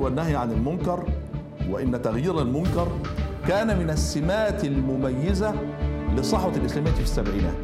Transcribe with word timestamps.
والنهي 0.00 0.36
عن 0.36 0.52
المنكر 0.52 1.04
وإن 1.70 2.02
تغيير 2.02 2.42
المنكر 2.42 2.88
كان 3.48 3.78
من 3.78 3.90
السمات 3.90 4.64
المميزة 4.64 5.54
لصحوة 6.16 6.56
الإسلامية 6.56 6.90
في 6.90 7.00
السبعينات. 7.02 7.56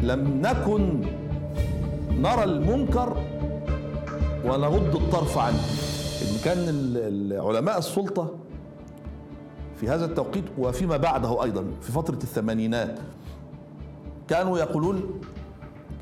لم 0.00 0.40
نكن 0.46 1.00
نرى 2.10 2.44
المنكر 2.44 3.16
ونغض 4.44 4.96
الطرف 4.96 5.38
عنه. 5.38 5.60
إن 6.22 6.38
كان 6.44 6.58
علماء 7.40 7.78
السلطة 7.78 8.34
في 9.76 9.88
هذا 9.88 10.04
التوقيت 10.04 10.44
وفيما 10.58 10.96
بعده 10.96 11.44
أيضا 11.44 11.64
في 11.82 11.92
فترة 11.92 12.14
الثمانينات 12.22 12.98
كانوا 14.28 14.58
يقولون 14.58 15.20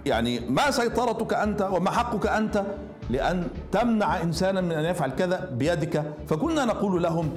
يعني 0.07 0.41
ما 0.41 0.71
سيطرتك 0.71 1.35
أنت 1.35 1.69
وما 1.73 1.91
حقك 1.91 2.27
أنت 2.27 2.65
لأن 3.11 3.47
تمنع 3.73 4.23
إنسانا 4.23 4.61
من 4.61 4.73
أن 4.73 4.85
يفعل 4.85 5.11
كذا 5.11 5.51
بيدك. 5.53 6.05
فكنا 6.29 6.65
نقول 6.65 7.03
لهم 7.03 7.31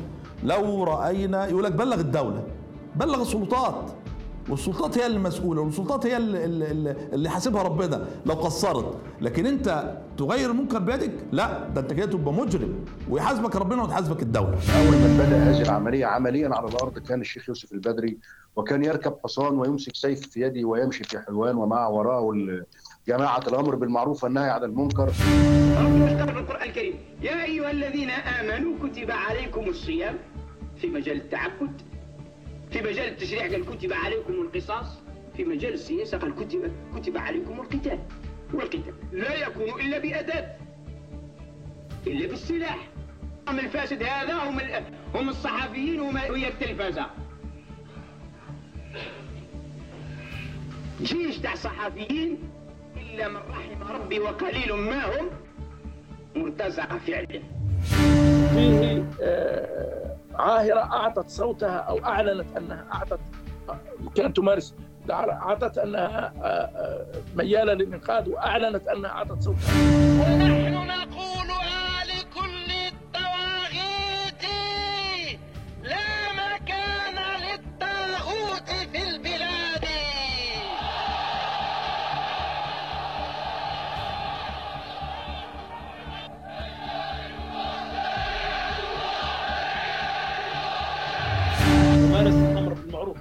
لو 0.44 0.84
رأينا 0.84 1.48
يقول 1.48 1.64
لك 1.64 1.72
بلغ 1.72 2.00
الدولة 2.00 2.44
بلغ 2.96 3.22
السلطات 3.22 3.92
والسلطات 4.50 4.98
هي 4.98 5.06
المسؤولة 5.08 5.62
والسلطات 5.62 6.06
هي 6.06 6.18
اللي, 6.18 7.30
حاسبها 7.30 7.64
ربنا. 7.64 8.06
لو 8.26 8.34
قصرت 8.36 8.98
لكن 9.22 9.46
أنت 9.46 9.98
تغير 10.18 10.52
المنكر 10.52 10.80
بيدك؟ 10.80 11.12
لا 11.32 11.68
ده 11.68 11.82
أنت 11.82 11.94
كده 11.94 12.06
تبقى 12.06 12.34
مجرم 12.34 12.74
ويحاسبك 13.10 13.56
ربنا 13.56 13.84
وتحاسبك 13.84 14.22
الدولة. 14.22 14.50
أول 14.78 14.96
من 14.98 15.18
بدأ 15.26 15.38
هذه 15.38 15.62
العملية 15.62 16.06
عمليا 16.06 16.50
على 16.56 16.68
الأرض 16.68 17.00
كان 17.00 17.22
الشيخ 17.22 17.50
يوسف 17.50 17.74
البدري 17.74 18.18
وكان 18.56 18.86
يركب 18.86 19.14
حصان 19.24 19.60
ويمسك 19.60 19.96
سيف 19.96 20.22
في 20.30 20.42
يده 20.42 20.68
ويمشي 20.68 21.04
في 21.04 21.20
حلوان 21.20 21.56
ومع 21.56 21.88
وراءه 21.88 22.34
جماعة 23.08 23.44
الأمر 23.48 23.76
بالمعروف 23.76 24.24
والنهي 24.24 24.50
عن 24.50 24.64
المنكر. 24.64 25.10
في 25.10 26.40
القرآن 26.40 26.70
الكريم. 26.70 26.94
يا 27.22 27.44
أيها 27.44 27.72
الذين 27.72 28.10
آمنوا 28.10 28.74
كتب 28.84 29.12
عليكم 29.12 29.70
الصيام. 29.70 30.18
في 30.78 30.88
مجال 30.88 31.18
التعبد 31.18 31.82
في 32.72 32.82
مجال 32.82 33.08
التشريع 33.08 33.42
قال 33.42 33.66
كتب 33.66 33.94
عليكم 33.94 34.34
القصاص 34.34 35.00
في 35.38 35.44
مجال 35.44 35.74
السياسة 35.74 36.18
قال 36.18 36.36
كتب 36.36 36.72
كتب 36.96 37.18
عليكم 37.18 37.60
القتال 37.60 38.00
والقتال. 38.54 38.94
لا 39.12 39.36
يكون 39.36 39.82
إلا 39.82 40.00
بأداة 40.00 40.56
إلا 42.08 42.28
بالسلاح. 42.28 42.88
هم 43.48 43.60
الفاسد 43.60 44.04
هذا 44.04 44.34
هم 44.34 44.60
هم 45.16 45.30
الصحفيين 45.30 46.00
وهم 46.00 46.18
هي 46.18 46.48
التلفازة 46.48 47.06
جيش 51.02 51.38
تاع 51.38 51.56
صحفيين 51.56 52.38
إلا 53.14 53.28
من 53.28 53.36
رحم 53.50 53.84
ربي 53.94 54.20
وقليل 54.20 54.74
ما 54.74 55.06
هم 55.06 55.30
مرتزقة 56.36 56.98
فعلا 56.98 57.28
فيه 58.54 59.04
آه، 59.22 60.16
عاهرة 60.36 60.80
أعطت 60.80 61.30
صوتها 61.30 61.78
أو 61.78 62.06
أعلنت 62.06 62.58
أنها 62.58 62.86
أعطت 62.94 63.20
كانت 64.16 64.38
تمارس 64.38 64.76
أعطت 65.12 65.78
أنها 65.78 66.34
آه، 66.42 66.46
آه، 66.46 67.06
ميالة 67.36 67.74
للإنقاذ 67.74 68.30
وأعلنت 68.30 68.88
أنها 68.88 69.12
أعطت 69.12 69.42
صوتها. 69.42 69.74
ونحن 70.22 70.74
نقول 70.88 71.61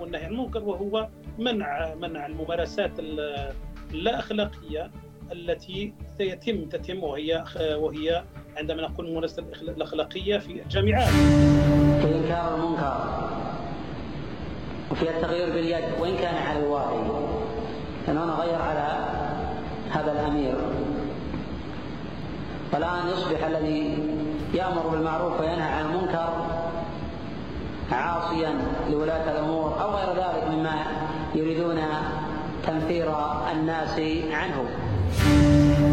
والنهي 0.01 0.25
عن 0.25 0.31
المنكر 0.33 0.63
وهو 0.65 1.09
منع 1.39 1.95
منع 1.95 2.27
الممارسات 2.27 2.91
اللا 2.99 4.19
اخلاقيه 4.19 4.91
التي 5.33 5.93
سيتم 6.19 6.65
تتم 6.65 7.05
وهي 7.05 7.45
وهي 7.61 8.25
عندما 8.57 8.83
نقول 8.83 9.07
الممارسه 9.07 9.43
الأخلاقية 9.63 10.39
في 10.39 10.63
الجامعات. 10.63 11.09
في 12.03 12.15
انكار 12.15 12.55
المنكر 12.55 13.21
وفي 14.91 15.11
التغيير 15.11 15.53
باليد 15.53 15.85
وإن 16.01 16.17
كان 16.17 16.35
على 16.35 16.59
الواقع. 16.59 17.21
لأنه 18.07 18.35
غير 18.35 18.55
على 18.55 19.07
هذا 19.91 20.13
الأمير. 20.13 20.55
فالآن 22.73 23.09
يصبح 23.09 23.45
الذي 23.45 23.99
يأمر 24.55 24.89
بالمعروف 24.89 25.41
وينهى 25.41 25.73
عن 25.73 25.85
المنكر 25.87 26.60
عاصيا 27.93 28.55
لولاة 28.91 29.33
الأمور 29.33 29.83
أو 29.83 29.91
غير 29.91 30.17
ذلك 30.17 30.49
مما 30.51 30.87
يريدون 31.35 31.79
تنفير 32.67 33.15
الناس 33.53 34.01
عنه 34.33 34.69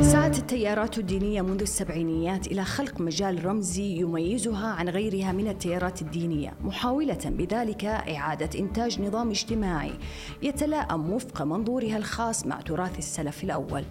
سعت 0.01 0.37
التيارات 0.37 0.97
الدينية 0.97 1.41
منذ 1.41 1.61
السبعينيات 1.61 2.47
إلى 2.47 2.63
خلق 2.63 3.01
مجال 3.01 3.45
رمزي 3.45 3.97
يميزها 3.99 4.67
عن 4.67 4.89
غيرها 4.89 5.31
من 5.31 5.47
التيارات 5.47 6.01
الدينية، 6.01 6.53
محاولة 6.63 7.19
بذلك 7.25 7.85
إعادة 7.85 8.59
إنتاج 8.59 9.01
نظام 9.01 9.29
اجتماعي 9.29 9.93
يتلائم 10.41 11.13
وفق 11.13 11.41
منظورها 11.41 11.97
الخاص 11.97 12.45
مع 12.45 12.61
تراث 12.61 12.97
السلف 12.97 13.43
الأول. 13.43 13.83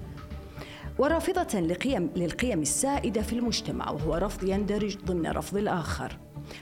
ورافضة 0.99 1.61
لقيم 1.61 2.11
للقيم 2.17 2.63
السائدة 2.63 3.23
في 3.23 3.33
المجتمع 3.33 3.91
وهو 3.91 4.15
رفض 4.15 4.45
يندرج 4.45 4.97
ضمن 5.07 5.27
رفض 5.27 5.57
الآخر. 5.57 6.17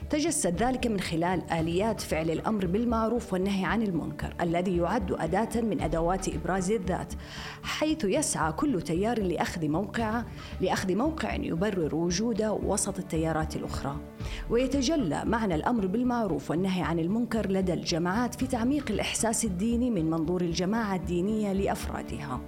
تجسد 0.09 0.63
ذلك 0.63 0.87
من 0.87 0.99
خلال 0.99 1.51
آليات 1.51 2.01
فعل 2.01 2.29
الأمر 2.31 2.65
بالمعروف 2.65 3.33
والنهي 3.33 3.65
عن 3.65 3.81
المنكر 3.81 4.33
الذي 4.41 4.77
يعد 4.77 5.11
أداة 5.11 5.61
من 5.61 5.81
أدوات 5.81 6.29
إبراز 6.29 6.71
الذات 6.71 7.13
حيث 7.63 8.03
يسعى 8.03 8.51
كل 8.51 8.81
تيار 8.81 9.21
لأخذ 9.21 9.67
موقع 9.67 10.23
لأخذ 10.61 10.95
موقع 10.95 11.35
يبرر 11.35 11.95
وجوده 11.95 12.53
وسط 12.53 12.99
التيارات 12.99 13.55
الأخرى. 13.55 13.95
ويتجلى 14.49 15.23
معنى 15.25 15.55
الأمر 15.55 15.87
بالمعروف 15.87 16.51
والنهي 16.51 16.81
عن 16.81 16.99
المنكر 16.99 17.51
لدى 17.51 17.73
الجماعات 17.73 18.35
في 18.35 18.47
تعميق 18.47 18.91
الإحساس 18.91 19.45
الديني 19.45 19.89
من 19.91 20.09
منظور 20.09 20.41
الجماعة 20.41 20.95
الدينية 20.95 21.53
لأفرادها. 21.53 22.41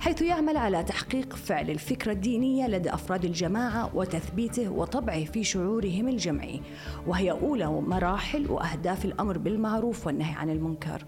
حيث 0.00 0.22
يعمل 0.22 0.56
على 0.56 0.82
تحقيق 0.82 1.36
فعل 1.36 1.70
الفكرة 1.70 2.12
الدينية 2.12 2.66
لدى 2.66 2.94
أفراد 2.94 3.24
الجماعة 3.24 3.96
وتثبيته 3.96 4.68
وطبعه 4.68 5.24
في 5.24 5.44
شعورهم 5.44 6.08
الجمعي 6.08 6.60
وهي 7.06 7.30
أولى 7.30 7.66
مراحل 7.66 8.50
وأهداف 8.50 9.04
الأمر 9.04 9.38
بالمعروف 9.38 10.06
والنهي 10.06 10.34
عن 10.34 10.50
المنكر. 10.50 11.04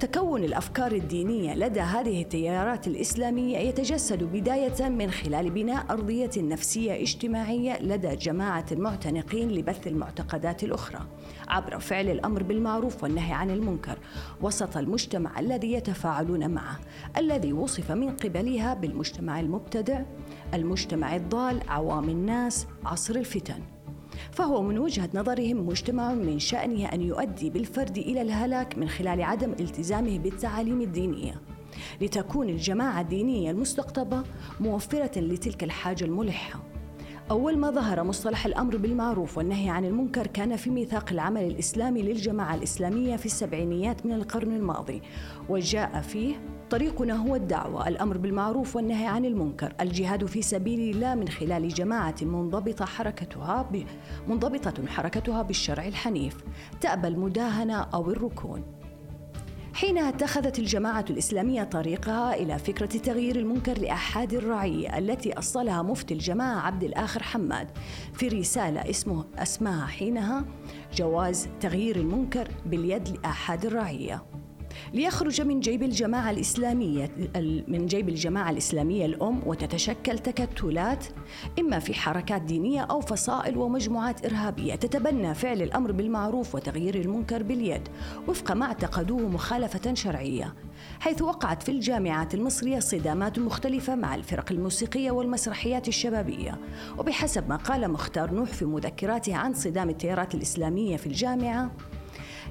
تكون 0.00 0.44
الأفكار 0.44 0.92
الدينية 0.92 1.54
لدى 1.54 1.80
هذه 1.80 2.22
التيارات 2.22 2.86
الإسلامية 2.86 3.58
يتجسد 3.58 4.24
بداية 4.24 4.88
من 4.88 5.10
خلال 5.10 5.50
بناء 5.50 5.86
أرضية 5.90 6.30
نفسية 6.36 7.02
اجتماعية 7.02 7.82
لدى 7.82 8.16
جماعة 8.16 8.66
المعتنقين 8.72 9.50
لبث 9.50 9.86
المعتقدات 9.86 10.64
الأخرى 10.64 11.00
عبر 11.48 11.78
فعل 11.78 12.08
الأمر 12.08 12.42
بالمعروف 12.42 13.02
والنهي 13.02 13.32
عن 13.32 13.50
المنكر 13.50 13.98
وسط 14.42 14.76
المجتمع 14.76 15.40
الذي 15.40 15.72
يتفاعلون 15.72 16.50
معه 16.50 16.78
الذي 17.16 17.52
وصف 17.52 17.92
من 17.92 18.16
قبلها 18.16 18.74
بالمجتمع 18.74 19.40
المبتدع 19.40 20.02
المجتمع 20.54 21.16
الضال 21.16 21.60
عوام 21.68 22.08
الناس 22.08 22.66
عصر 22.84 23.14
الفتن. 23.14 23.79
فهو 24.32 24.62
من 24.62 24.78
وجهة 24.78 25.08
نظرهم 25.14 25.66
مجتمع 25.66 26.14
من 26.14 26.38
شأنه 26.38 26.86
أن 26.86 27.00
يؤدي 27.00 27.50
بالفرد 27.50 27.98
إلى 27.98 28.22
الهلاك 28.22 28.78
من 28.78 28.88
خلال 28.88 29.22
عدم 29.22 29.50
التزامه 29.50 30.18
بالتعاليم 30.18 30.80
الدينية. 30.80 31.40
لتكون 32.00 32.48
الجماعة 32.48 33.00
الدينية 33.00 33.50
المستقطبة 33.50 34.22
موفرة 34.60 35.20
لتلك 35.20 35.64
الحاجة 35.64 36.04
الملحة. 36.04 36.60
أول 37.30 37.58
ما 37.58 37.70
ظهر 37.70 38.04
مصطلح 38.04 38.46
الأمر 38.46 38.76
بالمعروف 38.76 39.38
والنهي 39.38 39.70
عن 39.70 39.84
المنكر 39.84 40.26
كان 40.26 40.56
في 40.56 40.70
ميثاق 40.70 41.12
العمل 41.12 41.42
الإسلامي 41.42 42.02
للجماعة 42.02 42.54
الإسلامية 42.54 43.16
في 43.16 43.26
السبعينيات 43.26 44.06
من 44.06 44.12
القرن 44.12 44.56
الماضي 44.56 45.02
وجاء 45.48 46.00
فيه 46.00 46.34
طريقنا 46.70 47.14
هو 47.14 47.36
الدعوة 47.36 47.88
الأمر 47.88 48.18
بالمعروف 48.18 48.76
والنهي 48.76 49.06
عن 49.06 49.24
المنكر 49.24 49.72
الجهاد 49.80 50.26
في 50.26 50.42
سبيل 50.42 50.94
الله 50.94 51.14
من 51.14 51.28
خلال 51.28 51.68
جماعة 51.68 52.14
منضبطة 52.22 52.84
حركتها 52.84 53.62
ب... 53.62 53.84
منضبطة 54.28 54.86
حركتها 54.86 55.42
بالشرع 55.42 55.86
الحنيف 55.86 56.36
تأبى 56.80 57.08
المداهنة 57.08 57.80
أو 57.80 58.10
الركون. 58.10 58.62
حينها 59.74 60.08
اتخذت 60.08 60.58
الجماعة 60.58 61.04
الإسلامية 61.10 61.62
طريقها 61.62 62.34
إلى 62.34 62.58
فكرة 62.58 62.86
تغيير 62.86 63.36
المنكر 63.36 63.78
لأحاد 63.78 64.34
الرعية 64.34 64.98
التي 64.98 65.38
أصلها 65.38 65.82
مفتي 65.82 66.14
الجماعة 66.14 66.60
عبد 66.60 66.84
الآخر 66.84 67.22
حماد 67.22 67.68
في 68.14 68.28
رسالة 68.28 68.90
اسمه 68.90 69.24
اسمها 69.38 69.86
حينها 69.86 70.44
جواز 70.94 71.48
تغيير 71.60 71.96
المنكر 71.96 72.48
باليد 72.66 73.08
لأحاد 73.08 73.66
الرعية. 73.66 74.29
ليخرج 74.94 75.40
من 75.40 75.60
جيب 75.60 75.82
الجماعة 75.82 76.30
الإسلامية 76.30 77.10
من 77.68 77.86
جيب 77.86 78.08
الجماعة 78.08 78.50
الإسلامية 78.50 79.06
الأم 79.06 79.42
وتتشكل 79.46 80.18
تكتلات 80.18 81.06
إما 81.58 81.78
في 81.78 81.94
حركات 81.94 82.42
دينية 82.42 82.80
أو 82.80 83.00
فصائل 83.00 83.56
ومجموعات 83.56 84.24
إرهابية 84.24 84.74
تتبنى 84.74 85.34
فعل 85.34 85.62
الأمر 85.62 85.92
بالمعروف 85.92 86.54
وتغيير 86.54 86.94
المنكر 86.94 87.42
باليد 87.42 87.88
وفق 88.28 88.52
ما 88.52 88.66
اعتقدوه 88.66 89.28
مخالفة 89.28 89.94
شرعية 89.94 90.54
حيث 91.00 91.22
وقعت 91.22 91.62
في 91.62 91.68
الجامعات 91.68 92.34
المصرية 92.34 92.78
صدامات 92.78 93.38
مختلفة 93.38 93.94
مع 93.94 94.14
الفرق 94.14 94.52
الموسيقية 94.52 95.10
والمسرحيات 95.10 95.88
الشبابية. 95.88 96.58
وبحسب 96.98 97.48
ما 97.48 97.56
قال 97.56 97.90
مختار 97.90 98.30
نوح 98.34 98.48
في 98.48 98.64
مذكراته 98.64 99.36
عن 99.36 99.54
صدام 99.54 99.90
التيارات 99.90 100.34
الإسلامية 100.34 100.96
في 100.96 101.06
الجامعة 101.06 101.70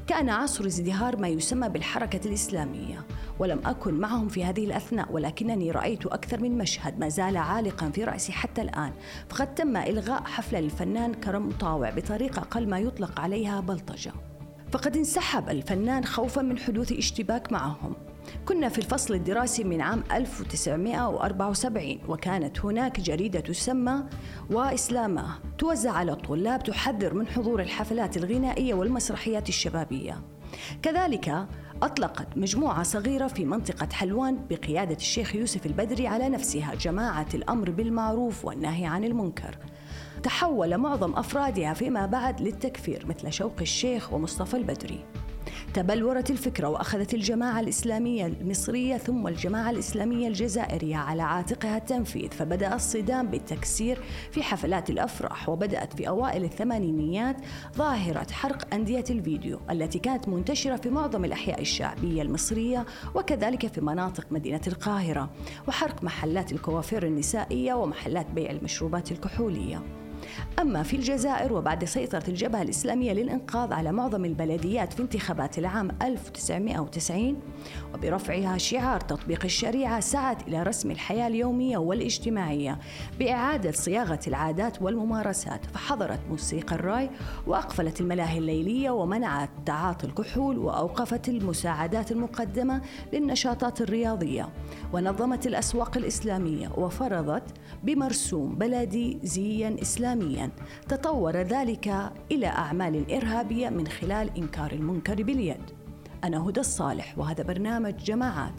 كان 0.09 0.29
عصر 0.29 0.65
ازدهار 0.65 1.17
ما 1.17 1.27
يسمى 1.27 1.69
بالحركة 1.69 2.27
الإسلامية 2.27 3.05
ولم 3.39 3.61
أكن 3.65 3.93
معهم 3.93 4.27
في 4.27 4.45
هذه 4.45 4.65
الأثناء 4.65 5.11
ولكنني 5.11 5.71
رأيت 5.71 6.05
أكثر 6.05 6.41
من 6.41 6.57
مشهد 6.57 6.99
ما 6.99 7.09
زال 7.09 7.37
عالقا 7.37 7.89
في 7.89 8.03
رأسي 8.03 8.31
حتى 8.31 8.61
الآن. 8.61 8.93
فقد 9.29 9.55
تم 9.55 9.77
إلغاء 9.77 10.23
حفلة 10.23 10.59
للفنان 10.59 11.13
كرم 11.13 11.47
مطاوع 11.47 11.89
بطريقة 11.89 12.39
أقل 12.39 12.69
ما 12.69 12.79
يطلق 12.79 13.19
عليها 13.19 13.59
بلطجة. 13.59 14.11
فقد 14.71 14.97
انسحب 14.97 15.49
الفنان 15.49 16.05
خوفا 16.05 16.41
من 16.41 16.57
حدوث 16.57 16.91
اشتباك 16.91 17.51
معهم. 17.51 17.93
كنا 18.45 18.69
في 18.69 18.77
الفصل 18.77 19.13
الدراسي 19.13 19.63
من 19.63 19.81
عام 19.81 20.03
1974 20.11 21.99
وكانت 22.07 22.59
هناك 22.59 22.99
جريدة 22.99 23.39
تسمى 23.39 24.03
وإسلامه 24.51 25.39
توزع 25.57 25.91
على 25.91 26.11
الطلاب 26.11 26.63
تحذر 26.63 27.13
من 27.13 27.27
حضور 27.27 27.61
الحفلات 27.61 28.17
الغنائية 28.17 28.73
والمسرحيات 28.73 29.49
الشبابية. 29.49 30.21
كذلك 30.81 31.47
أطلقت 31.81 32.37
مجموعة 32.37 32.83
صغيرة 32.83 33.27
في 33.27 33.45
منطقة 33.45 33.87
حلوان 33.93 34.37
بقيادة 34.49 34.95
الشيخ 34.95 35.35
يوسف 35.35 35.65
البدري 35.65 36.07
على 36.07 36.29
نفسها 36.29 36.75
جماعة 36.75 37.27
الأمر 37.33 37.69
بالمعروف 37.71 38.45
والنهي 38.45 38.85
عن 38.85 39.03
المنكر. 39.03 39.57
تحول 40.23 40.77
معظم 40.77 41.13
أفرادها 41.13 41.73
فيما 41.73 42.05
بعد 42.05 42.41
للتكفير 42.41 43.05
مثل 43.05 43.33
شوق 43.33 43.55
الشيخ 43.61 44.13
ومصطفى 44.13 44.57
البدري. 44.57 45.05
تبلورت 45.73 46.31
الفكرة 46.31 46.67
وأخذت 46.67 47.13
الجماعة 47.13 47.59
الإسلامية 47.59 48.25
المصرية 48.25 48.97
ثم 48.97 49.27
الجماعة 49.27 49.69
الإسلامية 49.69 50.27
الجزائرية 50.27 50.95
على 50.95 51.21
عاتقها 51.21 51.77
التنفيذ 51.77 52.29
فبدأ 52.29 52.75
الصدام 52.75 53.27
بالتكسير 53.27 53.99
في 54.31 54.43
حفلات 54.43 54.89
الأفراح 54.89 55.49
وبدأت 55.49 55.93
في 55.93 56.07
أوائل 56.07 56.43
الثمانينيات 56.43 57.35
ظاهرة 57.75 58.31
حرق 58.31 58.73
أندية 58.73 59.03
الفيديو 59.09 59.59
التي 59.71 59.99
كانت 59.99 60.29
منتشرة 60.29 60.75
في 60.75 60.89
معظم 60.89 61.25
الأحياء 61.25 61.61
الشعبية 61.61 62.21
المصرية 62.21 62.85
وكذلك 63.15 63.67
في 63.67 63.81
مناطق 63.81 64.25
مدينة 64.31 64.61
القاهرة 64.67 65.29
وحرق 65.67 66.03
محلات 66.03 66.51
الكوافير 66.51 67.05
النسائية 67.05 67.73
ومحلات 67.73 68.31
بيع 68.31 68.51
المشروبات 68.51 69.11
الكحولية. 69.11 70.08
أما 70.59 70.83
في 70.83 70.95
الجزائر 70.95 71.53
وبعد 71.53 71.85
سيطرة 71.85 72.23
الجبهة 72.27 72.61
الإسلامية 72.61 73.13
للإنقاذ 73.13 73.73
على 73.73 73.91
معظم 73.91 74.25
البلديات 74.25 74.93
في 74.93 75.01
انتخابات 75.01 75.57
العام 75.57 75.89
1990 76.01 77.39
وبرفعها 77.93 78.57
شعار 78.57 78.99
تطبيق 78.99 79.45
الشريعة 79.45 79.99
سعت 79.99 80.47
إلى 80.47 80.63
رسم 80.63 80.91
الحياة 80.91 81.27
اليومية 81.27 81.77
والاجتماعية 81.77 82.79
بإعادة 83.19 83.71
صياغة 83.71 84.19
العادات 84.27 84.81
والممارسات 84.81 85.65
فحضرت 85.65 86.19
موسيقى 86.29 86.75
الراي 86.75 87.09
وأقفلت 87.47 88.01
الملاهي 88.01 88.37
الليلية 88.37 88.89
ومنعت 88.89 89.49
تعاطي 89.65 90.07
الكحول 90.07 90.57
وأوقفت 90.57 91.29
المساعدات 91.29 92.11
المقدمة 92.11 92.81
للنشاطات 93.13 93.81
الرياضية 93.81 94.49
ونظمت 94.93 95.47
الأسواق 95.47 95.97
الإسلامية 95.97 96.69
وفرضت 96.77 97.43
بمرسوم 97.83 98.55
بلدي 98.55 99.19
زيا 99.23 99.75
إسلاميا 100.19 100.49
تطور 100.89 101.37
ذلك 101.37 102.11
إلى 102.31 102.47
أعمال 102.47 103.11
إرهابية 103.11 103.69
من 103.69 103.87
خلال 103.87 104.37
إنكار 104.37 104.71
المنكر 104.71 105.23
باليد. 105.23 105.61
أنا 106.23 106.49
هدى 106.49 106.59
الصالح 106.59 107.17
وهذا 107.17 107.43
برنامج 107.43 107.95
جماعات. 107.95 108.53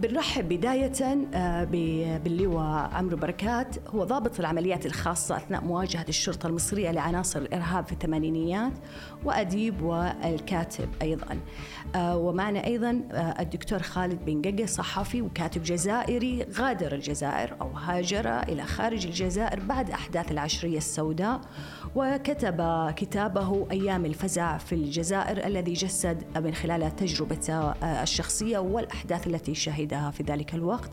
بنرحب 0.00 0.48
بداية 0.48 1.26
آه، 1.34 1.64
باللواء 2.24 2.90
عمرو 2.94 3.16
بركات. 3.16 3.88
هو 3.88 4.04
ضابط 4.04 4.40
العمليات 4.40 4.86
الخاصة 4.86 5.36
أثناء 5.36 5.64
مواجهة 5.64 6.06
الشرطة 6.08 6.46
المصرية 6.46 6.90
لعناصر 6.90 7.40
الإرهاب 7.40 7.86
في 7.86 7.92
الثمانينيات. 7.92 8.72
وأديب 9.24 9.82
والكاتب 9.82 10.88
أيضا. 11.02 11.38
آه، 11.94 12.16
ومعنا 12.16 12.64
أيضا 12.64 13.02
آه، 13.12 13.40
الدكتور 13.40 13.82
خالد 13.82 14.24
بن 14.24 14.42
ققة 14.42 14.66
صحفي 14.66 15.22
وكاتب 15.22 15.62
جزائري 15.62 16.46
غادر 16.58 16.94
الجزائر 16.94 17.56
أو 17.60 17.68
هاجر 17.70 18.38
إلى 18.42 18.62
خارج 18.62 19.06
الجزائر 19.06 19.60
بعد 19.60 19.90
أحداث 19.90 20.32
العشرية 20.32 20.78
السوداء 20.78 21.40
وكتب 21.94 22.90
كتابه 22.96 23.66
أيام 23.70 24.04
الفزع 24.04 24.58
في 24.58 24.74
الجزائر 24.74 25.46
الذي 25.46 25.72
جسد 25.72 26.24
من 26.36 26.54
خلال 26.54 26.96
تجربته 26.96 27.72
الشخصية 28.02 28.58
والأحداث 28.58 29.26
التي 29.26 29.54
شهدها 29.54 30.10
في 30.10 30.22
ذلك 30.22 30.54
الوقت. 30.54 30.90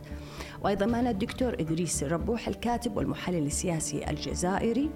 وأيضا 0.62 0.86
معنا 0.86 1.10
الدكتور 1.10 1.54
إدريس 1.54 2.04
الربوح 2.04 2.48
الكاتب 2.48 2.98
والمحلل 2.98 3.46
السياسي 3.46 4.10
الجزائري 4.10 4.90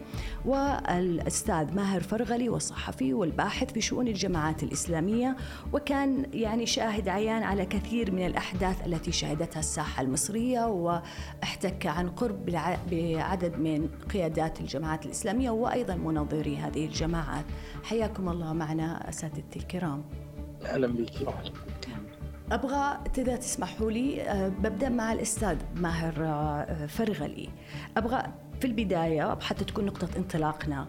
والأستاذ 0.45 1.75
ماهر 1.75 2.01
فرغلي 2.01 2.49
والصحفي 2.49 3.13
والباحث 3.13 3.71
في 3.71 3.81
شؤون 3.81 4.07
الجماعات 4.07 4.63
الإسلامية 4.63 5.35
وكان 5.73 6.25
يعني 6.33 6.65
شاهد 6.65 7.09
عيان 7.09 7.43
على 7.43 7.65
كثير 7.65 8.11
من 8.11 8.25
الأحداث 8.25 8.85
التي 8.85 9.11
شهدتها 9.11 9.59
الساحة 9.59 10.01
المصرية 10.01 10.65
واحتك 10.65 11.85
عن 11.85 12.09
قرب 12.09 12.45
بعدد 12.91 13.59
من 13.59 13.89
قيادات 14.13 14.61
الجماعات 14.61 15.05
الإسلامية 15.05 15.49
وأيضا 15.49 15.95
منظري 15.95 16.57
هذه 16.57 16.85
الجماعات 16.85 17.45
حياكم 17.83 18.29
الله 18.29 18.53
معنا 18.53 19.09
أساتذتي 19.09 19.59
الكرام. 19.59 20.03
أهلا 20.65 20.87
بك. 20.87 21.11
أبغى 22.51 22.97
اذا 23.17 23.35
تسمحوا 23.35 23.91
لي 23.91 24.21
آه، 24.21 24.47
ببدأ 24.47 24.89
مع 24.89 25.13
الأستاذ 25.13 25.57
ماهر 25.75 26.13
آه، 26.19 26.85
فرغلي. 26.85 27.49
أبغى 27.97 28.23
في 28.59 28.67
البداية 28.67 29.39
حتى 29.39 29.65
تكون 29.65 29.85
نقطة 29.85 30.09
انطلاقنا 30.17 30.87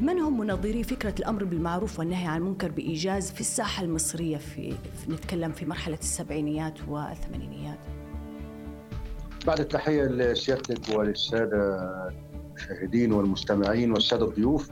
من 0.00 0.18
هم 0.18 0.38
منظري 0.40 0.82
فكرة 0.82 1.14
الأمر 1.18 1.44
بالمعروف 1.44 1.98
والنهي 1.98 2.26
عن 2.26 2.36
المنكر 2.36 2.70
بإيجاز 2.70 3.30
في 3.30 3.40
الساحة 3.40 3.84
المصرية 3.84 4.36
في, 4.36 4.70
في 4.70 5.12
نتكلم 5.12 5.52
في 5.52 5.66
مرحلة 5.66 5.98
السبعينيات 5.98 6.74
والثمانينيات؟ 6.88 7.78
بعد 9.46 9.60
التحية 9.60 10.02
لسيادتك 10.02 10.96
وللسادة 10.96 11.78
المشاهدين 12.48 13.12
والمستمعين 13.12 13.92
والسادة 13.92 14.24
الضيوف 14.24 14.70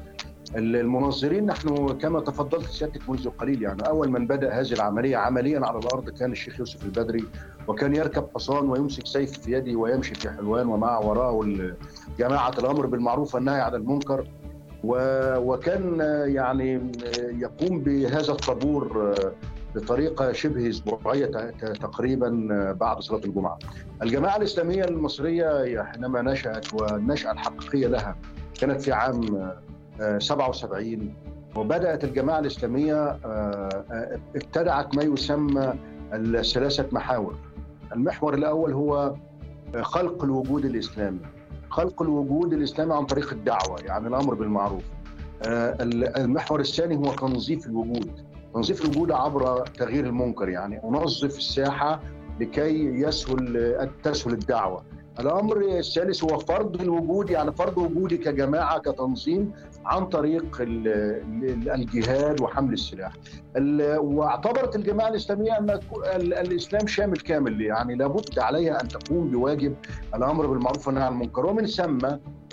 المنظرين 0.57 1.47
نحن 1.47 1.89
كما 1.89 2.21
تفضلت 2.21 2.67
سيادتك 2.67 3.11
منذ 3.11 3.29
قليل 3.29 3.63
يعني 3.63 3.89
أول 3.89 4.11
من 4.11 4.27
بدأ 4.27 4.61
هذه 4.61 4.73
العملية 4.73 5.17
عمليا 5.17 5.67
على 5.67 5.79
الأرض 5.79 6.11
كان 6.11 6.33
الشيخ 6.33 6.59
يوسف 6.59 6.85
البدري 6.85 7.25
وكان 7.69 7.97
يركب 7.97 8.27
حصان 8.35 8.71
ويمسك 8.71 9.07
سيف 9.07 9.39
في 9.39 9.53
يده 9.53 9.77
ويمشي 9.79 10.15
في 10.15 10.31
حلوان 10.31 10.67
ومع 10.67 10.99
وراءه 10.99 11.57
جماعة 12.19 12.53
الأمر 12.59 12.87
بالمعروف 12.87 13.35
والنهي 13.35 13.61
عن 13.61 13.75
المنكر 13.75 14.27
وكان 14.85 16.01
يعني 16.27 16.93
يقوم 17.19 17.81
بهذا 17.81 18.33
الطابور 18.33 19.15
بطريقة 19.75 20.33
شبه 20.33 20.69
أسبوعية 20.69 21.27
تقريبا 21.81 22.29
بعد 22.81 23.01
صلاة 23.01 23.21
الجمعة. 23.25 23.59
الجماعة 24.03 24.37
الإسلامية 24.37 24.85
المصرية 24.85 25.83
حينما 25.83 26.23
نشأت 26.23 26.75
والنشاه 26.75 27.33
الحقيقية 27.33 27.87
لها 27.87 28.17
كانت 28.61 28.81
في 28.81 28.93
عام 28.93 29.51
77 30.19 31.15
وبدأت 31.57 32.05
الجماعة 32.05 32.39
الإسلامية 32.39 32.95
آه، 33.25 34.19
ابتدعت 34.37 34.97
ما 34.97 35.03
يسمى 35.03 35.75
الثلاثة 36.13 36.87
محاور. 36.93 37.35
المحور 37.93 38.35
الأول 38.35 38.73
هو 38.73 39.15
خلق 39.83 40.25
الوجود 40.25 40.65
الإسلامي. 40.65 41.21
خلق 41.71 42.03
الوجود 42.03 42.53
الإسلامي 42.53 42.95
عن 42.95 43.07
طريق 43.07 43.33
الدعوة 43.33 43.79
يعني 43.85 44.09
الأمر 44.09 44.35
بالمعروف. 44.35 44.83
آه، 45.43 45.77
المحور 46.17 46.61
الثاني 46.61 46.97
هو 46.97 47.13
تنظيف 47.15 47.67
الوجود. 47.67 48.11
تنظيف 48.55 48.85
الوجود 48.85 49.13
عبر 49.13 49.67
تغيير 49.67 50.07
المنكر 50.07 50.49
يعني 50.49 50.85
أنظف 50.85 51.39
الساحة 51.39 52.01
لكي 52.41 52.85
يسهل 52.85 53.91
تسهل 54.03 54.33
الدعوة. 54.33 54.83
الأمر 55.21 55.61
الثالث 55.79 56.25
هو 56.25 56.39
فرض 56.39 56.81
الوجود 56.83 57.31
يعني 57.31 57.53
فرض 57.53 57.79
وجودي 57.79 58.17
كجماعة 58.17 58.79
كتنظيم 58.79 59.53
عن 59.87 60.07
طريق 60.07 60.47
الجهاد 61.75 62.41
وحمل 62.41 62.73
السلاح. 62.73 63.13
واعتبرت 63.99 64.77
الجماعة 64.77 65.09
الإسلامية 65.09 65.59
أن 65.59 65.81
الإسلام 66.15 66.87
شامل 66.87 67.17
كامل 67.17 67.61
يعني 67.61 67.95
لابد 67.95 68.39
عليها 68.39 68.83
أن 68.83 68.89
تقوم 68.89 69.31
بواجب 69.31 69.75
الأمر 70.15 70.47
بالمعروف 70.47 70.87
والنهي 70.87 71.05
عن 71.05 71.13
المنكر. 71.13 71.47
ومن 71.47 71.67
ثم 71.67 71.99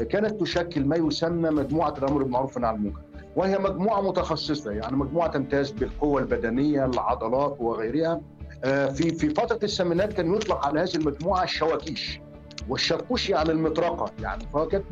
كانت 0.10 0.42
تشكل 0.42 0.86
ما 0.86 0.96
يسمى 0.96 1.50
مجموعة 1.50 1.94
الأمر 1.98 2.24
بالمعروف 2.24 2.56
والنهي 2.56 2.72
عن 2.72 2.76
المنكر. 2.76 3.02
وهي 3.36 3.58
مجموعة 3.58 4.02
متخصصة 4.02 4.72
يعني 4.72 4.98
مجموعة 4.98 5.32
تمتاز 5.32 5.72
بالقوة 5.72 6.22
البدنية 6.22 6.86
العضلات 6.86 7.58
وغيرها. 7.60 8.22
آه، 8.66 8.88
في 8.90 9.12
في 9.12 9.30
فترة 9.30 9.60
الثمانينات 9.64 10.14
كان 10.14 10.34
يطلق 10.36 10.66
على 10.66 10.80
هذه 10.80 10.96
المجموعة 10.96 11.44
الشواكيش. 11.44 12.20
والشاكوش 12.70 13.30
يعني 13.30 13.52
المطرقة. 13.52 14.12
يعني 14.22 14.44
فكانت 14.54 14.86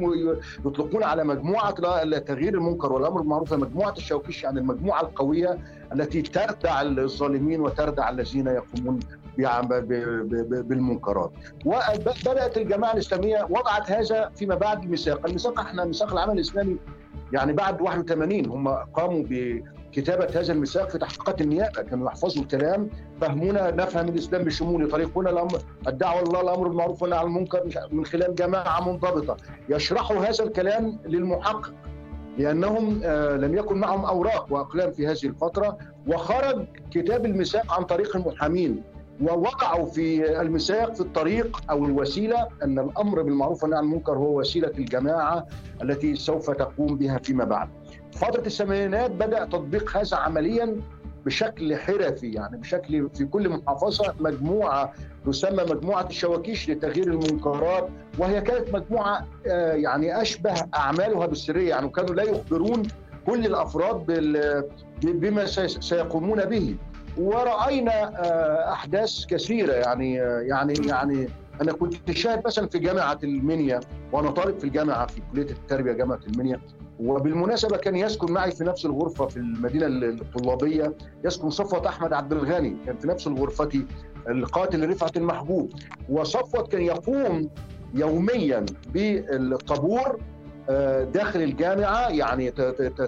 يطلقون 0.66 1.04
على 1.04 1.24
مجموعة 1.24 1.72
تغيير 2.20 2.54
المنكر 2.54 2.94
والأمر 2.94 3.22
بالمعروف 3.22 3.54
مجموعة 3.54 3.92
الشواكيش 3.98 4.44
يعني 4.44 4.60
المجموعة 4.60 5.02
القوية 5.02 5.58
التي 5.94 6.22
تردع 6.22 6.82
الظالمين 6.82 7.62
وتردع 7.62 8.10
الذين 8.10 8.48
يقومون 8.48 9.00
ب- 9.70 9.74
ب- 9.74 10.50
ب- 10.54 10.68
بالمنكرات. 10.68 11.32
وبدأت 11.66 12.58
الجماعة 12.58 12.94
الإسلامية 12.94 13.48
وضعت 13.50 13.92
هذا 13.92 14.32
فيما 14.36 14.56
بعد 14.56 14.84
الميثاق، 14.84 15.26
الميثاق 15.26 15.60
إحنا 15.60 15.86
ميثاق 15.86 16.12
العمل 16.14 16.34
الإسلامي 16.34 16.78
يعني 17.34 17.54
بعد 17.54 17.82
81 17.82 18.46
هم 18.50 18.68
قاموا 18.68 19.24
بكتابه 19.92 20.40
هذا 20.40 20.54
الميثاق 20.54 20.90
في 20.90 20.98
تحقيقات 20.98 21.42
النيابة. 21.42 21.82
كانوا 21.82 22.08
يحفظوا 22.08 22.44
الكلام 22.44 22.90
فهمونا 23.22 23.72
نفهم 23.72 24.08
الإسلام 24.10 24.44
بشموله 24.44 24.90
طريقنا 24.90 25.30
الامر 25.30 25.62
الدعوة 25.88 26.22
الله 26.22 26.42
الأمر 26.42 26.68
بالمعروف 26.68 27.02
والنهي 27.02 27.20
عن 27.20 27.26
المنكر 27.26 27.88
من 27.92 28.06
خلال 28.06 28.36
جماعة 28.36 28.92
منضبطة. 28.92 29.38
يشرحوا 29.70 30.18
هذا 30.18 30.44
الكلام 30.44 31.00
للمحقق 31.06 31.74
لأنهم 32.38 33.02
آه، 33.04 33.36
لم 33.36 33.58
يكن 33.58 33.78
معهم 33.78 34.06
أوراق 34.06 34.54
وأقلام 34.54 34.92
في 34.92 35.08
هذه 35.08 35.26
الفترة. 35.26 35.78
وخرج 36.08 36.66
كتاب 36.92 37.26
الميثاق 37.26 37.74
عن 37.74 37.84
طريق 37.84 38.16
المحامين. 38.16 38.84
ووضعوا 39.22 39.86
في 39.86 40.42
الميثاق 40.42 40.94
في 40.94 41.02
الطريق 41.02 41.62
أو 41.70 41.86
الوسيلة 41.86 42.48
أن 42.64 42.80
الأمر 42.80 43.22
بالمعروف 43.22 43.64
والنهي 43.64 43.80
عن 43.80 43.86
المنكر 43.86 44.14
هو 44.14 44.40
وسيلة 44.40 44.68
الجماعة 44.78 45.46
التي 45.82 46.16
سوف 46.16 46.52
تقوم 46.52 46.98
بها 46.98 47.18
فيما 47.18 47.44
بعد. 47.44 47.70
فترة 48.14 48.46
الثمانينات 48.46 49.12
بدأ 49.12 49.46
تطبيق 49.46 49.98
هذا 49.98 50.18
عمليا 50.18 50.76
بشكل 51.26 51.76
حرفي 51.78 52.32
يعني 52.34 52.58
بشكل 52.58 53.10
في 53.14 53.26
كل 53.26 53.50
محافظة 53.50 54.14
مجموعة 54.20 54.94
تسمى 55.26 55.64
مجموعة 55.64 56.08
الشواكيش 56.10 56.70
لتغيير 56.70 57.08
المنكرات 57.08 57.90
وهي 58.20 58.42
كانت 58.42 58.74
مجموعة 58.76 59.28
آه، 59.48 59.74
يعني 59.74 60.22
أشبه 60.22 60.54
أعمالها 60.76 61.26
بالسرية 61.26 61.70
يعني 61.70 61.90
كانوا 61.90 62.16
لا 62.16 62.24
يخبرون 62.24 62.84
كل 63.26 63.46
الأفراد 63.46 63.96
بال- 64.06 64.64
بما 65.04 65.46
سي- 65.46 65.68
سيقومون 65.68 66.46
به. 66.46 66.76
ورأينا 67.18 68.04
آه، 68.04 68.72
أحداث 68.74 69.26
كثيرة 69.26 69.74
يعني 69.74 70.22
آه، 70.22 70.40
يعني 70.40 70.74
يعني 70.88 71.28
أنا 71.62 71.74
كنت 71.74 72.12
شاهد 72.12 72.42
مثلا 72.46 72.68
في 72.68 72.80
جامعة 72.80 73.20
المنيا 73.24 73.80
وأنا 74.12 74.32
طالب 74.32 74.58
في 74.60 74.64
الجامعة 74.64 75.06
في 75.08 75.22
كلية 75.32 75.52
التربية 75.52 75.92
جامعة 75.92 76.20
المنيا. 76.28 76.60
وبالمناسبة 77.02 77.78
كان 77.78 77.96
يسكن 77.96 78.34
معي 78.34 78.52
في 78.52 78.64
نفس 78.64 78.86
الغرفة 78.86 79.28
في 79.28 79.38
المدينة 79.38 79.86
الطلابية 79.88 80.94
يسكن 81.26 81.50
صفوت 81.50 81.86
أحمد 81.86 82.14
عبد 82.14 82.32
الغني 82.34 82.78
كان 82.86 82.98
في 82.98 83.08
نفس 83.08 83.28
الغرفه 83.28 83.70
القاتل 84.30 84.90
رفعت 84.90 85.18
المحبوب 85.18 85.72
وصفوت 86.10 86.72
كان 86.72 86.82
يقوم 86.82 87.50
يوميا 87.94 88.66
بالطابور 88.94 90.20
آه، 90.70 91.04
داخل 91.04 91.42
الجامعة 91.42 92.10
يعني 92.10 92.52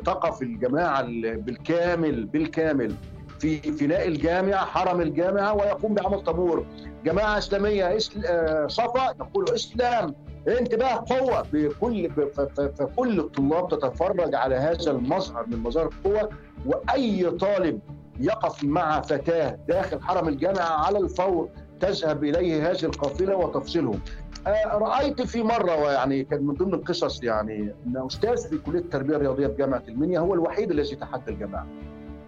تقف 0.06 0.42
الجماعة 0.42 1.00
ال- 1.00 1.42
بالكامل 1.42 2.26
بالكامل 2.26 2.96
في 3.40 3.58
فناء 3.60 4.08
الجامعة 4.08 4.66
حرم 4.66 5.02
الجامعة 5.02 5.54
ويقوم 5.54 5.94
بعمل 5.94 6.20
طابور 6.24 6.66
جماعة 7.06 7.38
إسلامية. 7.38 7.98
آه، 8.26 8.68
صفا 8.68 9.14
يقول 9.20 9.46
إسلام 9.54 10.16
انتباه 10.48 11.06
قوة 11.10 11.46
بكل 11.54 12.08
ب- 12.08 12.28
ف- 12.34 12.42
ف- 12.42 12.82
فكل 12.82 13.20
الطلاب 13.20 13.68
تتفرج 13.70 14.36
على 14.36 14.56
هذا 14.56 14.92
المظهر 14.92 15.46
من 15.48 15.58
مظاهر 15.60 15.86
القوة 15.88 16.30
وأي 16.66 17.32
طالب 17.32 17.80
يقف 18.20 18.64
مع 18.64 19.02
فتاة 19.02 19.58
داخل 19.68 20.02
حرم 20.02 20.28
الجامعة 20.28 20.86
على 20.86 20.98
الفور 21.00 21.50
تذهب 21.80 22.24
إليه 22.24 22.72
هذه 22.72 22.86
القافلة 22.86 23.36
وتفصلهم. 23.36 24.00
آه، 24.48 24.78
رأيت 24.78 25.22
في 25.22 25.44
مرة 25.44 25.76
ويعني 25.84 26.24
كان 26.24 26.44
من 26.44 26.54
ضمن 26.54 26.74
القصص 26.74 27.24
يعني 27.24 27.74
إن 27.88 28.06
أستاذ 28.08 28.50
في 28.50 28.58
كلية 28.58 28.80
التربية 28.80 29.16
الرياضية 29.16 29.48
بجامعه 29.48 29.84
المنيا 29.88 30.20
هو 30.20 30.34
الوحيد 30.34 30.72
الذي 30.72 30.96
تحدى 30.96 31.32
الجماعه. 31.32 31.68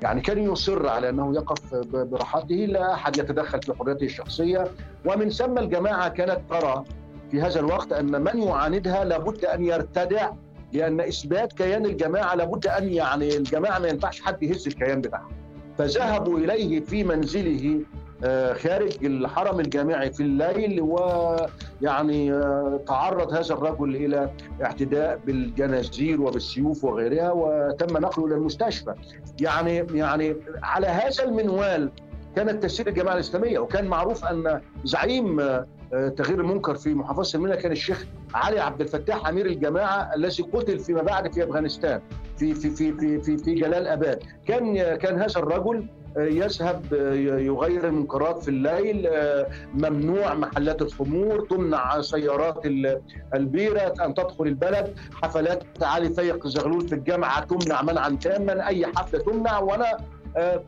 يعني 0.01 0.21
كان 0.21 0.37
يصر 0.51 0.87
على 0.89 1.09
أنه 1.09 1.35
يقف 1.35 1.75
براحته 1.93 2.55
لا 2.55 2.93
أحد 2.93 3.17
يتدخل 3.17 3.61
في 3.61 3.73
حريته 3.73 4.03
الشخصية 4.05 4.67
ومن 5.05 5.29
ثم 5.29 5.57
الجماعة 5.57 6.09
كانت 6.09 6.39
ترى 6.49 6.83
في 7.31 7.41
هذا 7.41 7.59
الوقت 7.59 7.93
أن 7.93 8.21
من 8.21 8.41
يعاندها 8.41 9.03
لابد 9.03 9.45
أن 9.45 9.65
يرتدع 9.65 10.31
لأن 10.73 10.99
إثبات 11.01 11.53
كيان 11.53 11.85
الجماعة 11.85 12.35
لابد 12.35 12.67
أن 12.67 12.89
يعني 12.89 13.37
الجماعة 13.37 13.79
ما 13.79 13.87
ينفعش 13.87 14.21
حد 14.21 14.43
يهز 14.43 14.67
الكيان 14.67 15.01
بتاعها. 15.01 15.29
فذهبوا 15.77 16.39
إليه 16.39 16.79
في 16.79 17.03
منزله 17.03 17.81
آه، 18.23 18.53
خارج 18.53 19.05
الحرم 19.05 19.59
الجامعي 19.59 20.11
في 20.11 20.23
الليل 20.23 20.81
ويعني 20.81 22.33
آه، 22.33 22.79
تعرض 22.87 23.33
هذا 23.33 23.53
الرجل 23.53 23.95
إلى 23.95 24.29
اعتداء 24.63 25.19
بالجنازير 25.25 26.21
وبالسيوف 26.21 26.83
وغيرها 26.83 27.31
وتم 27.31 27.97
نقله 27.97 28.25
إلى 28.25 28.35
المستشفى. 28.35 28.93
يعني 29.41 29.87
يعني 29.93 30.35
على 30.63 30.87
هذا 30.87 31.23
المنوال 31.23 31.91
كانت 32.35 32.63
تسير 32.63 32.87
الجماعة 32.87 33.13
الإسلامية 33.13 33.59
وكان 33.59 33.87
معروف 33.87 34.25
أن 34.25 34.61
زعيم 34.83 35.39
آه، 35.39 35.65
تغيير 35.91 36.39
المنكر 36.39 36.75
في 36.75 36.93
محافظة 36.93 37.37
المنيا 37.37 37.55
كان 37.55 37.71
الشيخ 37.71 38.05
علي 38.33 38.59
عبد 38.59 38.81
الفتاح 38.81 39.27
أمير 39.27 39.45
الجماعة 39.45 40.11
الذي 40.15 40.43
قتل 40.43 40.79
فيما 40.79 41.01
بعد 41.01 41.33
في 41.33 41.43
أفغانستان 41.43 42.01
في 42.37 42.53
في 42.53 42.69
في 42.69 42.91
في 42.93 43.21
في, 43.21 43.37
في 43.37 43.53
جلال 43.55 43.87
أباد. 43.87 44.23
كان 44.47 44.95
كان 44.95 45.21
هذا 45.21 45.39
الرجل 45.39 45.87
آه، 46.17 46.21
يذهب 46.23 46.93
آه، 46.93 47.13
يغير 47.39 47.87
المنكرات 47.87 48.43
في 48.43 48.47
الليل 48.47 49.07
آه، 49.07 49.47
ممنوع 49.73 50.33
محلات 50.33 50.81
الخمور 50.81 51.47
تمنع 51.49 52.01
سيارات 52.01 52.65
ال- 52.65 53.01
البيرة 53.33 53.93
أن 54.05 54.13
تدخل 54.13 54.43
البلد 54.47 54.95
حفلات 55.13 55.63
علي 55.81 56.09
فيق 56.09 56.47
زغلول 56.47 56.87
في 56.87 56.95
الجامعة 56.95 57.45
تمنع 57.45 57.81
منعا 57.81 58.09
تاما 58.09 58.67
أي 58.67 58.85
حفلة 58.87 59.19
تمنع 59.19 59.59
وأنا 59.59 59.97
آه، 60.37 60.63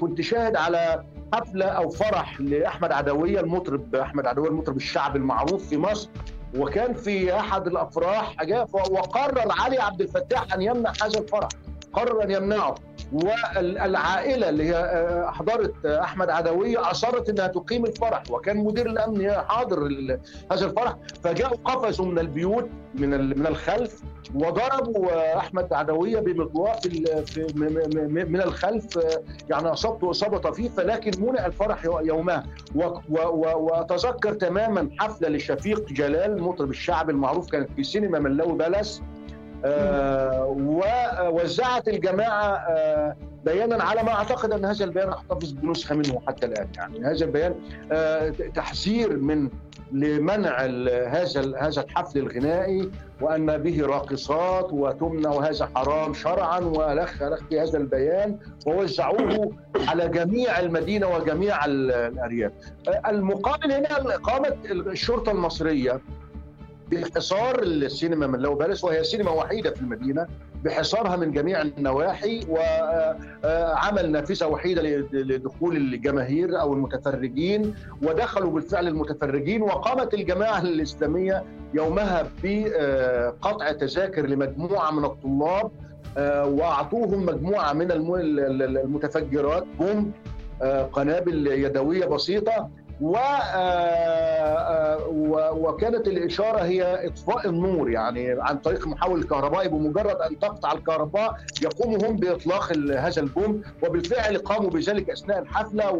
كنت 0.00 0.20
شاهد 0.20 0.56
على 0.56 1.04
حفلة 1.34 1.66
أو 1.66 1.88
فرح 1.88 2.40
لأحمد 2.40 2.92
عدوية 2.92 3.40
المطرب 3.40 3.94
أحمد 3.94 4.26
عدوية 4.26 4.48
المطرب 4.48 4.76
الشعبي 4.76 5.18
المعروف 5.18 5.68
في 5.68 5.78
مصر 5.78 6.08
وكان 6.56 6.94
في 6.94 7.36
أحد 7.38 7.66
الأفراح 7.66 8.44
جاء 8.44 8.68
وقرر 8.72 9.52
علي 9.58 9.78
عبد 9.78 10.00
الفتاح 10.00 10.54
أن 10.54 10.62
يمنع 10.62 10.92
هذا 11.02 11.18
الفرح 11.18 11.48
قرر 11.92 12.22
أن 12.22 12.30
يمنعه. 12.30 12.74
والعائلة 13.12 14.48
اللي 14.48 14.64
هي 14.68 14.74
آه، 14.76 15.28
أحضرت 15.28 15.86
آه، 15.86 16.00
أحمد 16.00 16.30
عدوية 16.30 16.90
أصرت 16.90 17.28
أنها 17.28 17.46
تقيم 17.46 17.84
الفرح 17.84 18.22
وكان 18.30 18.56
مدير 18.56 18.86
الأمن 18.86 19.30
حاضر 19.32 19.88
هذا 20.52 20.66
الفرح 20.66 20.96
فجاءوا 21.24 21.56
قفزوا 21.64 22.06
من 22.06 22.18
البيوت 22.18 22.68
من 22.94 23.38
من 23.38 23.46
الخلف 23.46 24.00
وضربوا 24.34 25.12
آه، 25.12 25.38
أحمد 25.38 25.72
عدويه 25.72 26.20
م- 27.54 28.32
من 28.32 28.40
الخلف 28.40 28.98
آه، 28.98 29.22
يعني 29.50 29.68
اصابته 29.72 30.10
اصابه 30.10 30.38
طفيفة 30.38 30.82
لكن 30.82 31.24
منع 31.26 31.46
الفرح 31.46 31.84
يو- 31.84 31.98
يومها. 32.00 32.44
وأتذكر 32.74 34.32
تماما 34.34 34.88
حفلة 34.98 35.28
لشفيق 35.28 35.86
جلال 35.88 36.42
مطرب 36.42 36.70
الشعب 36.70 37.10
المعروف 37.10 37.50
كانت 37.50 37.68
في 37.76 37.84
سينما 37.84 38.18
ملاوي 38.18 38.52
بلس. 38.52 39.00
آه، 39.00 39.15
ووزعت 41.24 41.88
الجماعة 41.88 42.54
آه، 42.56 43.16
بيانا 43.44 43.84
على 43.84 44.02
ما 44.02 44.12
أعتقد 44.12 44.52
أن 44.52 44.64
هذا 44.64 44.84
البيان 44.84 45.08
احتفظ 45.08 45.52
بنسخة 45.52 45.94
منه 45.94 46.20
حتى 46.28 46.46
الآن 46.46 46.68
يعني 46.76 46.98
هذا 47.04 47.24
البيان 47.24 47.54
آه، 47.92 48.28
تحذير 48.54 49.16
من 49.16 49.48
لمنع 49.92 50.60
هذا 51.08 51.56
هذا 51.58 51.82
الحفل 51.82 52.18
الغنائي 52.18 52.90
وأن 53.20 53.56
به 53.58 53.86
راقصات 53.86 54.68
وتمنع 54.72 55.30
وهذا 55.30 55.70
حرام 55.76 56.14
شرعا 56.14 56.58
والخ 56.60 57.22
ألخ 57.22 57.40
في 57.48 57.60
هذا 57.60 57.78
البيان 57.78 58.38
ووزعوه 58.66 59.52
على 59.88 60.08
جميع 60.08 60.58
المدينة 60.60 61.08
وجميع 61.16 61.64
ال- 61.64 61.90
الأرياف. 61.92 62.52
آه، 62.88 63.10
المقابل 63.10 63.72
هنا 63.72 64.16
قامت 64.16 64.56
الشرطة 64.70 65.32
المصرية 65.32 66.00
بحصار 66.90 67.62
السينما 67.62 68.26
من 68.26 68.38
لو 68.38 68.54
باريس 68.54 68.84
وهي 68.84 69.04
سينما 69.04 69.30
وحيدة 69.30 69.70
في 69.70 69.80
المدينة 69.80 70.26
بحصارها 70.64 71.16
من 71.16 71.32
جميع 71.32 71.62
النواحي 71.62 72.40
وعمل 73.44 74.10
نافذة 74.10 74.46
وحيدة 74.46 74.82
لدخول 75.12 75.76
الجماهير 75.76 76.60
أو 76.60 76.72
المتفرجين 76.74 77.74
ودخلوا 78.02 78.50
بالفعل 78.50 78.88
المتفرجين 78.88 79.62
وقامت 79.62 80.14
الجماعة 80.14 80.60
الإسلامية 80.62 81.44
يومها 81.74 82.26
بقطع 82.44 83.72
تذاكر 83.72 84.26
لمجموعة 84.26 84.90
من 84.90 85.04
الطلاب 85.04 85.70
آه، 86.18 86.46
وأعطوهم 86.46 87.26
مجموعة 87.26 87.72
من 87.72 87.92
الم- 87.92 88.14
المتفجرات 88.62 89.64
بوم 89.78 90.12
آه، 90.62 90.82
قنابل 90.82 91.46
يدوية 91.46 92.06
بسيطة 92.06 92.68
و 93.00 93.16
آه، 93.16 94.98
و- 95.08 95.68
وكانت 95.68 96.08
الإشارة 96.08 96.58
هي 96.62 97.06
إطفاء 97.06 97.48
النور 97.48 97.90
يعني 97.90 98.30
عن 98.40 98.58
طريق 98.58 98.82
المحول 98.86 99.18
الكهربائي 99.20 99.68
بمجرد 99.68 100.16
أن 100.20 100.38
تقطع 100.38 100.72
الكهرباء 100.72 101.36
يقوموا 101.62 101.98
هم 102.08 102.16
باطلاق 102.16 102.72
هذا 102.76 103.22
البوم 103.22 103.62
وبالفعل 103.82 104.38
قاموا 104.38 104.70
بذلك 104.70 105.10
أثناء 105.10 105.38
الحفلة 105.38 105.90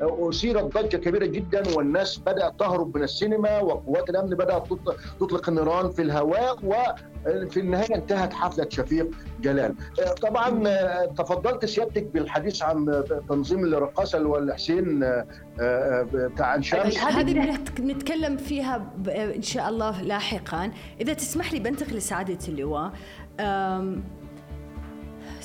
واثيرت 0.00 0.64
ضجه 0.78 0.96
كبيرة 0.96 1.26
جدا 1.26 1.62
والناس 1.76 2.18
بدات 2.18 2.54
تهرب 2.60 2.96
من 2.96 3.02
السينما 3.02 3.60
وقوات 3.60 4.10
الأمن 4.10 4.30
بدأت 4.30 4.66
تط- 4.66 4.96
تطلق 5.20 5.48
النيران 5.48 5.90
في 5.90 6.02
الهواء 6.02 6.56
وفي 6.64 7.60
النهاية 7.60 7.94
انتهت 7.94 8.32
حفلة 8.32 8.66
شفيق 8.70 9.10
جلال. 9.40 9.74
آه، 10.02 10.12
طبعا 10.12 10.62
آه، 10.68 11.04
تفضلت 11.06 11.64
سيادتك 11.64 12.02
بالحديث 12.14 12.62
عن 12.62 13.04
تنظيم 13.28 13.64
الرقاصه 13.64 14.26
والحسين 14.26 15.02
آه، 15.02 15.26
بتاع 16.12 16.46
عن 16.46 16.62
شمس 16.62 16.98
هذه 16.98 17.58
بنتكلم 17.78 18.36
فيها 18.36 18.90
إن 19.08 19.42
شاء 19.42 19.68
الله 19.68 20.02
لاحقا. 20.02 20.70
إذا 21.00 21.12
تسمح 21.12 21.52
لي 21.52 21.58
بنتقل 21.60 21.96
لسعادة 21.96 22.38
اللواء. 22.48 22.92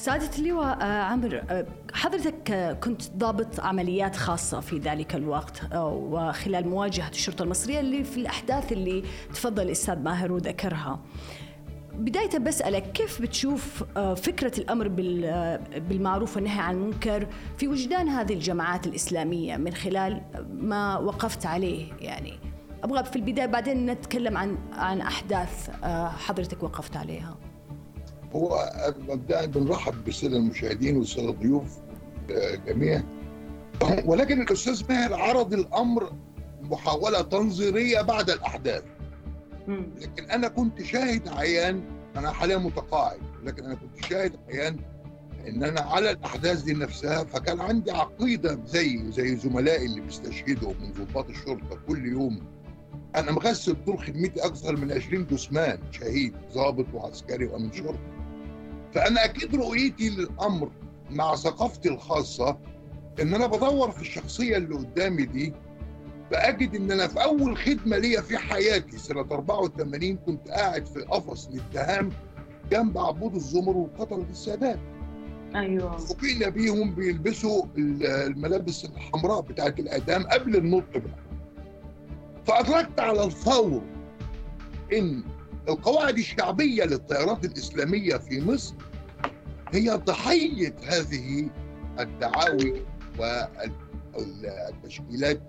أم، 0.06 0.20
سعادة 0.20 0.38
اللواء 0.38 0.78
آه، 0.82 1.02
عمرو 1.04 1.38
آه، 1.50 1.66
حضرتك 1.94 2.52
آه، 2.52 2.74
كنت 2.74 3.02
ضابط 3.18 3.60
عمليات 3.60 4.16
خاصة 4.16 4.60
في 4.60 4.78
ذلك 4.78 5.16
الوقت 5.16 5.62
وخلال 5.76 6.68
مواجهة 6.68 7.10
الشرطة 7.10 7.44
المصرية 7.44 7.80
اللي 7.80 8.04
في 8.04 8.18
الأحداث 8.18 8.72
اللي 8.72 9.04
تفضل 9.34 9.64
الأستاذ 9.64 10.00
ماهر 10.00 10.32
وذكرها. 10.32 11.00
بداية 11.94 12.38
بسألك 12.40 12.92
كيف 12.92 13.22
بتشوف 13.22 13.84
فكرة 14.16 14.60
الأمر 14.60 14.88
بال- 14.88 15.60
بالمعروف 15.90 16.36
والنهي 16.36 16.60
عن 16.60 16.76
المنكر 16.76 17.28
في 17.58 17.68
وجدان 17.68 18.10
هذه 18.10 18.34
الجماعات 18.34 18.88
الإسلامية 18.88 19.58
من 19.58 19.74
خلال 19.74 20.22
ما 20.54 20.98
وقفت 20.98 21.46
عليه؟ 21.46 21.94
يعني 22.00 22.34
أبغى 22.84 23.04
في 23.04 23.16
البداية 23.16 23.46
بعدين 23.46 23.86
نتكلم 23.86 24.38
عن 24.38 24.58
عن 24.74 25.02
أحداث 25.02 25.70
حضرتك 26.18 26.64
وقفت 26.64 26.98
عليها. 26.98 27.38
هو 28.36 28.70
مبدئيا 29.10 29.46
بنرحب 29.46 30.04
بالساده 30.04 30.38
المشاهدين 30.38 30.98
والسادة 30.98 31.30
الضيوف 31.30 31.78
آه، 32.32 32.56
جميع 32.56 33.04
ولكن 34.06 34.42
الأستاذ 34.42 34.84
ماهر 34.90 35.14
عرض 35.14 35.54
الأمر 35.54 36.14
محاولة 36.62 37.22
تنظيرية 37.22 38.02
بعد 38.02 38.30
الأحداث. 38.30 38.84
لكن 40.02 40.24
أنا 40.30 40.48
كنت 40.48 40.82
شاهد 40.84 41.28
عيان 41.28 41.82
أنا 42.18 42.32
حاليا 42.32 42.58
متقاعد 42.58 43.20
لكن 43.44 43.66
أنا 43.66 43.76
كنت 43.76 44.06
شاهد 44.06 44.36
عيان 44.50 44.78
إن 45.48 45.64
أنا 45.64 45.82
على 45.82 46.12
الأحداث 46.12 46.62
دي 46.62 46.74
نفسها 46.74 47.24
فكان 47.24 47.62
عندي 47.62 47.92
عقيدة 47.92 48.60
زي 48.66 49.12
زي 49.12 49.36
زملائي 49.36 49.86
اللي 49.86 50.02
بيستشهدوا 50.02 50.74
من 50.82 50.92
ضباط 51.06 51.30
الشرطة 51.30 51.80
كل 51.88 52.06
يوم. 52.08 52.40
أنا 53.16 53.32
مغسل 53.32 53.76
طول 53.86 54.00
خدمتي 54.00 54.46
أكثر 54.46 54.76
من 54.78 54.92
20 54.92 55.26
جثمان 55.28 55.78
شهيد 55.92 56.34
ضابط 56.54 56.86
وعسكري 56.94 57.46
وامين 57.46 57.72
شرطة. 57.72 58.00
فأنا 58.96 59.26
أكيد 59.26 59.56
رؤيتي 59.56 60.10
للأمر 60.10 60.72
مع 61.10 61.36
ثقافتي 61.36 61.90
الخاصة 61.90 62.58
إن 63.22 63.34
أنا 63.34 63.48
بدور 63.48 63.92
في 63.92 64.02
الشخصية 64.02 64.58
اللي 64.58 64.76
قدامي 64.76 65.26
دي 65.26 65.54
فأجد 66.32 66.76
إن 66.76 66.92
أنا 66.92 67.08
في 67.08 67.24
أول 67.24 67.58
خدمة 67.58 67.98
ليا 67.98 68.22
في 68.22 68.38
حياتي 68.38 68.98
سنة 68.98 69.22
84 69.22 70.16
كنت 70.18 70.48
قاعد 70.48 70.86
في 70.86 71.00
قفص 71.02 71.48
الاتهام 71.48 72.10
جنب 72.72 72.98
عبود 72.98 73.36
الزمر 73.36 73.78
وقتله 73.78 74.26
السادات. 74.32 74.80
أيوه. 75.56 75.98
فوجئنا 75.98 76.50
بيهم 76.50 76.96
بيلبسوا 76.96 77.66
ال- 77.78 78.06
الملابس 78.06 78.86
الحمراء 78.86 79.42
بتاعت 79.42 79.80
الاعدام 79.80 80.24
قبل 80.24 80.56
النطق 80.56 80.98
بقى. 80.98 81.26
فأدركت 82.46 83.00
على 83.00 83.24
الفور 83.24 83.82
إن 84.94 85.24
القواعد 85.70 86.18
الشعبية 86.18 86.84
للطيارات 86.84 87.46
الإسلامية 87.46 88.18
في 88.18 88.42
مصر 88.42 88.76
هي 89.74 89.90
ضحية 89.90 90.76
هذه 90.88 91.50
الدعاوي 92.00 92.82
والتشكيلات. 93.20 95.42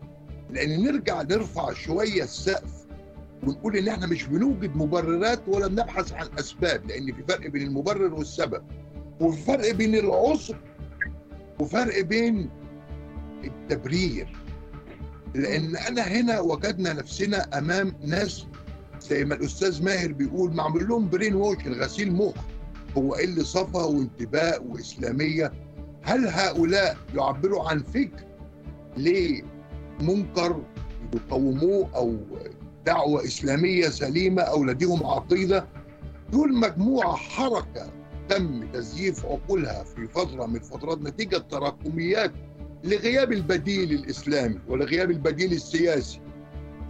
لأن 0.51 0.85
نرجع 0.85 1.23
نرفع 1.23 1.73
شوية 1.73 2.23
السقف 2.23 2.87
ونقول 3.43 3.77
إن 3.77 3.89
إحنا 3.89 4.07
مش 4.07 4.25
بنوجد 4.25 4.77
مبررات 4.77 5.49
ولا 5.49 5.67
بنبحث 5.67 6.13
عن 6.13 6.27
أسباب 6.39 6.87
لأن 6.87 7.07
في 7.07 7.23
فرق 7.29 7.47
بين 7.51 7.63
المبرر 7.63 8.15
والسبب. 8.15 8.63
وفي 9.21 9.43
فرق 9.43 9.71
بين 9.71 9.95
العذر 9.95 10.61
وفرق 11.61 12.01
بين 12.01 12.51
التبرير. 13.45 14.37
لأن 15.35 15.77
أنا 15.77 16.03
هنا 16.03 16.41
وجدنا 16.41 16.93
نفسنا 16.93 17.59
أمام 17.59 17.93
ناس 18.05 18.47
زي 19.11 19.25
ما 19.25 19.35
الأستاذ 19.35 19.85
ماهر 19.85 20.13
بيقول 20.13 20.53
معمول 20.55 20.89
لهم 20.89 21.09
برين 21.09 21.35
ووش 21.35 21.67
غسيل 21.67 22.13
مخ 22.13 22.35
هو 22.97 23.15
إيه 23.15 23.25
اللي 23.25 23.45
صفا 23.45 23.83
وانتباه 23.85 24.61
وإسلامية. 24.69 25.53
هل 26.03 26.29
هؤلاء 26.29 26.97
يعبروا 27.15 27.69
عن 27.69 27.83
فكر 27.83 28.25
لمنكر 28.97 30.63
يقوموه 31.15 31.89
أو 31.97 32.17
دعوة 32.87 33.25
إسلامية 33.25 33.89
سليمة 33.89 34.43
أو 34.43 34.65
لديهم 34.65 35.07
عقيدة؟ 35.07 35.67
دول 36.33 36.55
مجموعة 36.55 37.15
حركة 37.17 37.93
تم 38.29 38.67
تزييف 38.73 39.27
عقولها 39.27 39.85
في 39.85 40.07
فترة 40.07 40.47
من 40.47 40.57
الفترات 40.57 40.99
نتيجة 40.99 41.37
تراكميات 41.37 42.33
لغياب 42.85 43.33
البديل 43.33 43.93
الإسلامي 43.93 44.59
ولغياب 44.69 45.11
البديل 45.11 45.53
السياسي. 45.53 46.21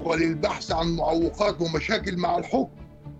وللبحث 0.04 0.72
عن 0.72 0.96
معوقات 0.96 1.60
ومشاكل 1.60 2.16
مع 2.16 2.38
الحكم 2.38 2.70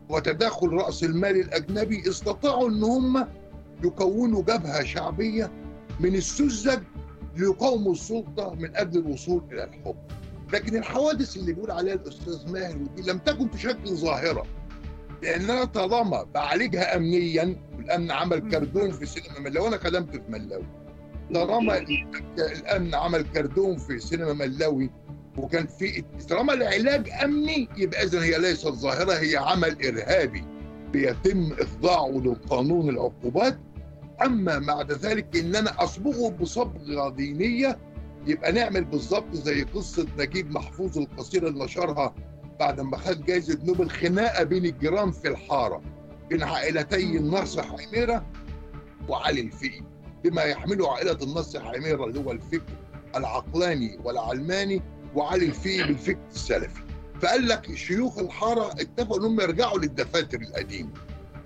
وتدخل 0.08 0.68
رأس 0.68 1.04
المال 1.04 1.36
الأجنبي 1.40 2.08
استطاعوا 2.08 2.68
إن 2.68 2.82
هم 2.82 3.26
يكونوا 3.84 4.42
جبهة 4.42 4.84
شعبية 4.84 5.52
من 6.00 6.14
السذج 6.14 6.82
ليقاوموا 7.36 7.92
السلطة 7.92 8.54
من 8.54 8.76
أجل 8.76 9.00
الوصول 9.00 9.42
إلى 9.52 9.64
الحكم. 9.64 9.94
لكن 10.52 10.76
الحوادث 10.76 11.36
اللي 11.36 11.52
بيقول 11.52 11.70
عليها 11.70 11.94
الأستاذ 11.94 12.52
ماهر 12.52 12.76
ودي 12.76 13.10
لم 13.10 13.18
تكن 13.18 13.50
تشكل 13.50 13.88
ظاهرة 13.88 14.42
لأن 15.22 15.50
أنا 15.50 15.64
طالما 15.64 16.22
بعالجها 16.34 16.96
امنيا 16.96 17.56
والأمن 17.76 18.10
عمل 18.10 18.50
كردون 18.50 18.90
في 18.90 19.06
سينما 19.06 19.40
ملاوي. 19.40 19.68
أنا 19.68 19.76
خدمت 19.78 20.10
في 20.16 20.22
ملاوي. 20.28 20.66
طالما 21.34 21.78
الأمن 22.38 22.94
عمل 22.94 23.22
كردون 23.22 23.76
في 23.76 23.98
سينما 23.98 24.32
ملاوي. 24.32 24.90
وكان 25.38 25.66
في 25.66 26.04
طالما 26.30 26.52
العلاج 26.54 27.10
أمني 27.24 27.68
يبقى 27.76 28.02
اذا 28.02 28.22
هي 28.22 28.38
ليست 28.38 28.68
ظاهرة 28.68 29.12
هي 29.12 29.36
عمل 29.36 29.86
إرهابي 29.86 30.44
بيتم 30.92 31.52
اخضاعه 31.60 32.08
للقانون 32.10 32.88
العقوبات. 32.88 33.58
أما 34.24 34.58
بعد 34.58 34.92
ذلك 34.92 35.36
إن 35.36 35.56
أنا 35.56 35.84
أصبغه 35.84 36.30
بصبغة 36.30 37.08
دينية 37.08 37.78
يبقى 38.26 38.52
نعمل 38.52 38.84
بالظبط 38.84 39.34
زي 39.34 39.62
قصة 39.62 40.06
نجيب 40.18 40.50
محفوظ 40.50 40.98
القصيره 40.98 41.48
اللي 41.48 41.64
نشرها 41.64 42.14
بعد 42.60 42.80
ما 42.80 42.96
خد 42.96 43.24
جائزه 43.24 43.58
نوبل 43.64 43.90
خناقة 43.90 44.42
بين 44.44 44.64
الجيران 44.64 45.10
في 45.10 45.28
الحارة 45.28 45.82
بين 46.30 46.42
عائلتي 46.42 47.16
الناصر 47.16 47.62
حميرة 47.62 48.26
وعلي 49.08 49.40
الفقي 49.40 49.80
بما 50.24 50.42
يحمله 50.42 50.92
عائلة 50.92 51.18
الناصر 51.22 51.60
حميرة 51.60 52.04
اللي 52.04 52.20
هو 52.24 52.32
الفكر 52.32 52.72
العقلاني 53.16 53.98
والعلماني 54.04 54.82
وعلي 55.16 55.46
الفقي 55.46 55.82
بالفكر 55.82 56.18
السلفي 56.34 56.80
فقال 57.22 57.48
لك 57.48 57.74
شيوخ 57.74 58.18
الحارة 58.18 58.66
اتفقوا 58.72 59.18
إنهم 59.18 59.40
يرجعوا 59.40 59.78
للدفاتر 59.78 60.40
القديمة. 60.40 60.90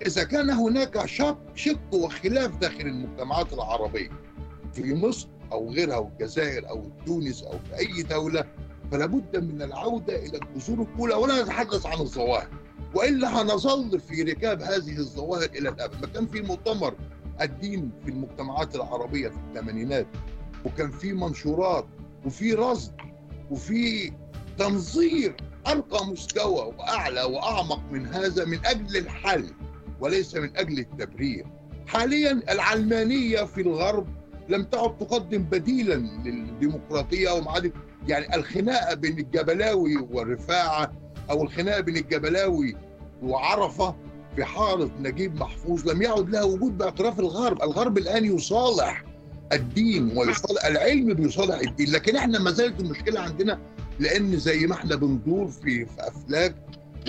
إذا 0.05 0.23
كان 0.23 0.49
هناك 0.49 1.05
شق 1.05 1.37
شق 1.55 1.93
وخلاف 1.93 2.57
داخل 2.57 2.81
المجتمعات 2.81 3.53
العربية 3.53 4.09
في 4.73 4.93
مصر 4.93 5.27
أو 5.51 5.71
غيرها 5.71 5.97
والجزائر 5.97 6.69
أو 6.69 6.91
تونس 7.05 7.43
أو 7.43 7.51
في 7.51 7.77
أي 7.79 8.03
دولة 8.03 8.43
فلا 8.91 9.05
بد 9.05 9.37
من 9.43 9.61
العودة 9.61 10.15
إلى 10.15 10.39
الجذور 10.55 10.87
الأولى 10.87 11.13
ولا 11.13 11.43
نتحدث 11.43 11.85
عن 11.85 11.99
الظواهر. 11.99 12.47
وإلا 12.95 13.41
هنظل 13.41 13.99
في 13.99 14.21
ركاب 14.23 14.61
هذه 14.61 14.97
الظواهر 14.97 15.49
إلى 15.55 15.69
الأبد. 15.69 16.01
ما 16.01 16.07
كان 16.07 16.27
في 16.27 16.41
مؤتمر 16.41 16.95
الدين 17.41 17.91
في 18.05 18.11
المجتمعات 18.11 18.75
العربية 18.75 19.29
في 19.29 19.37
الثمانينات 19.37 20.07
وكان 20.65 20.91
في 20.91 21.13
منشورات 21.13 21.85
وفي 22.25 22.53
رصد 22.53 22.93
وفي 23.51 24.11
تنظير 24.57 25.35
ارقى 25.67 26.05
مستوى 26.05 26.73
وأعلى 26.77 27.23
وأعمق 27.23 27.81
من 27.91 28.07
هذا 28.07 28.45
من 28.45 28.59
أجل 28.65 28.97
الحل 28.97 29.53
وليس 29.99 30.35
من 30.35 30.57
أجل 30.57 30.79
التبرير. 30.79 31.45
حاليا 31.87 32.31
العلمانية 32.49 33.43
في 33.43 33.61
الغرب 33.61 34.07
لم 34.49 34.63
تعد 34.63 34.97
تقدم 34.97 35.43
بديلا 35.43 35.93
للديمقراطية 35.95 37.31
ومعاد 37.31 37.73
يعني 38.07 38.35
الخناقة 38.35 38.93
بين 38.93 39.19
الجبلاوي 39.19 39.97
والرفاعة 40.11 40.91
أو 41.29 41.43
الخناقة 41.43 41.81
بين 41.81 41.97
الجبلاوي 41.97 42.75
وعرفة 43.23 43.95
في 44.35 44.45
حارة 44.45 44.91
نجيب 44.99 45.35
محفوظ 45.35 45.89
لم 45.89 46.01
يعد 46.01 46.29
لها 46.29 46.43
وجود 46.43 46.77
باعتراف 46.77 47.19
الغرب، 47.19 47.63
الغرب 47.63 47.97
الآن 47.97 48.25
يصالح 48.25 49.03
الدين 49.53 50.17
ويصالح 50.17 50.65
العلم 50.65 51.13
بيصالح 51.13 51.59
الدين. 51.59 51.91
لكن 51.91 52.15
إحنا 52.15 52.39
ما 52.39 52.51
زالت 52.51 52.79
المشكلة 52.79 53.19
عندنا 53.19 53.59
لأن 53.99 54.37
زي 54.39 54.67
ما 54.67 54.73
إحنا 54.75 54.95
بندور 54.95 55.47
في 55.47 55.85
في 55.85 55.91
أفلاك 55.99 56.55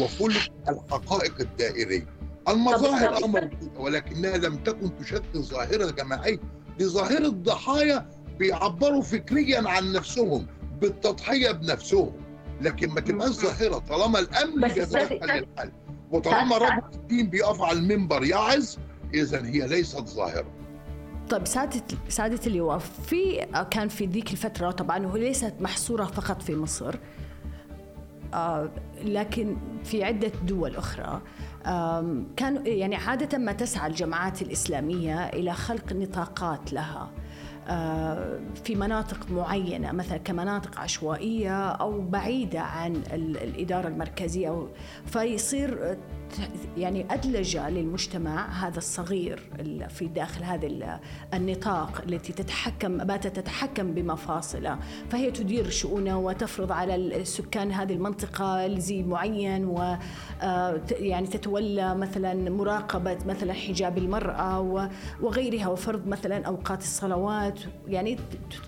وفلك 0.01 0.53
الحقائق 0.69 1.35
الدائرية. 1.41 2.07
المظاهر 2.49 3.25
أمر 3.25 3.51
ولكنها 3.77 4.37
لم 4.37 4.57
تكن 4.57 4.97
تشكل 4.97 5.39
ظاهرة 5.39 5.91
جماعية. 5.91 6.39
دي 6.79 6.85
ظاهرة 6.85 7.29
ضحايا 7.29 8.07
بيعبروا 8.39 9.03
فكريا 9.03 9.69
عن 9.69 9.93
نفسهم 9.93 10.47
بالتضحية 10.81 11.51
بنفسهم. 11.51 12.13
لكن 12.61 12.89
ما 12.91 13.01
تبقاش 13.01 13.31
ظاهرة. 13.31 13.79
طالما 13.79 14.19
الأمن 14.19 14.71
أستاذ- 14.71 15.13
للحل 15.13 15.73
وطالما 16.11 16.59
رجل 16.59 16.83
الدين 16.95 17.27
بيقف 17.31 17.61
على 17.63 17.79
المنبر 17.79 18.25
يعظ 18.25 18.77
اذا 19.15 19.47
هي 19.47 19.67
ليست 19.67 20.09
ظاهرة. 20.09 20.62
طيب 21.33 21.47
سادة 21.47 21.83
سادة 22.09 22.41
اللواء 22.47 22.79
في 22.79 23.47
كان 23.71 23.89
في 23.89 24.07
ذيك 24.07 24.31
الفترة 24.33 24.71
طبعا 24.71 25.07
وهي 25.07 25.21
ليست 25.21 25.55
محصورة 25.61 26.05
فقط 26.05 26.43
في 26.43 26.57
مصر 26.57 26.95
آه 28.35 28.71
لكن 29.05 29.57
في 29.85 30.05
عدة 30.05 30.33
دول 30.47 30.77
أخرى 30.77 31.21
كان 32.37 32.63
يعني 32.67 32.97
عادة 32.97 33.39
ما 33.39 33.53
تسعى 33.53 33.91
الجماعات 33.91 34.43
الإسلامية 34.43 35.27
إلى 35.27 35.53
خلق 35.53 35.93
نطاقات 35.93 36.73
لها 36.73 37.11
آه، 37.69 38.41
في 38.65 38.75
مناطق 38.75 39.31
معينة 39.31 39.93
مثلا 39.93 40.19
كمناطق 40.19 40.81
عشوائية 40.81 41.69
أو 41.69 42.01
بعيدة 42.01 42.61
عن 42.61 42.97
ال- 42.97 43.37
الإدارة 43.37 43.89
المركزية 43.89 44.69
فيصير 45.07 45.97
يعني 46.77 47.07
أدلجة 47.15 47.69
للمجتمع 47.71 48.51
هذا 48.51 48.79
الصغير 48.79 49.43
ال- 49.61 49.91
في 49.91 50.07
داخل 50.07 50.45
هذا 50.45 50.67
ال- 50.67 50.99
النطاق 51.35 52.03
التي 52.09 52.33
تتحكم 52.33 52.99
باتت 52.99 53.37
تتحكم 53.37 53.95
بمفاصله. 53.95 54.79
فهي 55.11 55.31
تدير 55.31 55.71
شؤونه 55.71 56.19
وتفرض 56.19 56.73
على 56.73 56.95
السكان 56.95 57.73
هذه 57.73 57.93
المنطقة 57.93 58.67
لزي 58.67 59.03
معين 59.03 59.65
و 59.65 59.97
آه، 60.43 60.81
يعني 60.91 61.27
تتولى 61.27 61.95
مثلا 61.95 62.51
مراقبة 62.51 63.19
مثلا 63.27 63.53
حجاب 63.53 63.99
المرأة 63.99 64.61
وغيرها 65.21 65.67
وفرض 65.69 66.07
مثلا 66.07 66.47
أوقات 66.47 66.81
الصلوات. 66.81 67.61
يعني 67.89 68.19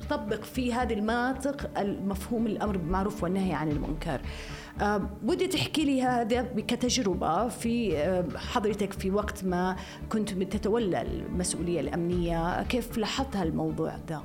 تطبق 0.09 0.43
في 0.45 0.73
هذه 0.75 0.93
المناطق 0.93 1.71
المفهوم 1.79 2.47
الأمر 2.47 2.77
بالمعروف 2.77 3.23
والنهي 3.23 3.53
عن 3.53 3.71
المنكر. 3.71 4.21
ودي 5.25 5.47
تحكي 5.47 5.85
لي 5.85 6.03
هذا 6.03 6.43
كتجربة 6.43 7.49
في 7.49 7.97
حضرتك 8.37 8.93
في 8.93 9.11
وقت 9.11 9.45
ما 9.45 9.77
كنت 10.09 10.31
تتولى 10.31 11.03
المسؤولية 11.03 11.81
الأمنية 11.81 12.63
كيف 12.63 12.99
لاحظت 12.99 13.37
هالموضوع 13.37 13.97
ده؟ 14.09 14.23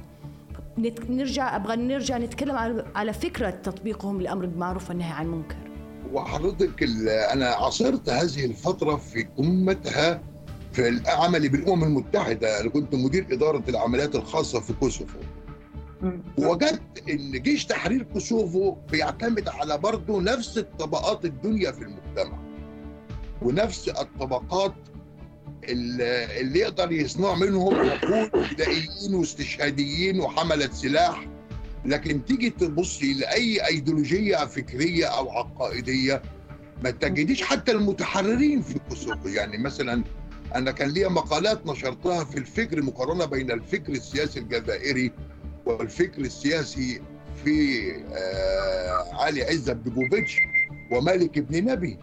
نرجع 1.09 1.55
أبغى 1.55 1.75
نرجع 1.75 2.17
نتكلم 2.17 2.83
على 2.95 3.13
فكرة 3.13 3.49
تطبيقهم 3.49 4.21
للأمر 4.21 4.45
بالمعروف 4.45 4.89
والنهي 4.89 5.11
عن 5.11 5.25
المنكر. 5.25 5.55
وحضرتك 6.13 6.83
أنا 7.33 7.45
عاصرت 7.47 8.09
هذه 8.09 8.45
الفترة 8.45 8.95
في 8.95 9.23
قمتها 9.37 10.21
في 10.73 10.87
العمل 10.87 11.49
بالأمم 11.49 11.83
المتحدة 11.83 12.61
أنا 12.61 12.69
كنت 12.69 12.95
مدير 12.95 13.27
إدارة 13.31 13.63
العمليات 13.69 14.15
الخاصة 14.15 14.59
في 14.59 14.73
كوسوفو. 14.73 15.17
وجدت 16.37 17.09
إن 17.09 17.31
جيش 17.31 17.65
تحرير 17.65 18.03
كوسوفو 18.03 18.71
بيعتمد 18.91 19.49
على 19.49 19.77
برضه 19.77 20.21
نفس 20.21 20.57
الطبقات 20.57 21.25
الدنيا 21.25 21.71
في 21.71 21.81
المجتمع. 21.81 22.39
ونفس 23.41 23.89
الطبقات 23.89 24.73
اللي 25.63 26.59
يقدر 26.59 26.91
يصنع 26.91 27.35
منهم 27.35 27.73
وقود 27.73 28.31
بدائيين 28.53 29.13
واستشهاديين 29.13 30.19
وحملة 30.19 30.69
سلاح. 30.71 31.27
لكن 31.85 32.25
تيجي 32.25 32.49
تبصي 32.49 33.13
لأي 33.13 33.67
أيديولوجية 33.67 34.45
فكرية 34.45 35.05
أو 35.05 35.29
عقائدية 35.31 36.21
ما 36.83 36.91
تجديش 36.91 37.43
حتى 37.43 37.71
المتحررين 37.71 38.61
في 38.61 38.79
كوسوفو. 38.89 39.27
يعني 39.27 39.57
مثلا 39.57 40.03
أنا 40.55 40.71
كان 40.71 40.89
ليا 40.89 41.07
مقالات 41.07 41.67
نشرتها 41.67 42.23
في 42.23 42.37
الفكر 42.37 42.81
مقارنة 42.81 43.25
بين 43.25 43.51
الفكر 43.51 43.91
السياسي 43.91 44.39
الجزائري 44.39 45.11
والفكر 45.73 46.21
السياسي 46.21 47.01
في 47.43 47.91
آه 48.13 49.23
علي 49.23 49.43
عزت 49.43 49.75
بيجوفيتش 49.75 50.37
ومالك 50.91 51.39
بن 51.39 51.71
نبي. 51.71 51.97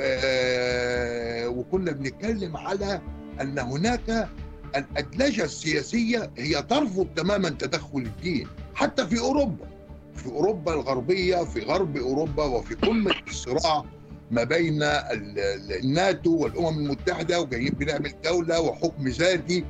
آه، 0.00 1.48
وكنا 1.48 1.92
بنتكلم 1.92 2.56
على 2.56 3.00
أن 3.40 3.58
هناك 3.58 4.28
الأدلجة 4.76 5.44
السياسية 5.44 6.30
هي 6.38 6.62
ترفض 6.62 7.06
تماما 7.16 7.48
تدخل 7.48 7.98
الدين 7.98 8.46
حتى 8.74 9.06
في 9.06 9.18
أوروبا. 9.20 9.66
في 10.14 10.26
أوروبا 10.26 10.74
الغربية 10.74 11.36
في 11.44 11.60
غرب 11.60 11.96
أوروبا 11.96 12.44
وفي 12.44 12.74
قمة 12.74 13.14
الصراع 13.28 13.84
ما 14.30 14.44
بين 14.44 14.82
ال- 14.82 15.38
ال- 15.38 15.72
الناتو 15.84 16.36
والأمم 16.36 16.78
المتحدة 16.78 17.40
وجايين 17.40 17.72
بنعمل 17.72 18.12
دولة 18.24 18.60
وحكم 18.60 19.08
ذاتي. 19.08 19.64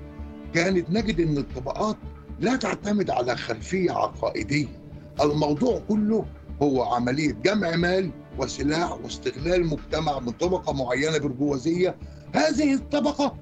كانت 0.55 0.91
نجد 0.91 1.21
ان 1.21 1.39
الطبقات 1.39 1.97
لا 2.41 2.57
تعتمد 2.57 3.11
على 3.11 3.37
خلفية 3.37 3.93
عقائدية. 3.93 4.81
الموضوع 5.21 5.83
كله 5.89 6.27
هو 6.63 6.83
عملية 6.83 7.33
جمع 7.33 7.77
مال 7.77 8.11
وسلاح 8.39 8.93
واستغلال 8.93 9.67
مجتمع 9.67 10.19
من 10.19 10.31
طبقة 10.31 10.73
معينة 10.73 11.19
برجوازية. 11.19 11.97
هذه 12.35 12.75
الطبقة 12.75 13.37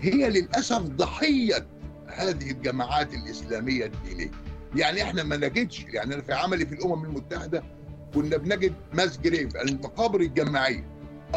هي 0.00 0.30
للأسف 0.30 0.78
ضحية 0.82 1.66
هذه 2.06 2.50
الجماعات 2.50 3.14
الإسلامية 3.14 3.84
الدينية. 3.86 4.30
يعني 4.76 5.02
إحنا 5.02 5.22
ما 5.22 5.36
نجدش 5.36 5.84
يعني 5.88 6.14
أنا 6.14 6.22
في 6.22 6.32
عملي 6.32 6.66
في 6.66 6.74
الأمم 6.74 7.04
المتحدة 7.04 7.62
كنا 8.14 8.36
بنجد 8.36 8.72
ماس 8.92 9.18
جريف 9.18 9.56
المقابر 9.56 10.20
الجماعية. 10.20 10.84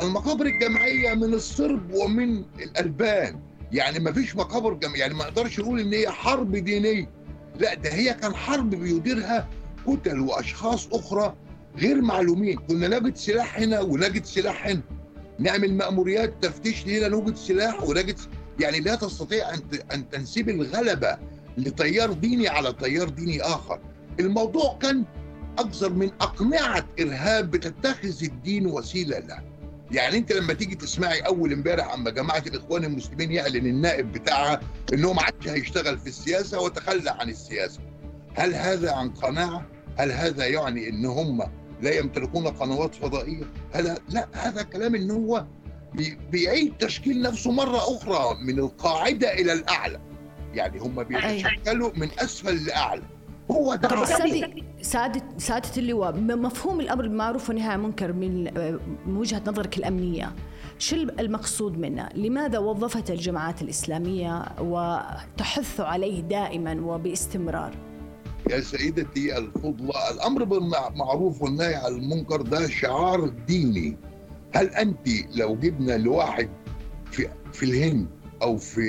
المقابر 0.03 0.45
الجماعية 0.45 1.13
من 1.13 1.34
الصرب 1.34 1.93
ومن 1.93 2.43
الألبان. 2.60 3.46
يعني 3.71 3.99
ما 3.99 4.12
فيش 4.12 4.36
مقابر 4.36 4.73
جماعيه 4.73 4.99
يعني 4.99 5.13
ما 5.13 5.23
نقدرش 5.23 5.60
نقول 5.60 5.80
إن 5.80 5.93
هي 5.93 6.10
حرب 6.10 6.56
دينية. 6.56 7.10
لا 7.60 7.73
ده 7.73 7.89
هي 7.93 8.13
كان 8.13 8.36
حرب 8.36 8.69
بيديرها 8.69 9.47
كتل 9.88 10.19
وأشخاص 10.19 10.88
أخرى 10.93 11.36
غير 11.77 12.01
معلومين. 12.01 12.58
كنا 12.58 12.88
نجد 12.99 13.15
سلاح 13.15 13.60
هنا 13.60 13.80
ونجد 13.80 14.25
سلاح 14.25 14.67
هنا. 14.67 14.82
نعمل 15.39 15.73
مأموريات 15.73 16.34
تفتيش 16.41 16.88
هنا 16.88 17.08
نوجد 17.08 17.36
سلاح 17.36 17.84
ونجد 17.84 18.19
يعني 18.60 18.80
لا 18.80 18.95
تستطيع 18.95 19.53
أن 19.53 19.60
أن 19.93 20.10
تنسب 20.10 20.49
الغلبة 20.49 21.17
لتيار 21.58 22.13
ديني 22.13 22.47
على 22.47 22.73
تيار 22.73 23.10
ديني 23.10 23.41
آخر. 23.41 23.80
الموضوع 24.19 24.77
كان 24.82 25.06
أكثر 25.60 25.93
من 25.93 26.12
أقنعة 26.21 26.86
إرهاب 26.99 27.51
بتتخذ 27.51 28.23
الدين 28.23 28.67
وسيلة 28.67 29.19
له. 29.19 29.41
يعني 29.91 30.17
انت 30.17 30.32
لما 30.34 30.54
تيجي 30.54 30.76
تسمعي 30.76 31.19
اول 31.19 31.54
امبارح 31.54 31.93
اما 31.93 32.10
جماعة 32.10 32.43
الاخوان 32.47 32.84
المسلمين 32.84 33.32
يعلن 33.32 33.65
النائب 33.65 34.12
بتاعها 34.12 34.60
انه 34.93 35.13
ما 35.13 35.21
عادش 35.21 35.47
هيشتغل 35.47 36.00
في 36.00 36.08
السياسة 36.08 36.60
وتخلى 36.62 37.10
عن 37.12 37.30
السياسة. 37.30 37.80
هل 38.36 38.56
هذا 38.56 38.91
عن 38.93 39.10
قناعة؟ 39.10 39.65
هل 39.97 40.12
هذا 40.12 40.45
يعني 40.45 40.89
ان 40.89 41.06
هم 41.06 41.43
لا 41.82 41.97
يمتلكون 41.97 42.47
قنوات 42.47 42.95
فضائية؟ 42.95 43.43
هل 43.73 43.97
لا 44.10 44.28
هذا 44.34 44.62
كلام 44.63 44.95
ان 44.95 45.12
هو 45.12 45.45
بي- 45.93 46.17
بيعيد 46.32 46.73
تشكيل 46.78 47.21
نفسه 47.21 47.52
مرة 47.52 47.78
أخرى 47.78 48.38
من 48.41 48.60
القاعدة 48.60 49.34
إلى 49.34 49.54
الأعلى. 49.54 50.00
يعني 50.54 50.80
هم 50.80 51.04
بيتشكلوا 51.04 51.91
من 51.95 52.10
أسفل 52.19 52.65
لأعلى. 52.65 53.04
هو 53.51 53.75
ده 53.75 53.88
عقل. 53.88 54.63
سادة 55.38 55.71
اللواء 55.77 56.17
مفهوم 56.19 56.79
الأمر 56.79 57.01
بالمعروف 57.07 57.49
والنهي 57.49 57.67
عن 57.69 57.79
المنكر 57.79 58.13
من 58.13 58.57
آه، 58.57 58.79
من 59.05 59.17
وجهة 59.17 59.41
نظرك 59.47 59.77
الأمنية 59.77 60.31
شو 60.79 60.95
المقصود 60.95 61.77
منه؟ 61.77 62.10
لماذا 62.15 62.60
وظفت 62.60 63.12
الجماعات 63.12 63.62
الإسلامية 63.62 64.45
وتحث 64.60 65.79
عليه 65.79 66.21
دائما 66.21 66.81
وباستمرار؟ 66.81 67.75
يا 68.49 68.60
سيدتي 68.62 69.38
الفضلى 69.38 69.93
الأمر 70.13 70.43
بالمعروف 70.43 71.41
والنهي 71.41 71.75
عن 71.75 71.91
المنكر 71.91 72.41
ده 72.41 72.67
شعار 72.67 73.27
ديني 73.47 73.97
هل 74.55 74.67
أنت 74.67 75.07
لو 75.36 75.55
جبنا 75.55 75.97
لواحد 75.97 76.49
في 77.12 77.27
في 77.53 77.63
الهند 77.63 78.07
أو 78.41 78.57
في 78.57 78.81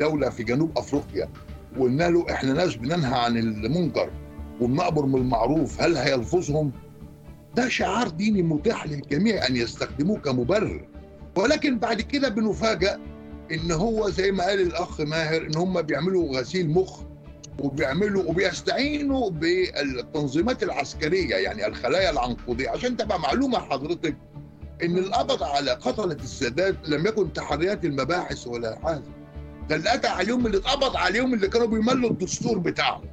دولة 0.00 0.30
في 0.30 0.42
جنوب 0.44 0.78
أفريقيا 0.78 1.28
وقلنا 1.78 2.04
له 2.10 2.26
إحنا 2.30 2.52
ناس 2.52 2.74
بننهى 2.76 3.18
عن 3.18 3.36
المنكر 3.36 4.10
وبنأمر 4.60 5.02
بالمعروف 5.06 5.80
هل 5.82 5.96
هيلفظهم؟ 5.96 6.72
ده 7.56 7.68
شعار 7.68 8.08
ديني 8.08 8.42
متاح 8.42 8.86
للجميع 8.86 9.46
أن 9.46 9.56
يستخدموه 9.56 10.18
كمبرر. 10.18 10.88
ولكن 11.36 11.78
بعد 11.78 12.00
كده 12.00 12.28
بنفاجأ 12.28 12.98
إن 13.52 13.70
هو 13.72 14.10
زي 14.10 14.32
ما 14.32 14.44
قال 14.44 14.60
الأخ 14.60 15.00
ماهر 15.00 15.42
إن 15.46 15.56
هم 15.56 15.82
بيعملوا 15.82 16.38
غسيل 16.38 16.70
مخ 16.70 17.00
وبيعملوا 17.60 18.22
وبيستعينوا 18.24 19.30
بالتنظيمات 19.30 20.62
العسكرية 20.62 21.34
يعني 21.36 21.66
الخلايا 21.66 22.10
العنقودية. 22.10 22.70
عشان 22.70 22.96
تبقى 22.96 23.20
معلومة 23.20 23.58
حضرتك 23.58 24.16
إن 24.84 24.98
القبض 24.98 25.42
على 25.42 25.70
قتلة 25.70 26.14
السادات 26.14 26.88
لم 26.88 27.06
يكن 27.06 27.32
تحريات 27.32 27.84
المباحث 27.84 28.46
ولا 28.46 28.78
حاجة. 28.84 29.02
ده 29.68 29.76
اللي 29.76 29.90
قطع 29.90 30.10
عليهم 30.10 30.46
اللي 30.46 30.58
اتقبض 30.58 30.96
عليهم 30.96 31.34
اللي 31.34 31.48
كانوا 31.48 31.66
بيملوا 31.66 32.10
الدستور 32.10 32.58
بتاعهم. 32.58 33.04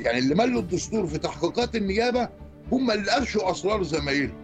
يعني 0.00 0.18
اللي 0.18 0.34
ملوا 0.34 0.60
الدستور 0.60 1.06
في 1.06 1.18
تحقيقات 1.18 1.76
النيابة 1.76 2.28
هم 2.72 2.90
اللي 2.90 3.10
قرشوا 3.10 3.50
أسرار 3.50 3.82
زمايلهم. 3.82 4.38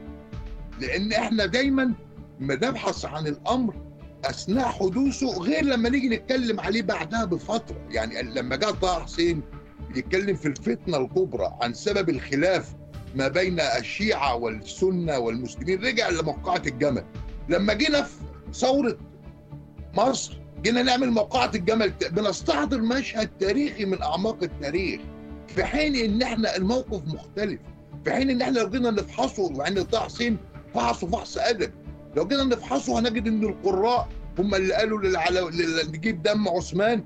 لأن 0.80 1.12
إحنا 1.12 1.46
دايما 1.46 1.94
ما 2.40 2.54
نبحث 2.54 3.04
عن 3.04 3.26
الأمر 3.26 3.74
أثناء 4.24 4.66
حدوثه 4.68 5.38
غير 5.42 5.64
لما 5.64 5.88
نيجي 5.88 6.08
نتكلم 6.08 6.60
عليه 6.60 6.82
بعدها 6.82 7.24
بفترة. 7.24 7.76
يعني 7.90 8.22
لما 8.22 8.56
جاء 8.56 8.70
طه 8.70 9.04
حسين 9.04 9.42
يتكلم 9.96 10.36
في 10.36 10.48
الفتنة 10.48 10.96
الكبرى 10.96 11.58
عن 11.62 11.74
سبب 11.74 12.08
الخلاف 12.08 12.74
ما 13.14 13.28
بين 13.28 13.60
الشيعة 13.60 14.34
والسنة 14.34 15.18
والمسلمين 15.18 15.84
رجع 15.84 16.08
لموقعة 16.08 16.62
الجمل. 16.66 17.04
لما 17.48 17.72
جينا 17.72 18.02
في 18.02 18.14
ثورة 18.52 18.98
مصر 19.96 20.38
جينا 20.62 20.82
نعمل 20.82 21.10
موقعة 21.10 21.50
الجمل 21.54 21.92
بنستحضر 22.10 22.80
مشهد 22.80 23.30
تاريخي 23.40 23.84
من 23.84 24.02
أعماق 24.02 24.42
التاريخ. 24.42 25.00
في 25.48 25.64
حين 25.64 25.96
إن 25.96 26.22
إحنا 26.22 26.56
الموقف 26.56 27.02
مختلف 27.06 27.60
في 28.04 28.12
حين 28.12 28.30
إن 28.30 28.42
إحنا 28.42 28.58
لو 28.58 28.70
جينا 28.70 28.90
نفحصه 28.90 29.66
إن 29.68 29.82
طه 29.82 30.00
حسين 30.00 30.38
فحصه 30.74 31.06
فحص 31.06 31.38
أدب. 31.38 31.70
لو 32.16 32.26
جينا 32.28 32.44
نفحصه 32.44 32.98
هنجد 32.98 33.26
إن 33.26 33.44
القراء 33.44 34.08
هم 34.38 34.54
اللي 34.54 34.74
قالوا 34.74 34.98
للعلو... 35.02 35.48
لل- 35.48 35.88
نجيب 35.92 36.22
دم 36.22 36.48
عثمان 36.48 37.04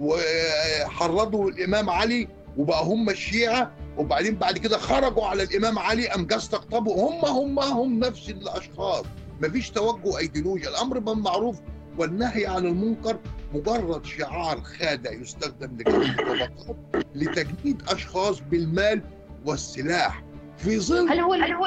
وحرضوا 0.00 1.50
الإمام 1.50 1.90
علي 1.90 2.28
وبقى 2.56 2.84
هم 2.84 3.10
الشيعة 3.10 3.72
وبعدين 3.98 4.34
بعد 4.34 4.58
كده 4.58 4.78
خرجوا 4.78 5.24
على 5.26 5.42
الإمام 5.42 5.78
علي 5.78 6.08
أم 6.08 6.26
جاز 6.26 6.50
هم 6.72 7.24
هم 7.24 7.58
هم 7.58 7.98
نفس 7.98 8.30
الأشخاص. 8.30 9.04
مفيش 9.42 9.70
توجه 9.70 10.18
أيديولوجي. 10.18 10.68
الأمر 10.68 10.98
بالمعروف 10.98 11.56
والنهي 11.98 12.46
عن 12.46 12.66
المنكر 12.66 13.16
مجرد 13.54 14.04
شعار 14.04 14.60
خادع 14.60 15.12
يستخدم 15.12 15.76
طبقات 15.86 17.06
لتجنيد 17.14 17.82
أشخاص 17.88 18.40
بالمال 18.50 19.02
والسلاح. 19.46 20.24
في 20.56 20.78
ظل 20.80 21.08
هل 21.08 21.20
هو 21.20 21.32
هل 21.32 21.52
هو 21.52 21.66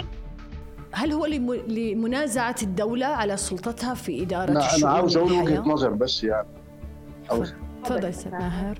هل 0.92 1.12
هو 1.12 1.26
لم- 1.26 1.54
لمنازعة 1.68 2.56
الدولة 2.63 3.06
على 3.06 3.38
سلطتها 3.38 3.94
في 3.94 4.24
إدارة 4.24 4.52
أنا 4.52 4.66
الشؤون 4.76 4.92
عاوز 4.92 5.18
أقول 5.18 5.32
والحياة؟ 5.32 5.60
وجهه 5.62 5.72
نظر 5.74 5.90
بس 5.94 6.24
يعني. 6.24 6.48
عاوز 7.30 7.54
تفضل 7.84 8.06
أستاذ 8.06 8.32
ماهر. 8.32 8.78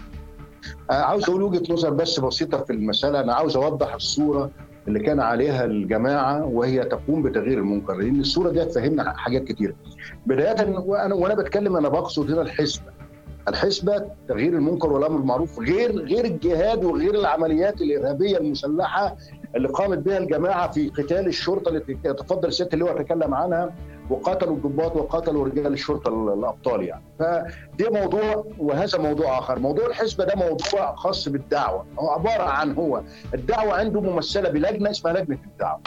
عاوز 0.90 1.24
أقول 1.30 1.42
وجهة 1.42 1.74
نظر 1.74 1.90
بس 1.90 2.20
بسيطة 2.20 2.64
في 2.64 2.74
المسألة. 2.74 3.20
أنا 3.20 3.34
عاوز 3.34 3.58
أوضح 3.58 3.94
الصورة 3.94 4.52
اللي 4.88 5.00
كان 5.00 5.20
عليها 5.20 5.66
الجماعة 5.66 6.46
وهي 6.46 6.84
تقوم 6.84 7.24
بتغيير 7.24 7.58
المنكر 7.58 7.94
لأن 7.96 8.20
الصورة 8.20 8.50
دي 8.52 8.64
هتفهمنا 8.64 9.14
حاجات 9.18 9.44
كتير 9.44 9.76
بداية 10.26 10.70
وأنا 10.80 11.16
وأنا 11.16 11.36
بتكلم 11.36 11.78
أنا 11.78 11.90
بقصد 11.90 12.32
هنا 12.32 12.42
الحسبه 12.42 12.87
الحسبة 13.48 14.06
تغيير 14.30 14.54
المنكر 14.54 14.94
والأمر 14.94 15.18
بالمعروف 15.18 15.60
غير 15.60 16.00
غير 16.00 16.26
الجهاد 16.26 16.84
وغير 16.84 17.16
العمليات 17.16 17.82
الإرهابية 17.82 18.38
المسلحة 18.38 19.16
اللي 19.56 19.68
قامت 19.68 19.98
بها 19.98 20.18
الجماعة 20.18 20.72
في 20.72 20.90
قتال 20.90 21.28
الشرطة 21.28 21.70
التي 21.70 21.94
تفضل 21.94 22.48
الست 22.48 22.74
اللي 22.74 22.86
هو 22.86 22.98
تكلم 22.98 23.34
عنها 23.34 23.74
وقتلوا 24.10 24.56
الضباط 24.56 24.96
وقتلوا 24.96 25.46
رجال 25.46 25.74
الشرطة 25.74 26.10
ال- 26.10 26.40
الأبطال 26.40 26.84
يعني. 26.84 27.04
فدي 27.20 27.90
موضوع 27.92 28.46
وهذا 28.60 28.98
موضوع 28.98 29.40
آخر. 29.40 29.60
موضوع 29.60 29.86
الحسبة 29.88 30.24
ده 30.26 30.36
موضوع 30.36 30.96
خاص 30.96 31.30
بالدعوة. 31.30 31.86
هو 32.00 32.10
عبارة 32.10 32.44
عن 32.44 32.74
هو 32.76 33.02
الدعوة 33.34 33.74
عنده 33.74 34.02
ممثلة 34.02 34.50
بلجنة 34.50 34.90
اسمها 34.90 35.14
لجنة 35.14 35.38
الدعوة. 35.46 35.80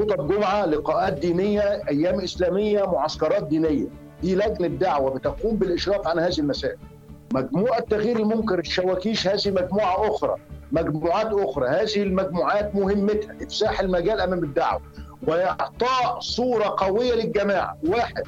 خطب 0.00 0.32
جمعة 0.32 0.66
لقاءات 0.66 1.12
دينية 1.12 1.60
أيام 1.88 2.20
إسلامية 2.20 2.82
معسكرات 2.84 3.44
دينية. 3.46 3.86
دي 4.22 4.34
لجنة 4.34 4.68
دعوة 4.68 5.10
بتقوم 5.10 5.56
بالإشراف 5.56 6.08
عن 6.08 6.18
هذه 6.18 6.38
المسائل. 6.38 6.76
مجموعة 7.34 7.80
تغيير 7.80 8.18
المنكر 8.18 8.58
الشواكيش 8.58 9.28
هذه 9.28 9.50
مجموعة 9.50 10.08
أخرى 10.08 10.36
مجموعات 10.72 11.28
أخرى. 11.32 11.68
هذه 11.68 12.02
المجموعات 12.02 12.74
مهمتها 12.74 13.36
إفساح 13.42 13.80
المجال 13.80 14.20
أمام 14.20 14.44
الدعوة 14.44 14.80
وإعطاء 15.28 16.20
صورة 16.20 16.74
قوية 16.78 17.14
للجماعة. 17.14 17.78
واحد 17.88 18.22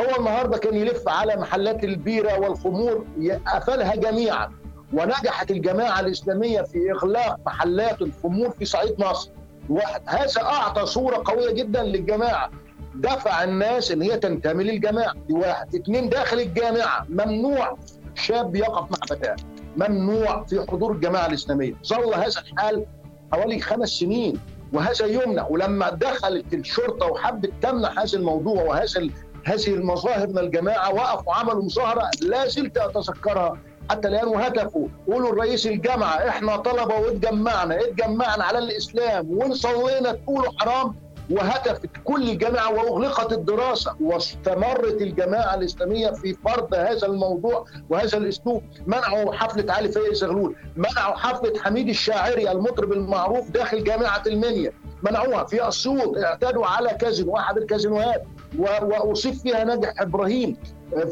هو 0.00 0.16
النهارده 0.18 0.58
كان 0.58 0.74
يلف 0.74 1.08
على 1.08 1.36
محلات 1.36 1.84
البيرة 1.84 2.40
والخمور 2.40 3.06
قفلها 3.46 3.94
جميعا 3.94 4.52
ونجحت 4.92 5.50
الجماعة 5.50 6.00
الإسلامية 6.00 6.62
في 6.62 6.92
إغلاق 6.92 7.38
محلات 7.46 8.02
الخمور 8.02 8.50
في 8.50 8.64
صعيد 8.64 8.94
مصر 9.00 9.30
واحد 9.68 10.02
هذا 10.06 10.42
أعطى 10.42 10.86
صورة 10.86 11.22
قوية 11.24 11.50
جدا 11.52 11.82
للجماعة. 11.82 12.50
دفع 12.94 13.44
الناس 13.44 13.90
إن 13.90 14.02
هي 14.02 14.18
تنتمي 14.18 14.64
للجماعة. 14.64 15.14
دي 15.28 15.34
واحد 15.34 15.74
اثنين 15.74 16.08
داخل 16.08 16.40
الجامعة 16.40 17.06
ممنوع 17.08 17.76
شاب 18.14 18.56
يقف 18.56 18.90
مع 18.90 18.98
فتاة. 19.08 19.36
ممنوع 19.76 20.44
في 20.44 20.66
حضور 20.70 20.92
الجماعة 20.92 21.26
الإسلامية. 21.26 21.74
ظل 21.86 22.14
هذا 22.14 22.40
الحال 22.40 22.86
حوالي 23.32 23.60
خمس 23.60 23.88
سنين 23.88 24.38
وهذا 24.72 25.06
يمنع. 25.06 25.46
ولما 25.50 25.90
دخلت 25.90 26.54
الشرطة 26.54 27.06
وحبت 27.06 27.52
تمنع 27.62 28.02
هذا 28.02 28.18
الموضوع 28.18 28.62
وهذا 28.62 29.08
هذه 29.44 29.68
المظاهر 29.68 30.28
من 30.28 30.38
الجماعة 30.38 30.94
وقفوا 30.94 31.34
عملوا 31.34 31.62
مظاهرة 31.62 32.10
لا 32.22 32.48
زلت 32.48 32.78
أتذكرها 32.78 33.58
حتى 33.90 34.08
الآن. 34.08 34.28
وهتفوا. 34.28 34.88
قولوا 35.06 35.32
لرئيس 35.32 35.66
الجامعة 35.66 36.28
إحنا 36.28 36.56
طلبة 36.56 36.94
واتجمعنا 36.94 37.80
اتجمعنا 37.80 38.44
على 38.44 38.58
الإسلام 38.58 39.30
وان 39.30 39.54
صلينا 39.54 40.12
تقولوا 40.12 40.52
حرام. 40.60 40.94
وهتفت 41.30 41.86
كل 42.04 42.30
الجامعة 42.30 42.72
وأغلقت 42.72 43.32
الدراسة 43.32 43.96
واستمرت 44.00 45.02
الجماعة 45.02 45.54
الإسلامية 45.54 46.10
في 46.10 46.34
فرض 46.44 46.74
هذا 46.74 47.06
الموضوع 47.06 47.64
وهذا 47.90 48.18
الأسلوب. 48.18 48.62
منعوا 48.86 49.32
حفلة 49.32 49.72
علي 49.72 49.88
فايز 49.88 50.18
زغلول 50.18 50.56
منعوا 50.76 51.16
حفلة 51.16 51.52
حميد 51.62 51.88
الشاعري 51.88 52.50
المطرب 52.50 52.92
المعروف 52.92 53.50
داخل 53.50 53.84
جامعة 53.84 54.22
المنيا. 54.26 54.72
منعوها 55.02 55.44
في 55.44 55.68
اسيوط 55.68 56.16
اعتادوا 56.18 56.66
على 56.66 56.88
كازينو 56.90 57.36
احد 57.36 57.56
الكازينوهات. 57.58 58.22
و- 58.58 58.84
وأصيب 59.08 59.34
فيها 59.34 59.64
ناجح 59.64 59.92
إبراهيم 60.00 60.56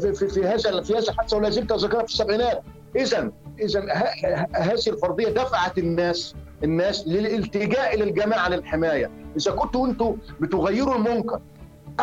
في, 0.01 0.13
في, 0.13 0.27
في 0.27 0.45
هذا 0.45 0.81
في 0.81 0.93
هذا 0.93 0.99
الحادثة 1.11 1.37
ولا 1.37 1.49
زلت 1.49 1.71
اذكرها 1.71 1.99
في 2.03 2.11
السبعينات. 2.13 2.61
ه- 2.95 3.97
ه- 4.25 4.47
هذه 4.53 4.87
الفرضية 4.87 5.29
دفعت 5.29 5.77
الناس 5.77 6.35
الناس 6.63 7.07
للالتجاء 7.07 7.95
إلى 7.95 8.03
الجماعة 8.03 8.49
للحمايه 8.49 9.11
إذا 9.37 9.51
كنتوا 9.51 9.87
أنتوا 9.87 10.13
بتغيروا 10.39 10.95
المنكر 10.95 11.39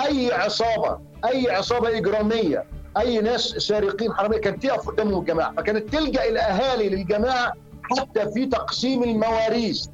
أي 0.06 0.32
عصابة 0.32 0.98
أي 1.24 1.50
عصابة 1.50 1.96
إجرامية 1.98 2.64
أي 2.98 3.20
ناس 3.20 3.42
سارقين 3.42 4.12
حرامية 4.12 4.38
كانت 4.38 4.62
تقف 4.66 4.88
قدامهم 4.88 5.20
الجماعة. 5.20 5.52
فكانت 5.56 5.88
تلجأ 5.94 6.28
الاهالي 6.28 6.88
للجماعة 6.88 7.52
حتى 7.82 8.30
في 8.32 8.46
تقسيم 8.46 9.02
المواريث. 9.02 9.86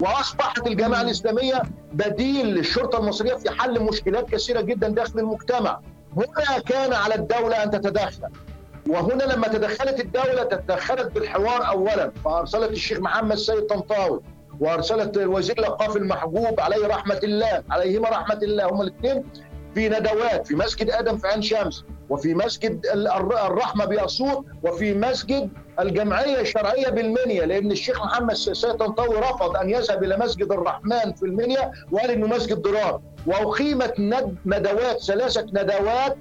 وأصبحت 0.00 0.66
الجماعة 0.66 1.02
الإسلامية 1.02 1.62
بديل 1.92 2.46
للشرطة 2.46 2.98
المصرية 2.98 3.34
في 3.34 3.50
حل 3.50 3.82
مشكلات 3.82 4.28
كثيرة 4.30 4.60
جدا 4.60 4.88
داخل 4.88 5.18
المجتمع. 5.18 5.80
هنا 6.16 6.58
كان 6.66 6.92
على 6.92 7.14
الدولة 7.14 7.62
أن 7.62 7.70
تتدخل. 7.70 8.28
وهنا 8.88 9.22
لما 9.24 9.48
تدخلت 9.48 10.00
الدولة 10.00 10.42
تدخلت 10.42 11.12
بالحوار 11.14 11.68
اولا 11.68 12.10
فأرسلت 12.24 12.70
الشيخ 12.70 12.98
محمد 13.00 13.36
سيد 13.36 13.66
طنطاوي 13.66 14.20
وأرسلت 14.60 15.16
وزير 15.18 15.58
الأوقاف 15.58 15.96
المحجوب 15.96 16.60
عليه 16.60 16.86
رحمة 16.86 17.20
الله 17.24 17.62
عليهما 17.70 18.08
رحمة 18.08 18.38
الله 18.42 18.64
هما 18.70 18.82
الاثنين 18.82 19.24
في 19.74 19.88
ندوات 19.88 20.46
في 20.46 20.54
مسجد 20.54 20.90
آدم 20.90 21.16
في 21.18 21.26
عين 21.28 21.42
شمس 21.42 21.84
وفي 22.10 22.34
مسجد 22.34 22.86
ال- 22.86 23.08
الر- 23.08 23.46
الرحمة 23.46 23.84
باسيوط 23.84 24.44
وفي 24.62 24.94
مسجد 24.94 25.50
الجمعية 25.80 26.40
الشرعية 26.40 26.88
بالمنيا 26.88 27.46
لأن 27.46 27.70
الشيخ 27.70 28.04
محمد 28.04 28.34
سيد 28.34 28.72
طنطاوي 28.74 29.16
رفض 29.18 29.56
أن 29.56 29.70
يذهب 29.70 30.04
إلى 30.04 30.16
مسجد 30.16 30.52
الرحمن 30.52 31.12
في 31.12 31.22
المنيا 31.22 31.72
وقال 31.92 32.10
إنه 32.10 32.26
مسجد 32.26 32.62
ضرار 32.62 33.00
وأقيمت 33.26 34.00
ند- 34.00 34.36
ندوات 34.46 35.00
ثلاثة 35.02 35.46
ندوات 35.52 36.16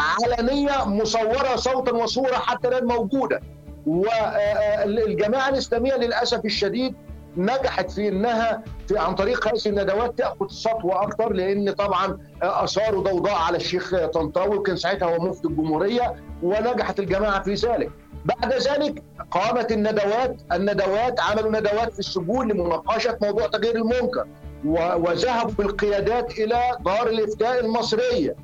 علنيه 0.00 0.84
مصورة 0.84 1.56
صوتا 1.56 1.92
وصوره 1.92 2.34
حتى 2.34 2.68
الآن 2.68 2.84
موجودة 2.84 3.40
والجماعه 3.86 5.48
الاسلاميه 5.48 5.94
للأسف 5.94 6.44
الشديد 6.44 6.94
نجحت 7.36 7.90
في 7.90 8.08
إنها 8.08 8.62
في 8.88 8.98
عن 8.98 9.14
طريق 9.14 9.48
هذه 9.48 9.60
الندوات 9.66 10.18
تأخذ 10.18 10.48
سطوة 10.48 11.02
أكثر 11.02 11.32
لأن 11.32 11.72
طبعا 11.72 12.18
اثاروا 12.42 13.02
ضوضاء 13.02 13.34
على 13.34 13.56
الشيخ 13.56 13.94
طنطاوي 14.06 14.56
وكان 14.58 14.76
ساعتها 14.76 15.16
هو 15.16 15.18
مفتي 15.24 15.48
الجمهورية 15.48 16.14
ونجحت 16.42 16.98
الجماعة 16.98 17.42
في 17.42 17.54
ذلك. 17.54 17.90
بعد 18.24 18.52
ذلك 18.52 19.02
قامت 19.30 19.72
الندوات 19.72 20.36
الندوات 20.52 21.20
عملوا 21.20 21.50
ندوات 21.60 21.92
في 21.92 21.98
السجون 21.98 22.52
لمناقشة 22.52 23.18
موضوع 23.22 23.46
تغيير 23.46 23.76
المنكر 23.76 24.26
وذهبوا 24.64 25.52
بالقيادات 25.58 26.38
إلى 26.38 26.60
دار 26.84 27.06
الإفتاء 27.08 27.60
المصرية. 27.64 28.36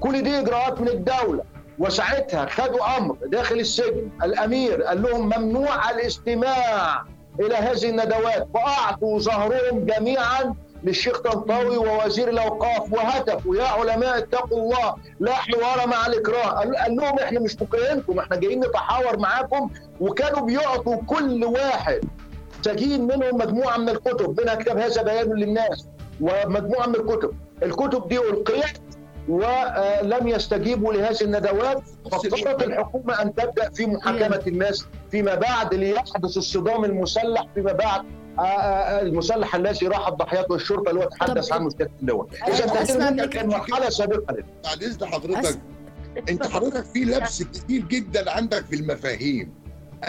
كل 0.00 0.22
دي 0.22 0.38
إجراءات 0.38 0.80
من 0.80 0.88
الدولة. 0.88 1.42
وساعتها 1.78 2.46
خدوا 2.46 2.96
أمر 2.96 3.16
داخل 3.26 3.54
السجن. 3.54 4.10
الأمير 4.22 4.82
قال 4.82 5.02
لهم 5.02 5.26
ممنوع 5.26 5.90
الاستماع 5.90 7.04
إلى 7.40 7.54
هذه 7.54 7.90
الندوات. 7.90 8.48
وأعطوا 8.54 9.18
ظهرهم 9.18 9.86
جميعا 9.86 10.54
للشيخ 10.84 11.20
طنطاوي 11.20 11.76
ووزير 11.76 12.28
الأوقاف 12.28 12.92
وهتفوا. 12.92 13.56
يا 13.56 13.64
علماء 13.64 14.18
اتقوا 14.18 14.58
الله. 14.58 14.94
لا 15.20 15.32
حوار 15.32 15.88
مع 15.88 16.06
الإكراه. 16.06 16.48
قال 16.48 16.76
قال 16.76 16.96
لهم 16.96 17.18
إحنا 17.18 17.40
مش 17.40 17.62
مكرهينكم. 17.62 18.18
إحنا 18.18 18.36
جايين 18.36 18.60
نتحاور 18.60 19.18
معاكم. 19.18 19.70
وكانوا 20.00 20.40
بيعطوا 20.40 20.96
كل 21.06 21.44
واحد 21.44 22.00
سجين 22.62 23.06
منهم 23.06 23.36
مجموعة 23.36 23.76
من 23.76 23.88
الكتب. 23.88 24.40
منها 24.40 24.54
كتاب 24.54 24.78
هذا 24.78 25.02
بيان 25.02 25.32
للناس. 25.32 25.86
ومجموعة 26.20 26.86
من 26.86 26.94
الكتب. 26.94 27.32
الكتب 27.62 28.08
دي 28.08 28.18
ألقيت. 28.18 28.78
ولم 29.28 30.28
يستجيبوا 30.28 30.92
لهذه 30.92 31.22
الندوات 31.22 31.82
فاضطرت 32.12 32.62
الحكومة 32.62 33.22
أن 33.22 33.34
تبدأ 33.34 33.70
في 33.70 33.86
محاكمة 33.86 34.42
الناس 34.46 34.86
فيما 35.10 35.34
بعد 35.34 35.74
ليحدث 35.74 36.36
الصدام 36.36 36.84
المسلح 36.84 37.46
فيما 37.54 37.72
بعد. 37.72 38.02
آه، 38.38 38.42
آه، 38.42 39.00
المسلح 39.02 39.54
الذي 39.54 39.86
راح 39.86 40.08
الضحيات 40.08 40.50
والشرطة 40.50 40.90
اللي 40.90 41.04
هو 41.04 41.08
تحدث 41.08 41.52
عنه 41.52 41.68
سياده 41.70 41.90
اللواء 42.02 42.26
إذا 42.48 42.64
أسمع 42.64 42.82
تقريباً 42.84 43.10
منك- 43.10 43.28
كان 43.28 43.48
مرحله 43.48 43.88
سابقة 43.90 44.32
لنا. 44.34 44.44
بعد 44.64 44.82
اذن 44.82 45.06
حضرتك 45.06 45.44
أس- 45.46 45.56
أنت 46.28 46.46
حضرتك 46.46 46.84
في 46.84 47.04
لبس 47.04 47.42
كتير 47.42 47.80
جدا 47.84 48.30
عندك 48.30 48.64
في 48.64 48.76
المفاهيم. 48.76 49.54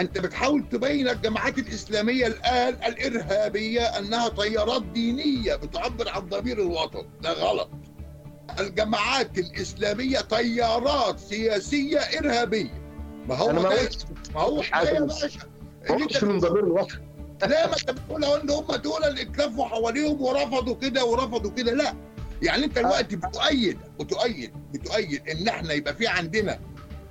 أنت 0.00 0.18
بتحاول 0.18 0.64
تبين 0.72 1.08
الجماعات 1.08 1.58
الإسلامية 1.58 2.26
الآن 2.26 2.74
الإرهابية 2.86 3.80
أنها 3.80 4.28
تيارات 4.28 4.82
دينية 4.82 5.54
بتعبر 5.54 6.08
عن 6.08 6.28
ضمير 6.28 6.58
الوطن. 6.62 7.02
ده 7.22 7.32
غلط. 7.32 7.68
الجماعات 8.60 9.38
الإسلامية 9.38 10.18
تيارات 10.20 11.18
سياسية 11.18 11.98
إرهابية. 11.98 12.82
ما 13.28 13.34
هو 13.36 13.50
أنا 13.50 13.60
ما 13.60 13.68
ما 14.34 14.40
هو 14.40 14.62
يا. 14.62 15.00
باشا. 15.00 15.40
أنت 15.90 16.24
من 16.24 16.38
ضمير 16.38 16.64
الوطن 16.64 16.98
لا 17.42 17.66
ما 17.66 17.72
أنت 17.72 17.90
بتقول 17.90 18.24
إن 18.24 18.50
هم 18.50 18.74
دول 18.76 19.04
اللي 19.04 19.22
اتلفوا 19.22 19.64
حواليهم 19.64 20.22
ورفضوا 20.22 20.74
كده 20.74 21.04
ورفضوا 21.04 21.50
كده. 21.50 21.72
لا. 21.72 21.94
يعني 22.42 22.64
أنت 22.64 22.78
دلوقتي 22.78 23.16
بتؤيد 23.16 23.78
بتؤيد 24.00 24.52
بتؤيد 24.72 25.28
إن 25.28 25.48
إحنا 25.48 25.72
يبقى 25.72 25.94
في 25.94 26.06
عندنا 26.06 26.58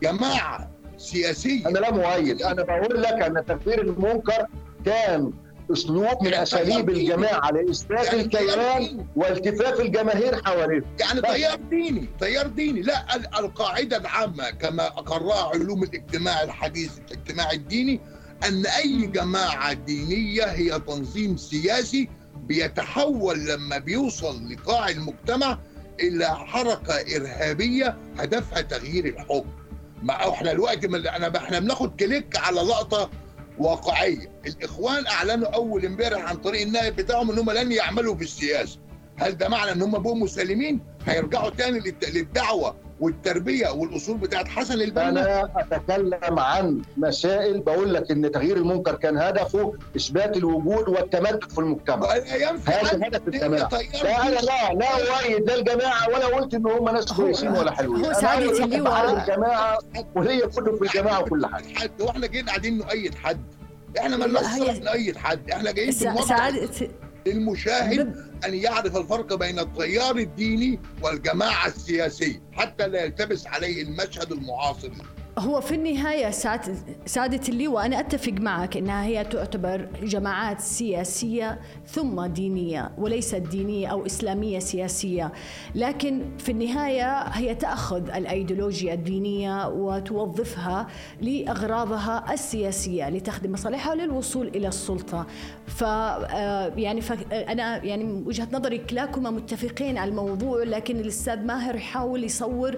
جماعة 0.03 0.71
سياسية. 0.97 1.67
أنا 1.67 1.79
لا 1.79 1.91
مؤيد. 1.91 2.41
أنا 2.41 2.63
بقول 2.63 3.01
لك 3.01 3.13
أن 3.13 3.45
تكفير 3.45 3.81
المنكر 3.81 4.47
كان 4.85 5.33
أسلوب 5.73 6.23
من 6.23 6.33
أساليب 6.33 6.89
الجماعة 6.89 7.51
لاثبات 7.51 8.05
يعني 8.05 8.21
الكيان. 8.21 9.05
والتفاف 9.15 9.79
الجماهير 9.79 10.43
حواليه 10.43 10.83
يعني. 10.99 11.21
تيار 11.21 11.55
ديني 11.69 12.05
تيار 12.19 12.47
ديني 12.47 12.81
لا 12.81 13.15
ال- 13.15 13.39
القاعدة 13.39 13.97
العامة 13.97 14.49
كما 14.49 14.87
اقرها 14.87 15.49
علوم 15.53 15.83
الاجتماع 15.83 16.43
الحديث 16.43 16.91
الاجتماع 17.07 17.51
الديني 17.51 17.99
أن 18.47 18.65
أي 18.65 19.07
جماعة 19.07 19.73
دينية 19.73 20.43
هي 20.43 20.79
تنظيم 20.79 21.37
سياسي 21.37 22.09
بيتحول 22.43 23.45
لما 23.45 23.77
بيوصل 23.77 24.49
لقاع 24.51 24.89
المجتمع 24.89 25.59
إلى 25.99 26.25
حركة 26.35 26.93
إرهابية 27.15 27.97
هدفها 28.17 28.61
تغيير 28.61 29.05
الحكم 29.05 29.45
ما 30.03 30.13
إحنا 30.29 30.51
أنا 31.07 31.37
إحنا 31.37 31.59
بناخد 31.59 31.95
كليك 31.99 32.37
على 32.37 32.61
لقطة 32.61 33.09
واقعية. 33.59 34.31
الإخوان 34.45 35.07
أعلنوا 35.07 35.47
أول 35.47 35.85
امبارح 35.85 36.29
عن 36.29 36.35
طريق 36.37 36.61
النائب 36.61 36.95
بتاعهم 36.95 37.31
إن 37.31 37.39
هم 37.39 37.51
لن 37.51 37.71
يعملوا 37.71 38.15
في 38.15 38.23
السياسة. 38.23 38.79
هل 39.17 39.37
ده 39.37 39.49
معنى 39.49 39.71
إن 39.71 39.81
هم 39.81 39.91
بقوا 39.91 40.15
مسالمين 40.15 40.79
هيرجعوا 41.05 41.49
تاني 41.49 41.79
للدعوة. 42.13 42.75
والتربيه 42.99 43.69
والاصول 43.69 44.17
بتاعت 44.17 44.47
حسن 44.47 44.81
البنا 44.81 45.09
أنا 45.09 45.49
اتكلم 45.71 46.39
عن 46.39 46.81
مسائل 46.97 47.59
بقول 47.59 47.93
لك 47.93 48.11
ان 48.11 48.31
تغيير 48.31 48.57
المنكر 48.57 48.95
كان 48.95 49.17
هدفه 49.17 49.73
اثبات 49.95 50.37
الوجود 50.37 50.89
والتمدد 50.89 51.51
في 51.51 51.57
المجتمع 51.59 52.07
هذا 52.65 53.07
هدف 53.07 53.27
الجماعه 53.27 53.69
لا 54.03 54.27
أنا. 54.27 54.35
لا 54.35 54.73
لا 54.73 55.19
اؤيد 55.19 55.47
لا 55.49 55.55
الجماعه 55.55 56.07
ولا 56.09 56.25
قلت 56.25 56.53
ان 56.53 56.67
هم 56.67 56.89
ناس 56.89 57.13
كويسين 57.13 57.51
ولا 57.51 57.71
حلوين 57.71 58.05
هو 58.81 58.87
أحد 58.87 59.09
الجماعه 59.29 59.77
وهي 60.15 60.39
كتب 60.41 60.75
في 60.75 60.81
الجماعه 60.81 61.19
وكل 61.21 61.45
حاجة 61.45 61.65
حد 61.75 62.01
وإحنا 62.01 62.27
جايين 62.27 62.45
قاعدين 62.45 62.77
نؤيد 62.77 63.15
حد 63.15 63.41
إحنا 63.99 64.17
ما 64.17 64.25
لناش 64.25 64.45
نؤيد 64.83 65.17
حد 65.17 65.51
إحنا 65.51 65.71
جايين 65.71 65.91
في 65.91 65.97
سع- 65.99 66.09
الموضوع 66.09 66.27
سعادة 66.27 66.69
للمشاهد 67.27 68.15
أن 68.45 68.53
يعرف 68.53 68.97
الفرق 68.97 69.33
بين 69.33 69.59
التيار 69.59 70.17
الديني 70.17 70.79
والجماعة 71.03 71.67
السياسية 71.67 72.41
حتى 72.51 72.87
لا 72.87 73.03
يلتبس 73.03 73.47
عليه 73.47 73.81
المشهد 73.83 74.31
المعاصر. 74.31 74.91
هو 75.39 75.61
في 75.61 75.75
النهاية 75.75 76.29
سعادة, 76.31 76.73
سعادة 77.05 77.39
اللواء 77.49 77.85
أنا 77.85 77.99
أتفق 77.99 78.31
معك 78.31 78.77
أنها 78.77 79.03
هي 79.05 79.23
تعتبر 79.23 79.87
جماعات 80.03 80.59
سياسية 80.61 81.59
ثم 81.87 82.25
دينية 82.25 82.91
وليست 82.97 83.35
دينية 83.35 83.87
أو 83.87 84.05
إسلامية 84.05 84.59
سياسية. 84.59 85.31
لكن 85.75 86.21
في 86.37 86.51
النهاية 86.51 87.19
هي 87.21 87.55
تأخذ 87.55 88.09
الأيديولوجيا 88.09 88.93
الدينية 88.93 89.67
وتوظفها 89.67 90.87
لأغراضها 91.21 92.33
السياسية 92.33 93.09
لتخدم 93.09 93.51
مصالحها 93.51 93.95
للوصول 93.95 94.47
إلى 94.47 94.67
السلطة. 94.67 95.27
ف 95.67 95.83
آه، 95.83 96.73
يعني 96.77 97.01
ف 97.01 97.11
أنا 97.33 97.83
يعني 97.85 98.03
وجهة 98.25 98.47
نظري 98.53 98.77
كلاكما 98.77 99.29
متفقين 99.29 99.97
على 99.97 100.09
الموضوع 100.09 100.63
لكن 100.63 100.95
الأستاذ 100.99 101.39
ماهر 101.39 101.75
يحاول 101.75 102.23
يصور 102.23 102.77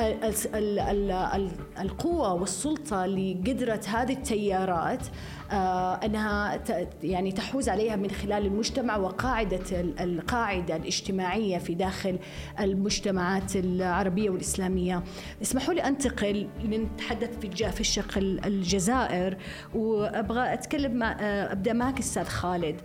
ال- 0.00 0.24
ال- 0.54 0.78
ال- 0.78 1.50
القوة 2.00 2.32
والسلطة 2.32 3.06
لقدرة 3.06 3.80
هذه 3.86 4.12
التيارات 4.12 5.06
آه، 5.52 5.94
أنها 5.94 6.56
ت- 6.56 6.88
يعني 7.02 7.32
تحوز 7.32 7.68
عليها 7.68 7.96
من 7.96 8.10
خلال 8.10 8.46
المجتمع 8.46 8.96
وقاعدة 8.96 9.80
ال- 9.80 10.00
القاعدة 10.00 10.76
الاجتماعية 10.76 11.58
في 11.58 11.74
داخل 11.74 12.18
المجتمعات 12.60 13.56
العربية 13.56 14.30
والإسلامية. 14.30 15.02
اسمحوا 15.42 15.74
لي 15.74 15.80
أنتقل 15.84 16.48
لنتحدث 16.64 17.38
في 17.38 17.70
في 17.70 17.80
الشق 17.80 18.18
ال- 18.18 18.44
الجزائر 18.46 19.36
وأبغى 19.74 20.52
أتكلم 20.52 20.94
مع 20.94 21.16
آه، 21.20 21.52
أبدأ 21.52 21.72
معك 21.72 21.98
أستاذ 21.98 22.24
خالد. 22.24 22.80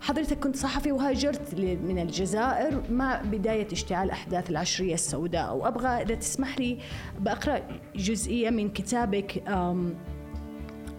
حضرتك 0.00 0.38
كنت 0.38 0.56
صحفي 0.56 0.92
وهاجرت 0.92 1.54
من 1.60 1.98
الجزائر 1.98 2.82
مع 2.90 3.22
بداية 3.22 3.66
اشتعال 3.72 4.10
أحداث 4.10 4.50
العشرية 4.50 4.94
السوداء 4.94 5.56
وأبغى 5.56 5.88
إذا 5.88 6.14
تسمح 6.14 6.58
لي 6.58 6.78
بقرأ 7.18 7.60
جزئية 7.96 8.50
من 8.50 8.68
كتابك 8.68 9.42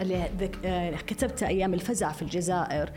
اللي 0.00 0.30
آه، 0.64 0.96
كتبت 0.96 1.42
أيام 1.42 1.74
الفزع 1.74 2.12
في 2.12 2.22
الجزائر. 2.22 2.90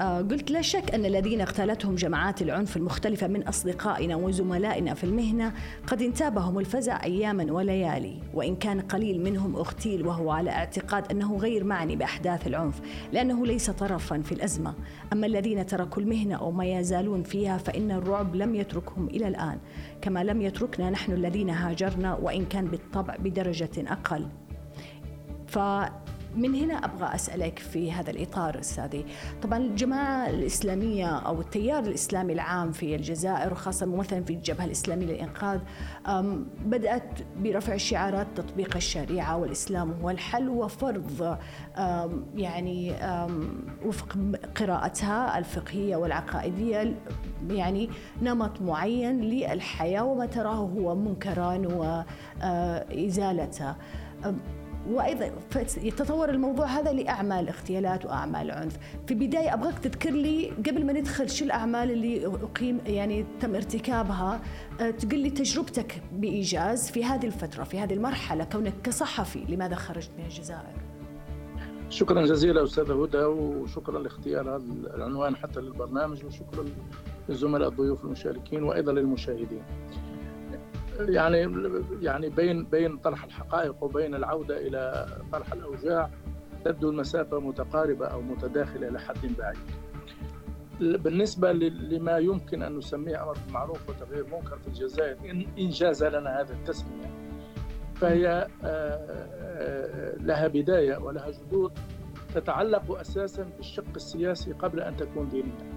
آه، 0.00 0.20
قلت 0.20 0.50
لا 0.50 0.62
شك 0.62 0.94
أن 0.94 1.04
الذين 1.04 1.40
اغتالتهم 1.40 1.94
جماعات 1.94 2.42
العنف 2.42 2.76
المختلفة 2.76 3.26
من 3.26 3.42
أصدقائنا 3.42 4.16
وزملائنا 4.16 4.94
في 4.94 5.04
المهنة 5.04 5.52
قد 5.86 6.02
انتابهم 6.02 6.58
الفزع 6.58 7.04
أياما 7.04 7.52
وليالي 7.52 8.18
وإن 8.34 8.56
كان 8.56 8.80
قليل 8.80 9.22
منهم 9.22 9.56
أغتيل 9.56 10.06
وهو 10.06 10.30
على 10.30 10.50
اعتقاد 10.50 11.10
أنه 11.10 11.36
غير 11.36 11.64
معني 11.64 11.96
بأحداث 11.96 12.46
العنف 12.46 12.80
لأنه 13.12 13.46
ليس 13.46 13.70
طرفا 13.70 14.22
في 14.22 14.32
الأزمة. 14.32 14.74
أما 15.12 15.26
الذين 15.26 15.66
تركوا 15.66 16.02
المهنة 16.02 16.34
أو 16.34 16.50
ما 16.50 16.64
يزالون 16.64 17.22
فيها 17.22 17.58
فإن 17.58 17.90
الرعب 17.90 18.34
لم 18.34 18.54
يتركهم 18.54 19.06
إلى 19.06 19.28
الآن. 19.28 19.58
كما 20.02 20.24
لم 20.24 20.42
يتركنا 20.42 20.90
نحن 20.90 21.12
الذين 21.12 21.50
هاجرنا 21.50 22.14
وإن 22.14 22.44
كان 22.44 22.66
بالطبع 22.66 23.16
بدرجة 23.16 23.70
أقل. 23.78 24.26
فمن 26.34 26.54
هنا 26.54 26.74
أبغى 26.74 27.14
أسألك 27.14 27.58
في 27.58 27.92
هذا 27.92 28.10
الإطار 28.10 28.60
أستاذي، 28.60 29.04
طبعا 29.42 29.58
الجماعة 29.58 30.30
الإسلامية 30.30 31.06
أو 31.06 31.40
التيار 31.40 31.82
الإسلامي 31.82 32.32
العام 32.32 32.72
في 32.72 32.94
الجزائر 32.94 33.52
وخاصة 33.52 33.86
مثلا 33.86 34.24
في 34.24 34.32
الجبهة 34.32 34.64
الإسلامية 34.64 35.06
للإنقاذ 35.06 35.60
بدأت 36.64 37.18
برفع 37.38 37.76
شعارات 37.76 38.26
تطبيق 38.36 38.76
الشريعة 38.76 39.36
والإسلام 39.36 39.92
هو 40.02 40.10
الحل 40.10 40.48
وفرض 40.48 41.38
أم، 41.76 42.26
يعني 42.34 42.92
أم، 42.92 43.64
وفق 43.84 44.16
قراءتها 44.56 45.38
الفقهية 45.38 45.96
والعقائدية 45.96 46.96
يعني 47.48 47.90
نمط 48.22 48.60
معين 48.62 49.20
للحياة 49.20 50.04
وما 50.04 50.26
تراه 50.26 50.54
هو 50.54 50.94
منكرا 50.94 51.62
وازالته. 52.42 53.74
وأيضا 54.88 55.30
يتطور 55.82 56.30
الموضوع 56.30 56.66
هذا 56.66 56.92
لأعمال 56.92 57.48
اغتيالات 57.48 58.06
وأعمال 58.06 58.50
عنف، 58.50 58.78
في 59.06 59.14
البداية 59.14 59.54
أبغاك 59.54 59.78
تذكر 59.78 60.10
لي 60.10 60.50
قبل 60.50 60.86
ما 60.86 60.92
ندخل 60.92 61.30
شو 61.30 61.44
الأعمال 61.44 61.90
اللي 61.90 62.26
اقيم 62.26 62.80
يعني 62.86 63.26
تم 63.40 63.54
ارتكابها، 63.54 64.40
أه، 64.80 64.90
تقول 64.90 65.20
لي 65.20 65.30
تجربتك 65.30 66.02
بإيجاز 66.12 66.90
في 66.90 67.04
هذه 67.04 67.26
الفترة 67.26 67.64
في 67.64 67.78
هذه 67.78 67.94
المرحلة 67.94 68.44
كونك 68.44 68.74
كصحفي 68.84 69.44
لماذا 69.48 69.74
خرجت 69.74 70.10
من 70.18 70.24
الجزائر؟ 70.24 70.90
شكرا 71.90 72.26
جزيلا 72.26 72.64
أستاذة 72.64 73.04
هدى 73.04 73.24
وشكرا 73.24 73.98
لاختيار 73.98 74.56
هذا 74.56 74.64
العنوان 74.94 75.36
حتى 75.36 75.60
للبرنامج 75.60 76.24
وشكرا 76.24 76.64
للزملاء 77.28 77.68
الضيوف 77.68 78.04
المشاركين 78.04 78.62
وأيضا 78.62 78.92
للمشاهدين. 78.92 79.62
يعني 81.08 81.54
يعني 82.02 82.28
بين 82.28 82.64
بين 82.64 82.96
طرح 82.96 83.24
الحقائق 83.24 83.84
وبين 83.84 84.14
العودة 84.14 84.56
إلى 84.56 85.06
طرح 85.32 85.52
الأوجاع 85.52 86.10
تبدو 86.64 86.90
المسافة 86.90 87.40
متقاربة 87.40 88.06
أو 88.06 88.20
متداخلة 88.22 88.88
إلى 88.88 89.00
حد 89.00 89.36
بعيد. 89.38 89.58
بالنسبة 90.80 91.52
لما 91.52 92.18
يمكن 92.18 92.62
أن 92.62 92.76
نسميه 92.76 93.22
أمر 93.22 93.38
بالمعروف 93.46 93.88
وتغيير 93.88 94.24
منكر 94.24 94.58
في 94.58 94.68
الجزائر 94.68 95.16
إن 95.58 95.68
جاز 95.68 96.04
لنا 96.04 96.40
هذا 96.40 96.54
التسمية. 96.54 97.10
فهي 97.94 98.46
لها 100.20 100.48
بداية 100.48 100.96
ولها 100.96 101.30
جذور 101.30 101.72
تتعلق 102.34 102.98
أساسا 102.98 103.50
بالشق 103.56 103.94
السياسي 103.96 104.52
قبل 104.52 104.80
أن 104.80 104.96
تكون 104.96 105.28
دينية. 105.28 105.70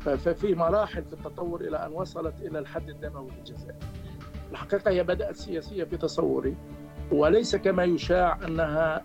ففي 0.00 0.54
مراحل 0.54 1.04
في 1.04 1.12
التطور 1.12 1.60
إلى 1.60 1.86
أن 1.86 1.92
وصلت 1.92 2.34
إلى 2.40 2.58
الحد 2.58 2.88
الدموي 2.88 3.30
في 3.30 3.38
الجزائر. 3.38 3.76
الحقيقة 4.54 4.90
هي 4.90 5.02
بدأت 5.02 5.36
سياسية 5.36 5.84
في 5.84 5.96
تصوري 5.96 6.56
وليس 7.12 7.56
كما 7.56 7.84
يشاع 7.84 8.38
أنها 8.46 9.02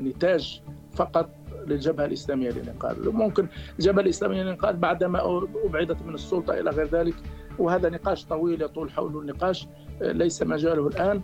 نتاج 0.00 0.62
فقط 0.94 1.30
للجبهة 1.66 2.04
الإسلامية 2.04 2.50
للإنقاذ. 2.50 3.08
ممكن 3.08 3.46
الجبهة 3.78 4.02
الإسلامية 4.02 4.42
للإنقاذ 4.42 4.76
بعدما 4.76 5.46
أبعدت 5.64 6.02
من 6.02 6.14
السلطة 6.14 6.60
إلى 6.60 6.70
غير 6.70 6.86
ذلك 6.86 7.14
وهذا 7.58 7.88
نقاش 7.88 8.24
طويل 8.24 8.62
يطول 8.62 8.90
حوله 8.90 9.20
النقاش 9.20 9.66
ليس 10.00 10.42
مجاله 10.42 10.86
الآن. 10.86 11.22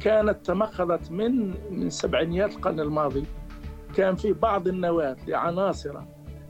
كانت 0.00 0.36
تمخضت 0.44 1.10
من 1.10 1.54
من 1.70 1.90
سبعينيات 1.90 2.52
القرن 2.52 2.80
الماضي. 2.80 3.24
كان 3.94 4.14
في 4.14 4.32
بعض 4.32 4.68
النواة 4.68 5.16
لعناصر 5.28 5.98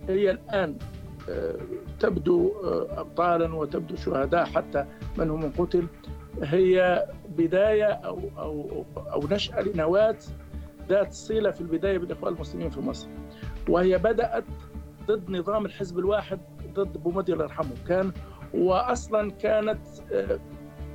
هي 0.08 0.30
الآن 0.30 0.76
تبدو 2.00 2.52
أبطالا 2.90 3.54
وتبدو 3.54 3.96
شهداء 3.96 4.44
حتى 4.44 4.84
من 5.18 5.30
هم 5.30 5.52
قتل. 5.58 5.86
هي 6.42 7.06
بداية 7.28 7.92
أو 7.92 8.20
أو 8.38 8.84
أو 8.96 9.20
نشأة 9.30 9.60
لنواة 9.60 10.16
ذات 10.88 11.12
صلة 11.12 11.50
في 11.50 11.60
البداية 11.60 11.98
بالإخوان 11.98 12.34
المسلمين 12.34 12.70
في 12.70 12.80
مصر. 12.80 13.08
وهي 13.68 13.98
بدأت 13.98 14.44
ضد 15.06 15.30
نظام 15.30 15.66
الحزب 15.66 15.98
الواحد 15.98 16.40
ضد 16.74 16.96
بومدي 16.96 17.32
الله 17.32 17.44
يرحمه. 17.44 17.74
كان 17.88 18.12
وأصلا 18.54 19.30
كانت 19.30 19.80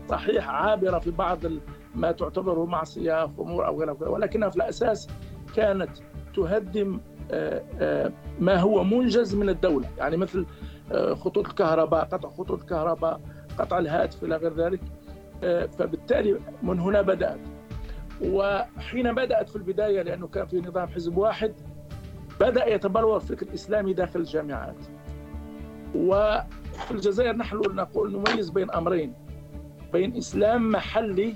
صحيح 0.10 0.50
عابرة 0.50 1.00
في 1.00 1.12
بعض 1.12 1.40
ما 1.96 2.12
تعتبره 2.12 2.66
معصية 2.66 3.28
في 3.28 3.42
أمور 3.42 3.68
أو 3.68 3.80
غيرها 3.80 4.08
ولكنها 4.08 4.50
في 4.50 4.56
الأساس 4.56 5.08
كانت 5.56 5.90
تهدم 6.36 7.00
ما 8.40 8.60
هو 8.60 8.84
منجز 8.84 9.36
من 9.36 9.50
الدولة. 9.50 9.90
يعني 9.98 10.18
مثل 10.18 10.46
خطوط 11.14 11.48
الكهرباء 11.48 12.06
قطع 12.06 12.30
خطوط 12.30 12.52
الكهرباء 12.52 13.22
قطع 13.58 13.80
الهاتف 13.80 14.24
إلى 14.24 14.36
غير 14.36 14.54
ذلك. 14.54 14.80
فبالتالي 15.78 16.40
من 16.64 16.80
هنا 16.80 17.02
بدأت. 17.02 17.40
وحين 18.22 19.14
بدأت 19.14 19.50
في 19.50 19.56
البداية 19.56 20.02
لأنه 20.02 20.28
كان 20.28 20.46
في 20.46 20.62
نظام 20.62 20.88
حزب 20.88 21.18
واحد 21.18 21.54
بدأ 22.40 22.66
يتبلور 22.66 23.20
فكر 23.20 23.54
إسلامي 23.54 23.94
داخل 23.94 24.20
الجامعات. 24.20 24.76
وفي 25.96 26.92
الجزائر 26.92 27.36
نحن 27.36 27.56
نقول 27.58 28.12
نميز 28.12 28.50
بين 28.50 28.72
أمرين 28.72 29.14
بين 29.94 30.18
إسلام 30.18 30.72
محلي 30.72 31.36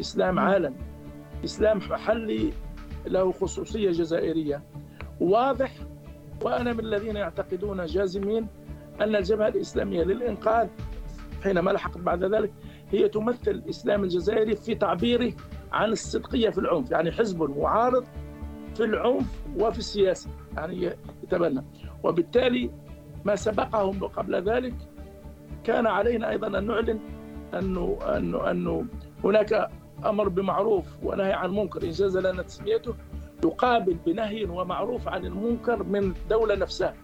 إسلام 0.00 0.38
عالمي 0.38 0.76
إسلام 1.44 1.78
محلي 1.78 2.52
له 3.06 3.32
خصوصية 3.32 3.90
جزائرية. 3.90 4.62
واضح 5.20 5.72
وأنا 6.42 6.72
من 6.72 6.80
الذين 6.80 7.16
يعتقدون 7.16 7.86
جازمين 7.86 8.46
أن 9.00 9.16
الجبهة 9.16 9.48
الإسلامية 9.48 10.02
للإنقاذ 10.02 10.68
حينما 11.42 11.70
لحقت 11.70 11.98
بعد 11.98 12.24
ذلك 12.24 12.52
هي 12.90 13.08
تمثل 13.08 13.50
الإسلام 13.50 14.04
الجزائري 14.04 14.56
في 14.56 14.74
تعبيره 14.74 15.32
عن 15.72 15.92
الصدقية 15.92 16.50
في 16.50 16.58
العنف 16.58 16.90
يعني 16.90 17.12
حزب 17.12 17.42
معارض 17.58 18.04
في 18.74 18.84
العنف 18.84 19.42
وفي 19.58 19.78
السياسة 19.78 20.30
يعني 20.56 20.92
يتبنى. 21.22 21.64
وبالتالي 22.04 22.70
ما 23.24 23.36
سبقهم 23.36 24.04
قبل 24.04 24.42
ذلك 24.42 24.74
كان 25.64 25.86
علينا 25.86 26.30
أيضا 26.30 26.58
أن 26.58 26.66
نعلن 26.66 27.00
أنه, 27.54 27.98
أنه, 28.16 28.50
أنه 28.50 28.86
هناك 29.24 29.70
أمر 30.04 30.28
بمعروف 30.28 30.84
ونهي 31.02 31.32
عن 31.32 31.50
منكر 31.50 31.82
إن 31.82 31.90
جاز 31.90 32.16
لنا 32.18 32.42
تسميته 32.42 32.94
يقابل 33.44 33.96
بنهي 34.06 34.44
ومعروف 34.44 35.08
عن 35.08 35.26
المنكر 35.26 35.82
من 35.82 36.04
الدولة 36.04 36.54
نفسها 36.54 36.94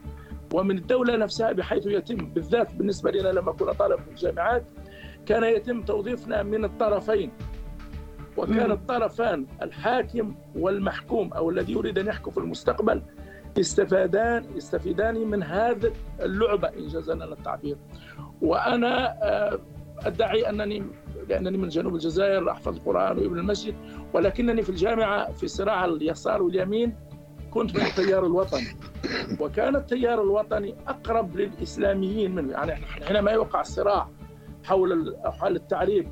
ومن 0.53 0.77
الدولة 0.77 1.15
نفسها 1.15 1.51
بحيث 1.51 1.85
يتم 1.87 2.15
بالذات 2.17 2.75
بالنسبة 2.75 3.11
لنا 3.11 3.29
لما 3.29 3.51
كنا 3.51 3.73
طالب 3.73 3.99
في 3.99 4.09
الجامعات 4.09 4.63
كان 5.27 5.43
يتم 5.43 5.81
توظيفنا 5.81 6.43
من 6.43 6.65
الطرفين. 6.65 7.31
وكان 8.37 8.71
الطرفان 8.71 9.45
الحاكم 9.61 10.35
والمحكوم 10.55 11.33
أو 11.33 11.49
الذي 11.49 11.73
يريد 11.73 11.97
أن 11.99 12.07
يحكم 12.07 12.31
في 12.31 12.37
المستقبل 12.37 13.01
يستفادان 13.57 14.45
يستفيدان 14.55 15.27
من 15.27 15.43
هذه 15.43 15.93
اللعبة 16.21 16.67
إن 16.67 16.87
جاز 16.87 17.09
لنا 17.11 17.25
التعبير. 17.25 17.77
وأنا 18.41 19.17
أدعي 20.05 20.49
أنني 20.49 20.83
لأنني 21.29 21.57
من 21.57 21.67
جنوب 21.67 21.93
الجزائر 21.95 22.51
أحفظ 22.51 22.75
القرآن 22.75 23.17
وابن 23.17 23.39
المسجد 23.39 23.75
ولكنني 24.13 24.61
في 24.61 24.69
الجامعة 24.69 25.31
في 25.31 25.47
صراع 25.47 25.85
اليسار 25.85 26.41
واليمين 26.41 26.95
كنت 27.51 27.75
من 27.77 27.85
التيار 27.85 28.25
الوطني. 28.25 28.67
وكان 29.39 29.75
التيار 29.75 30.21
الوطني 30.23 30.75
أقرب 30.87 31.35
للإسلاميين 31.37 32.35
منه 32.35 32.51
يعني 32.51 32.75
حينما 32.75 33.31
يوقع 33.31 33.61
الصراع 33.61 34.09
حول 34.67 35.15
حول 35.25 35.55
التعريف 35.55 36.07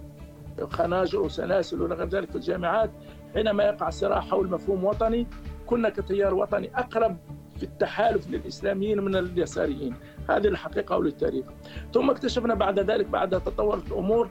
خناجر 0.62 1.22
وسلاسل 1.22 1.82
وغير 1.82 2.08
ذلك 2.08 2.30
في 2.30 2.36
الجامعات. 2.36 2.91
حينما 3.34 3.64
يقع 3.64 3.88
الصراع 3.88 4.20
حول 4.20 4.49
مفهوم 4.49 4.84
وطني 4.84 5.28
كنا 5.66 5.89
كتيار 5.89 6.34
وطني 6.34 6.72
أقرب 6.76 7.18
في 7.58 7.64
التحالف 7.64 8.30
للإسلاميين 8.30 9.01
من 9.01 9.16
اليساريين. 9.16 9.95
هذه 10.30 10.47
الحقيقة 10.47 10.97
وللتاريخ. 10.97 11.45
ثم 11.93 12.10
اكتشفنا 12.10 12.53
بعد 12.53 12.80
ذلك 12.80 13.06
بعد 13.06 13.30
تطور 13.30 13.78
الأمور 13.78 14.30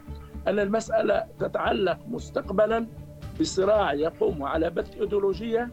أن 0.49 0.59
المسألة 0.59 1.25
تتعلق 1.39 1.99
مستقبلا 2.09 2.87
بصراع 3.41 3.93
يقوم 3.93 4.43
على 4.43 4.71
بث 4.71 4.97
إيديولوجية 5.01 5.71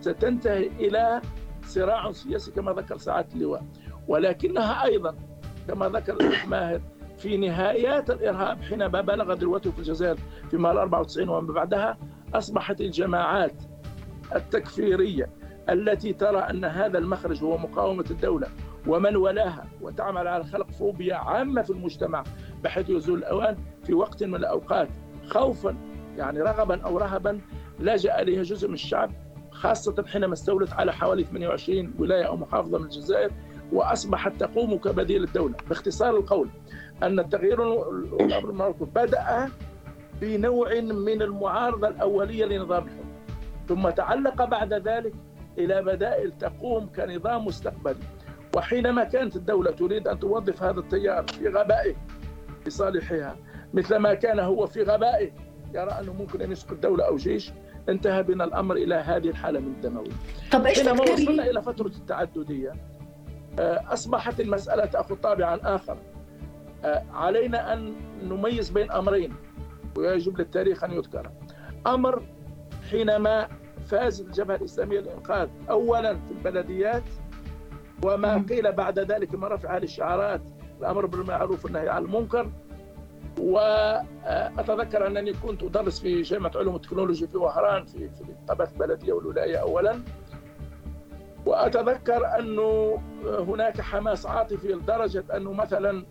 ستنتهي 0.00 0.66
إلى 0.66 1.20
صراع 1.62 2.12
سياسي 2.12 2.50
كما 2.50 2.72
ذكر 2.72 2.98
سعادة 2.98 3.28
اللواء. 3.34 3.64
ولكنها 4.08 4.84
أيضا 4.84 5.16
كما 5.68 5.88
ذكر 5.88 6.16
ماهر 6.48 6.80
في 7.24 7.36
نهايات 7.36 8.10
الإرهاب 8.10 8.62
حينما 8.62 9.00
بلغ 9.00 9.32
ذروته 9.32 9.70
في 9.70 9.78
الجزائر 9.78 10.16
في 10.50 10.56
مال 10.56 10.78
94 10.78 11.28
وما 11.28 11.52
بعدها 11.52 11.98
أصبحت 12.34 12.80
الجماعات 12.80 13.62
التكفيرية 14.34 15.30
التي 15.70 16.12
ترى 16.12 16.38
أن 16.38 16.64
هذا 16.64 16.98
المخرج 16.98 17.44
هو 17.44 17.58
مقاومة 17.58 18.04
الدولة 18.10 18.48
ومن 18.86 19.16
ولاها 19.16 19.66
وتعمل 19.80 20.28
على 20.28 20.44
خلق 20.44 20.70
فوبيا 20.70 21.14
عامة 21.14 21.62
في 21.62 21.70
المجتمع 21.70 22.24
بحيث 22.64 22.90
يزول 22.90 23.18
الأوان 23.18 23.56
في 23.84 23.94
وقت 23.94 24.24
من 24.24 24.34
الأوقات 24.34 24.88
خوفا 25.26 25.76
يعني 26.16 26.40
رغبا 26.40 26.80
أو 26.80 26.98
رهبا 26.98 27.40
لجأ 27.80 28.20
إليها 28.22 28.42
جزء 28.42 28.68
من 28.68 28.74
الشعب 28.74 29.10
خاصة 29.50 30.04
حينما 30.06 30.32
استولت 30.32 30.72
على 30.72 30.92
حوالي 30.92 31.24
28 31.24 31.94
ولاية 31.98 32.24
أو 32.24 32.36
محافظة 32.36 32.78
من 32.78 32.84
الجزائر 32.84 33.30
وأصبحت 33.72 34.40
تقوم 34.40 34.76
كبديل 34.76 35.24
الدولة 35.24 35.54
باختصار 35.68 36.16
القول 36.16 36.48
أن 37.06 37.18
التغيير 37.18 37.82
الأمر 37.92 38.50
المعروف 38.50 38.82
بدأ 38.82 39.48
بنوع 40.20 40.80
من 40.80 41.22
المعارضة 41.22 41.88
الأولية 41.88 42.44
لنظام 42.44 42.84
الحكم 42.84 43.08
ثم 43.68 43.90
تعلق 43.90 44.44
بعد 44.44 44.72
ذلك 44.72 45.12
إلى 45.58 45.82
بدائل 45.82 46.32
تقوم 46.38 46.90
كنظام 46.96 47.44
مستقبلي. 47.44 47.96
وحينما 48.56 49.04
كانت 49.04 49.36
الدولة 49.36 49.70
تريد 49.70 50.08
أن 50.08 50.18
توظف 50.18 50.62
هذا 50.62 50.80
التيار 50.80 51.26
في 51.26 51.48
غبائه 51.48 51.94
لصالحها 52.66 53.36
مثل 53.74 53.96
ما 53.96 54.14
كان 54.14 54.38
هو 54.38 54.66
في 54.66 54.82
غبائه 54.82 55.30
يرى 55.74 55.90
أنه 55.90 56.12
ممكن 56.12 56.42
أن 56.42 56.52
يسقط 56.52 56.74
دولة 56.74 57.04
أو 57.04 57.16
جيش 57.16 57.52
انتهى 57.88 58.22
بنا 58.22 58.44
الأمر 58.44 58.76
إلى 58.76 58.94
هذه 58.94 59.28
الحالة 59.28 59.60
من 59.60 59.66
الدموي. 59.66 60.10
طب 60.52 60.66
حينما 60.66 61.02
وصلنا 61.02 61.50
إلى 61.50 61.62
فترة 61.62 61.86
التعددية 61.86 62.72
أصبحت 63.88 64.40
المسألة 64.40 64.84
تأخذ 64.84 65.14
طابعا 65.14 65.60
آخر. 65.62 65.96
علينا 67.12 67.72
أن 67.72 67.94
نميز 68.22 68.70
بين 68.70 68.90
أمرين 68.90 69.34
ويجب 69.96 70.38
للتاريخ 70.38 70.84
أن 70.84 70.92
يذكر. 70.92 71.30
أمر 71.86 72.22
حينما 72.90 73.48
فاز 73.86 74.20
الجبهة 74.20 74.56
الإسلامية 74.56 75.00
للإنقاذ 75.00 75.48
أولا 75.70 76.14
في 76.14 76.30
البلديات 76.30 77.02
وما 78.04 78.44
قيل 78.48 78.72
بعد 78.72 78.98
ذلك 78.98 79.34
من 79.34 79.44
رفع 79.44 79.76
هذه 79.76 79.82
الشعارات 79.84 80.40
الأمر 80.80 81.06
بالمعروف 81.06 81.64
والنهي 81.64 81.88
عن 81.88 82.04
المنكر. 82.04 82.50
وأتذكر 83.40 85.06
أنني 85.06 85.32
كنت 85.32 85.62
أدرس 85.62 86.00
في 86.00 86.22
جامعة 86.22 86.52
علوم 86.54 86.76
التكنولوجيا 86.76 87.26
في 87.26 87.36
وهران 87.36 87.84
في 87.84 88.08
في 88.08 88.24
طبقة 88.48 88.70
البلدية 88.72 89.12
والولاية 89.12 89.56
أولا. 89.56 90.00
وأتذكر 91.46 92.38
أنه 92.38 92.98
هناك 93.24 93.80
حماس 93.80 94.26
عاطفي 94.26 94.68
لدرجة 94.68 95.24
أنه 95.36 95.52
مثلا 95.52 96.06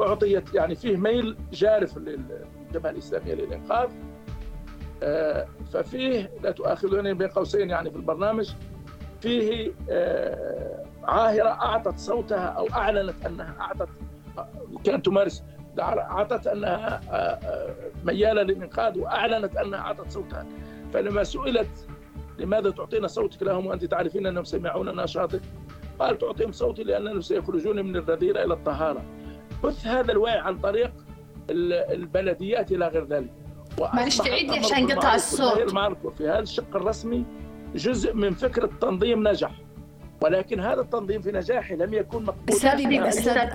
أعطيت 0.00 0.54
يعني 0.54 0.74
فيه 0.74 0.96
ميل 0.96 1.36
جارف 1.52 1.98
للجبهة 1.98 2.90
الإسلامية 2.90 3.34
للإنقاذ. 3.34 3.88
ففيه 5.72 6.30
لا 6.42 6.50
تؤاخذوني 6.50 7.14
بين 7.14 7.28
قوسين 7.28 7.70
يعني 7.70 7.90
في 7.90 7.96
البرنامج. 7.96 8.52
فيه 9.20 9.72
آه، 9.90 10.84
عاهرة 11.04 11.48
أعطت 11.48 11.98
صوتها 11.98 12.46
أو 12.46 12.66
أعلنت 12.72 13.26
أنها 13.26 13.54
أعطت 13.60 13.88
كانت 14.84 15.06
تمارس 15.06 15.42
آه، 15.78 17.10
آه، 17.10 17.74
ميالة 18.04 18.42
للإنقاذ 18.42 18.98
وأعلنت 18.98 19.56
أنها 19.56 19.78
أعطت 19.78 20.10
صوتها. 20.10 20.46
فلما 20.92 21.24
سئلت 21.24 21.88
لماذا 22.38 22.70
تعطينا 22.70 23.06
صوتك 23.06 23.42
لهم 23.42 23.66
وأنت 23.66 23.84
تعرفين 23.84 24.26
أنهم 24.26 24.44
سمعون 24.44 24.96
نشاطك 24.96 25.40
قال 25.98 26.18
تعطيهم 26.18 26.52
صوتي 26.52 26.82
لأنهم 26.82 27.20
سيخرجون 27.20 27.86
من 27.86 27.96
الرذيلة 27.96 28.44
إلى 28.44 28.54
الطهارة. 28.54 29.04
بث 29.64 29.86
هذا 29.86 30.12
الوعي 30.12 30.38
عن 30.38 30.58
طريق 30.58 30.92
البلديات 31.50 32.72
إلى 32.72 32.88
غير 32.88 33.06
ذلك. 33.06 33.32
معلش 33.78 34.18
تعيد 34.18 34.50
لي 34.50 34.58
عشان 34.58 34.92
قطع 34.92 35.14
الصوت. 35.14 35.76
في 36.18 36.28
هذا 36.28 36.38
الشق 36.38 36.76
الرسمي 36.76 37.24
جزء 37.74 38.14
من 38.14 38.30
فكره 38.30 38.70
تنظيم 38.80 39.28
نجح. 39.28 39.50
ولكن 40.20 40.60
هذا 40.60 40.80
التنظيم 40.80 41.22
في 41.22 41.32
نجاحه 41.32 41.74
لم 41.74 41.94
يكن 41.94 42.22
مقبول 42.22 42.56
استاذي 42.56 43.08
أستاذ 43.08 43.48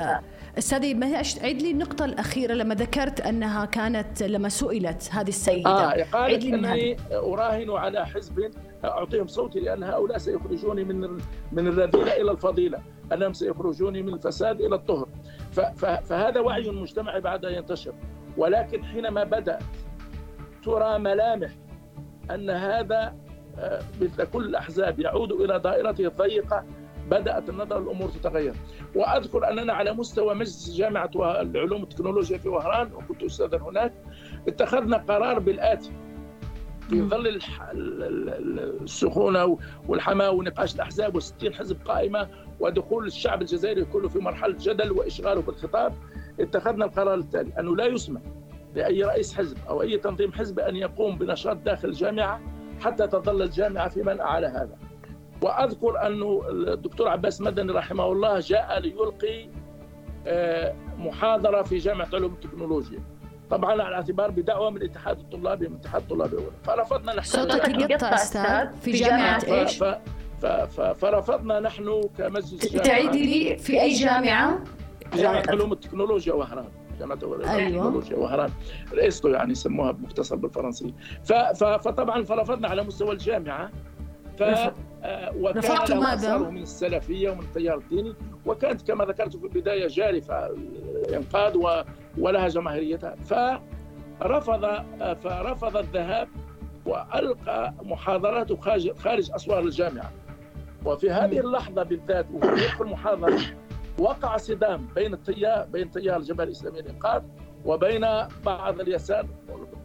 استاذي 0.58 0.94
ما 0.94 1.24
عيد 1.42 1.62
لي 1.62 1.72
النقطة 1.72 2.06
الأخيرة 2.06 2.54
لما 2.54 2.76
ذكرت 2.76 3.22
أنها 3.22 3.66
كانت 3.66 4.24
لما 4.24 4.50
سئلت 4.50 5.10
هذه 5.12 5.30
السيدة. 5.30 5.70
آه 5.70 6.04
قالت 6.04 6.44
أنني 6.44 6.98
أراهن 7.12 7.72
على 7.72 8.06
حزب 8.06 8.52
أعطيهم 8.86 9.28
صوتي 9.28 9.60
لأن 9.60 9.84
هؤلاء 9.84 10.18
سيخرجوني 10.18 10.84
من 10.84 11.18
من 11.52 11.68
الرذيلة 11.68 12.22
إلى 12.22 12.32
الفضيلة. 12.32 12.80
أنهم 13.14 13.34
سيخرجوني 13.34 14.02
من 14.02 14.14
الفساد 14.14 14.62
إلى 14.62 14.76
الطهر. 14.76 15.08
فهذا 16.04 16.40
وعي 16.40 16.70
مجتمعي 16.70 17.22
بعد 17.22 17.44
ينتشر. 17.44 17.94
ولكن 18.38 18.84
حينما 18.84 19.24
بدأت 19.24 19.64
ترى 20.64 21.00
ملامح 21.00 21.52
أن 22.32 22.50
هذا 22.50 23.16
آه، 23.60 23.82
مثل 24.02 24.24
كل 24.24 24.46
الأحزاب 24.46 25.00
يعود 25.00 25.32
إلى 25.32 25.60
دائرته 25.60 26.08
الضيقة 26.08 26.66
بدأت 27.10 27.50
النظرة 27.50 27.78
الأمور 27.80 28.10
تتغير. 28.10 28.54
وأذكر 28.96 29.50
أننا 29.50 29.74
على 29.74 29.94
مستوى 29.94 30.36
مجلس 30.36 30.74
جامعة 30.76 31.12
العلوم 31.42 31.82
والتكنولوجيا 31.82 32.38
في 32.38 32.50
وهران 32.50 32.94
وكنت 32.94 33.24
أستاذا 33.24 33.58
هناك 33.58 33.94
اتخذنا 34.48 34.98
قرار 34.98 35.40
بالآتي. 35.40 35.92
في 36.92 37.02
ظل 37.02 37.40
السخونة 38.84 39.58
والحماة 39.88 40.32
ونقاش 40.32 40.76
الأحزاب 40.76 41.22
و60 41.22 41.54
حزب 41.54 41.78
قائمة 41.86 42.28
ودخول 42.60 43.08
الشعب 43.08 43.42
الجزائري 43.42 43.86
كله 43.86 44.10
في 44.10 44.20
مرحلة 44.20 44.56
جدل 44.60 44.92
وإشغاله 44.92 45.42
بالخطاب 45.42 45.94
اتخذنا 46.40 46.86
القرار 46.86 47.14
التالي 47.14 47.60
أنه 47.60 47.76
لا 47.76 47.86
يسمح 47.86 48.22
لأي 48.76 49.04
رئيس 49.04 49.34
حزب 49.34 49.58
أو 49.70 49.82
أي 49.82 49.98
تنظيم 49.98 50.32
حزب 50.34 50.60
أن 50.60 50.76
يقوم 50.76 51.18
بنشاط 51.18 51.58
داخل 51.58 51.88
الجامعة 51.88 52.42
حتى 52.82 53.08
تظل 53.08 53.42
الجامعة 53.42 53.90
في 53.90 54.04
منع 54.04 54.24
على 54.24 54.48
هذا. 54.48 54.78
وأذكر 55.42 56.08
أنه 56.08 56.42
الدكتور 56.50 57.08
عباس 57.08 57.42
مدني 57.42 57.72
رحمه 57.72 58.12
الله 58.12 58.40
جاء 58.40 58.80
ليلقي 58.80 59.50
آه، 60.28 60.76
محاضرة 60.98 61.62
في 61.62 61.78
جامعة 61.78 62.08
علوم 62.14 62.34
التكنولوجيا. 62.34 63.00
طبعا 63.52 63.72
على 63.84 63.96
اعتبار 63.96 64.32
بدعوة 64.32 64.70
من 64.70 64.78
الاتحاد 64.78 65.20
الطلابي 65.20 65.68
من 65.68 65.74
الاتحاد 65.76 66.02
الطلابي 66.02 66.38
فرفضنا 66.64 67.16
نحن 67.16 67.28
صوتك 67.28 67.68
يقطع 67.68 68.14
أستاذ 68.14 68.72
في 68.82 68.92
جامعة 68.92 69.42
إيش؟ 69.48 69.84
فرفضنا 70.96 71.60
نحن 71.60 72.02
كمجلس 72.18 72.72
تعيدي 72.72 73.26
لي 73.26 73.58
في 73.58 73.82
أي 73.82 73.94
جامعة؟ 73.94 74.60
جامعة 75.14 75.44
علوم 75.50 75.72
التكنولوجيا 75.72 76.34
وهران. 76.34 76.70
جامعة 77.00 77.18
أيوة. 77.24 77.36
التكنولوجيا 77.36 78.18
وهران. 78.18 78.50
رئيسته 78.94 79.30
يعني 79.30 79.52
يسموها 79.52 79.92
مختصر 79.92 80.36
بالفرنسي 80.36 80.94
فطبعا 81.56 82.24
فرفضنا 82.24 82.68
على 82.68 82.84
مستوى 82.84 83.12
الجامعة. 83.12 83.72
ف 84.38 84.44
آه، 85.04 85.32
وكان 85.36 85.64
له 85.64 86.14
اثاره 86.14 86.50
من 86.50 86.62
السلفية 86.62 87.30
ومن 87.30 87.40
التيار 87.40 87.78
الديني. 87.78 88.14
وكانت 88.46 88.82
كما 88.82 89.06
ذكرت 89.06 89.36
في 89.38 89.44
البداية 89.44 89.88
جارفة 89.88 90.48
الانقاذ 91.08 91.58
ولها 92.18 92.48
جماهيريتها. 92.48 93.16
فرفض 93.16 94.66
فرفض 95.24 95.78
الذهاب 95.78 96.28
وألقى 96.86 97.74
محاضراته 97.84 98.56
خارج 98.56 98.92
خارج 98.98 99.32
أسوار 99.32 99.60
الجامعة. 99.60 100.12
وفي 100.86 101.12
هذه 101.12 101.40
اللحظة 101.40 101.84
بالذات 101.84 102.26
وفي 102.34 102.82
المحاضرة 102.82 103.40
وقع 104.00 104.38
صدام 104.38 104.88
بين 104.96 105.14
التيار 105.14 105.66
بين 105.66 105.92
تيار 105.92 106.18
الجبهة 106.18 106.44
الإسلامية 106.44 106.82
للإنقاذ 106.82 107.22
وبين 107.66 108.06
بعض 108.46 108.80
اليسار 108.80 109.26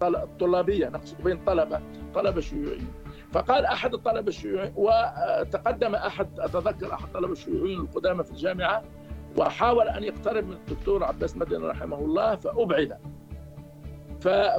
الطلابية 0.02 0.88
نقصد 0.88 1.22
بين 1.22 1.44
طلبة 1.44 1.80
طلبة 2.14 2.40
شيوعيين. 2.40 2.88
فقال 3.32 3.64
أحد 3.64 3.94
الطلبة 3.94 4.28
الشيوعيين 4.28 4.72
وتقدم 4.76 5.94
أحد 5.94 6.40
أتذكر 6.40 6.92
أحد 6.92 7.04
الطلبة 7.04 7.32
الشيوعيين 7.32 7.80
القدامى 7.80 8.24
في 8.24 8.30
الجامعة 8.30 8.82
وحاول 9.38 9.88
أن 9.88 10.04
يقترب 10.04 10.44
من 10.46 10.52
الدكتور 10.52 11.04
عباس 11.04 11.36
مدني 11.36 11.66
رحمه 11.66 11.98
الله 11.98 12.36
فأبعد. 12.36 12.98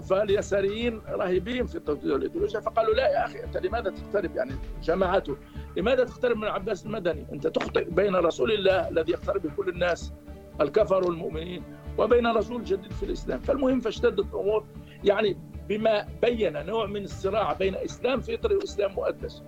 فاليساريين 0.09 1.01
رهيبين 1.09 1.65
في 1.65 1.75
التوجيه 1.75 2.15
الايديولوجيا 2.15 2.59
فقالوا 2.59 2.93
لا 2.93 3.07
يا 3.09 3.25
أخي 3.25 3.43
أنت 3.43 3.57
لماذا 3.57 3.89
تقترب؟ 3.89 4.35
يعني 4.35 4.51
جماعته 4.83 5.37
لماذا 5.77 6.03
تقترب 6.03 6.37
من 6.37 6.47
عباس 6.47 6.85
المدني؟ 6.85 7.25
أنت 7.31 7.47
تخطئ 7.47 7.89
بين 7.89 8.15
رسول 8.15 8.51
الله 8.51 8.89
الذي 8.89 9.11
يقترب 9.11 9.41
بكل 9.41 9.69
الناس 9.69 10.13
الكفر 10.61 11.03
والمؤمنين 11.07 11.63
وبين 11.97 12.27
رسول 12.27 12.63
جديد 12.63 12.91
في 12.91 13.03
الإسلام. 13.03 13.39
فالمهم 13.39 13.79
فاشتدت 13.79 14.19
الأمور 14.19 14.65
يعني 15.03 15.37
بما 15.69 16.07
بين 16.21 16.65
نوع 16.65 16.85
من 16.85 17.03
الصراع 17.03 17.53
بين 17.53 17.75
إسلام 17.75 18.21
فطري 18.21 18.55
وإسلام 18.55 18.91
مؤدس. 18.91 19.43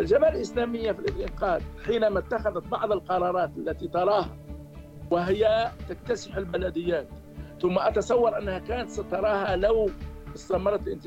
الجبهة 0.00 0.28
الإسلامية 0.28 0.92
في 0.92 0.98
الانقاذ 0.98 1.62
حينما 1.86 2.18
اتخذت 2.18 2.66
بعض 2.66 2.92
القرارات 2.92 3.50
التي 3.56 3.88
تراها 3.88 4.36
وهي 5.10 5.72
تكتسح 5.88 6.36
البلديات 6.36 7.08
ثم 7.60 7.78
أتصور 7.78 8.38
أنها 8.38 8.58
كانت 8.58 8.90
ستراها 8.90 9.56
لو 9.56 9.90
استمرت 10.34 11.06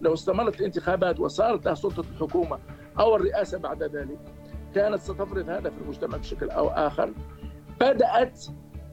لو 0.00 0.14
استمرت 0.14 0.60
الانتخابات 0.60 1.20
وصارت 1.20 1.66
لها 1.66 1.74
سلطة 1.74 2.04
الحكومة 2.14 2.58
أو 2.98 3.16
الرئاسة 3.16 3.58
بعد 3.58 3.82
ذلك 3.82 4.18
كانت 4.74 5.00
ستفرض 5.00 5.48
هذا 5.48 5.70
في 5.70 5.78
المجتمع 5.82 6.16
بشكل 6.16 6.50
أو 6.50 6.68
آخر. 6.68 7.12
بدأت 7.80 8.44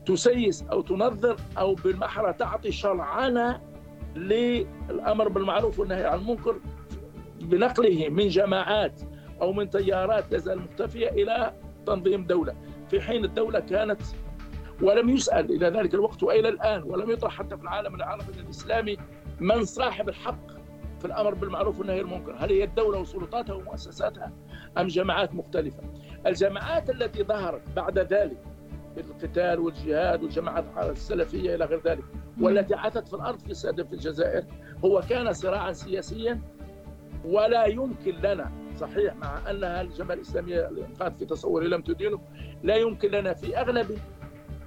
تسيس 0.05 0.63
أو 0.71 0.81
تنظر 0.81 1.35
أو 1.57 1.75
بالمحرة 1.75 2.31
تعطي 2.31 2.71
شرعنه 2.71 3.61
للأمر 4.15 5.27
بالمعروف 5.27 5.79
والنهي 5.79 6.05
عن 6.05 6.19
المنكر 6.19 6.55
بنقله 7.41 8.09
من 8.09 8.27
جماعات 8.27 9.01
أو 9.41 9.53
من 9.53 9.69
تيارات 9.69 10.31
تزال 10.31 10.59
مختفيه 10.59 11.09
إلى 11.09 11.53
تنظيم 11.85 12.25
دولة. 12.25 12.55
في 12.89 13.01
حين 13.01 13.25
الدولة 13.25 13.59
كانت 13.59 14.01
ولم 14.81 15.09
يسأل 15.09 15.51
إلى 15.51 15.79
ذلك 15.79 15.93
الوقت 15.93 16.23
وإلى 16.23 16.49
الآن 16.49 16.83
ولم 16.83 17.11
يطرح 17.11 17.37
حتى 17.37 17.57
في 17.57 17.63
العالم 17.63 17.95
العربي 17.95 18.39
الإسلامي 18.39 18.97
من 19.39 19.65
صاحب 19.65 20.09
الحق 20.09 20.51
في 20.99 21.05
الأمر 21.05 21.33
بالمعروف 21.33 21.79
والنهي 21.79 21.99
عن 21.99 22.05
المنكر، 22.05 22.35
هل 22.39 22.49
هي 22.49 22.63
الدولة 22.63 22.99
وسلطاتها 22.99 23.53
ومؤسساتها 23.53 24.31
أم 24.77 24.87
جماعات 24.87 25.33
مختلفة؟ 25.33 25.83
الجماعات 26.27 26.89
التي 26.89 27.23
ظهرت 27.23 27.61
بعد 27.75 27.99
ذلك 27.99 28.37
القتال 28.97 29.59
والجهاد 29.59 30.23
والجماعات 30.23 30.65
السلفية 30.77 31.55
إلى 31.55 31.65
غير 31.65 31.81
ذلك 31.85 32.03
والتي 32.41 32.75
عثت 32.75 33.07
في 33.07 33.13
الأرض 33.13 33.39
في 33.39 33.53
في 33.83 33.93
الجزائر 33.93 34.43
هو 34.85 35.01
كان 35.09 35.33
صراعا 35.33 35.71
سياسيا 35.71 36.41
ولا 37.25 37.65
يمكن 37.65 38.15
لنا 38.15 38.51
صحيح 38.79 39.15
مع 39.15 39.49
انها 39.49 39.81
الجماعة 39.81 40.15
الإسلامية 40.15 40.67
الإنقاذ 40.69 41.11
في 41.17 41.25
تصوري 41.25 41.67
لم 41.67 41.81
تدينه 41.81 42.19
لا 42.63 42.75
يمكن 42.75 43.11
لنا 43.11 43.33
في 43.33 43.57
أغلب 43.57 43.97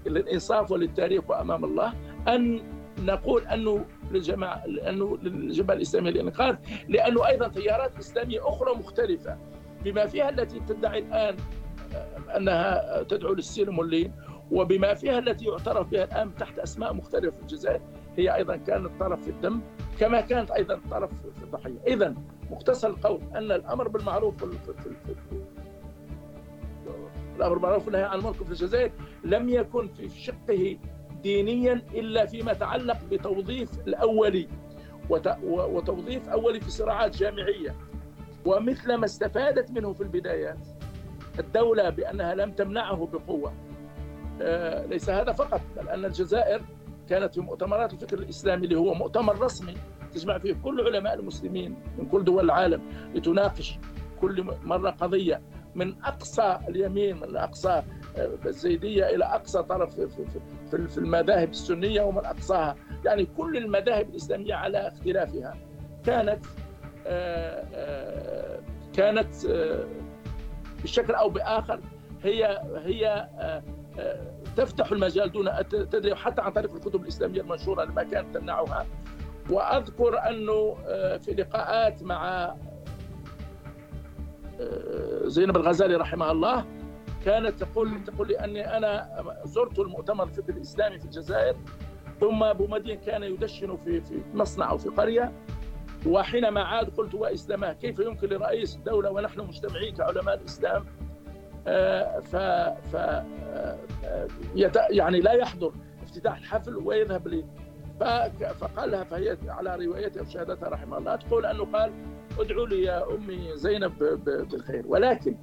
للانصاف 0.07 0.71
وللتاريخ 0.71 1.31
وأمام 1.31 1.65
الله 1.65 1.93
أن 2.29 2.63
نقول 2.99 3.47
أنه 3.47 3.85
للجماعة 4.11 4.65
أنه 4.89 5.19
للجماعة 5.23 5.77
الإسلامية 5.77 6.11
للانقاذ 6.11 6.57
لأنه 6.89 7.27
أيضا 7.27 7.49
تيارات 7.49 7.99
إسلامية 7.99 8.49
أخرى 8.49 8.75
مختلفة 8.75 9.39
بما 9.85 10.07
فيها 10.07 10.29
التي 10.31 10.61
تدعي 10.61 10.99
الآن 10.99 11.37
أنها 12.37 13.03
تدعو 13.03 13.35
للسلم 13.35 13.79
واللين 13.79 14.13
وبما 14.51 14.95
فيها 14.95 15.19
التي 15.19 15.45
يعترف 15.45 15.89
بها 15.89 16.05
الآن 16.05 16.35
تحت 16.35 16.59
أسماء 16.59 16.93
مختلفة 16.95 17.37
في 17.37 17.43
الجزائر. 17.43 17.81
هي 18.19 18.35
أيضا 18.35 18.57
كانت 18.57 18.91
طرف 19.01 19.23
في 19.23 19.31
الدم 19.31 19.61
كما 19.99 20.21
كانت 20.21 20.51
أيضا 20.51 20.81
طرف 20.91 21.11
في 21.39 21.43
الضحية، 21.43 21.79
اذا 21.87 22.15
مختصر 22.51 22.89
القول 22.89 23.21
أن 23.35 23.53
الأمر 23.53 23.89
بالمعروف 23.89 24.35
الأمر 27.37 27.55
بالمعروف 27.55 27.87
والنهي 27.87 28.03
عن 28.03 28.19
المنكر 28.19 28.45
في 28.45 28.51
الجزائر 28.51 28.93
لم 29.25 29.49
يكن 29.49 29.89
في 29.89 30.09
شقه 30.09 30.79
دينيا 31.23 31.73
إلا 31.95 32.27
فيما 32.27 32.53
يتعلق 32.53 32.99
بتوظيف 33.11 33.81
الأولي. 33.87 34.49
وتوظيف 35.45 36.29
أولي 36.29 36.61
في 36.61 36.71
صراعات 36.71 37.17
جامعية. 37.17 37.75
ومثل 38.47 38.95
ما 38.95 39.05
استفادت 39.05 39.71
منه 39.71 39.93
في 39.93 40.01
البدايات 40.03 40.59
الدولة 41.39 41.91
بأنها 41.91 42.35
لم 42.35 42.53
تمنعه 42.53 43.09
بقوة. 43.13 43.53
آه، 44.43 44.87
ليس 44.87 45.11
هذا 45.11 45.33
فقط 45.33 45.61
بل 45.77 45.89
أن 45.89 46.05
الجزائر 46.05 46.63
كانت 47.09 47.35
في 47.35 47.41
مؤتمرات 47.41 47.93
الفكر 47.93 48.19
الإسلامي 48.19 48.65
اللي 48.65 48.77
هو 48.79 48.95
مؤتمر 48.95 49.39
رسمي 49.41 49.75
تجمع 50.15 50.39
فيه 50.39 50.55
كل 50.65 50.81
علماء 50.81 51.15
المسلمين 51.15 51.77
من 51.99 52.07
كل 52.07 52.25
دول 52.25 52.45
العالم 52.45 52.83
لتناقش 53.15 53.79
كل 54.21 54.45
مرة 54.65 54.91
قضية 54.91 55.41
من 55.75 55.95
أقصى 56.05 56.59
اليمين 56.69 57.17
من 57.21 57.37
أقصى 57.37 57.83
آه، 58.17 58.31
الزيدية 58.47 59.07
إلى 59.07 59.25
أقصى 59.25 59.63
طرف 59.63 60.01
في- 60.01 60.99
المذاهب 60.99 61.51
السنية 61.51 62.03
ومن 62.03 62.25
أقصاها. 62.25 62.77
يعني 63.05 63.27
كل 63.37 63.57
المذاهب 63.57 64.11
الإسلامية 64.11 64.55
على 64.55 64.89
اختلافها. 64.89 65.57
كانت 66.07 66.47
آه، 67.07 67.65
آه، 67.75 68.61
كانت 68.97 69.35
بشكل 70.83 71.15
أو 71.15 71.29
بآخر 71.29 71.81
هي 72.23 72.63
هي 72.85 73.29
تفتح 74.57 74.93
المجال 74.93 75.33
دون 75.33 75.51
تدري 75.69 76.15
حتى 76.15 76.43
عن 76.43 76.53
طريق 76.53 76.75
الكتب 76.75 77.03
الإسلامية 77.03 77.41
المنشورة 77.41 77.85
لما 77.85 78.03
كانت 78.03 78.35
تمنعها. 78.37 78.87
وأذكر 79.51 80.29
أنه 80.29 80.77
آه، 80.87 81.17
في 81.17 81.31
لقاءات 81.33 82.03
مع 82.03 82.55
آه، 84.61 85.23
زينب 85.25 85.57
الغزالي 85.57 85.95
رحمها 85.97 86.33
الله 86.33 86.65
كانت 87.25 87.65
تقول 87.65 88.05
تقول 88.05 88.29
لي 88.29 88.35
أني 88.45 88.77
أنا 88.77 89.09
زرت 89.45 89.79
المؤتمر 89.79 90.25
الفكري 90.25 90.57
الإسلامي 90.57 90.99
في 90.99 91.05
الجزائر 91.05 91.57
ثم 92.21 92.43
أبو 92.43 92.67
مدين 92.67 93.01
كان 93.01 93.23
يدشن 93.23 93.77
في 93.85 94.01
في 94.01 94.23
مصنع 94.35 94.71
أو 94.71 94.79
في 94.79 94.89
قرية 94.89 95.33
وحينما 96.07 96.63
عاد 96.65 96.91
قلت 96.91 97.15
وإسلامه 97.15 97.73
كيف 97.73 97.99
يمكن 97.99 98.29
لرئيس 98.29 98.77
الدولة 98.77 99.11
ونحن 99.11 99.41
مجتمعين 99.41 99.95
كعلماء 99.95 100.35
الإسلام 100.35 100.85
ف 102.21 102.37
ف 102.93 102.97
يعني 104.91 105.21
لا 105.21 105.33
يحضر 105.33 105.73
افتتاح 106.03 106.37
الحفل 106.39 106.77
ويذهب 106.77 107.29
لي. 107.29 107.45
فقال 108.55 108.91
لها 108.91 109.05
فهي 109.05 109.37
على 109.49 109.87
روايتها 109.87 110.23
وشهادتها 110.23 110.69
رحمه 110.69 110.99
الله 110.99 111.17
تقول 111.17 111.47
أنه 111.47 111.65
قال 111.65 111.93
ادعوا 112.39 112.67
لي 112.67 112.83
يا 112.83 113.15
أمي 113.15 113.57
زينب 113.57 113.99
بالخير. 114.25 114.85
ولكن 114.87 115.37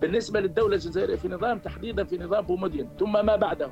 بالنسبة 0.00 0.40
للدولة 0.40 0.74
الجزائرية 0.74 1.16
في 1.16 1.28
نظام 1.28 1.58
تحديدا 1.58 2.04
في 2.04 2.18
نظام 2.18 2.46
بومدين 2.46 2.88
ثم 2.98 3.12
ما 3.26 3.36
بعده 3.36 3.70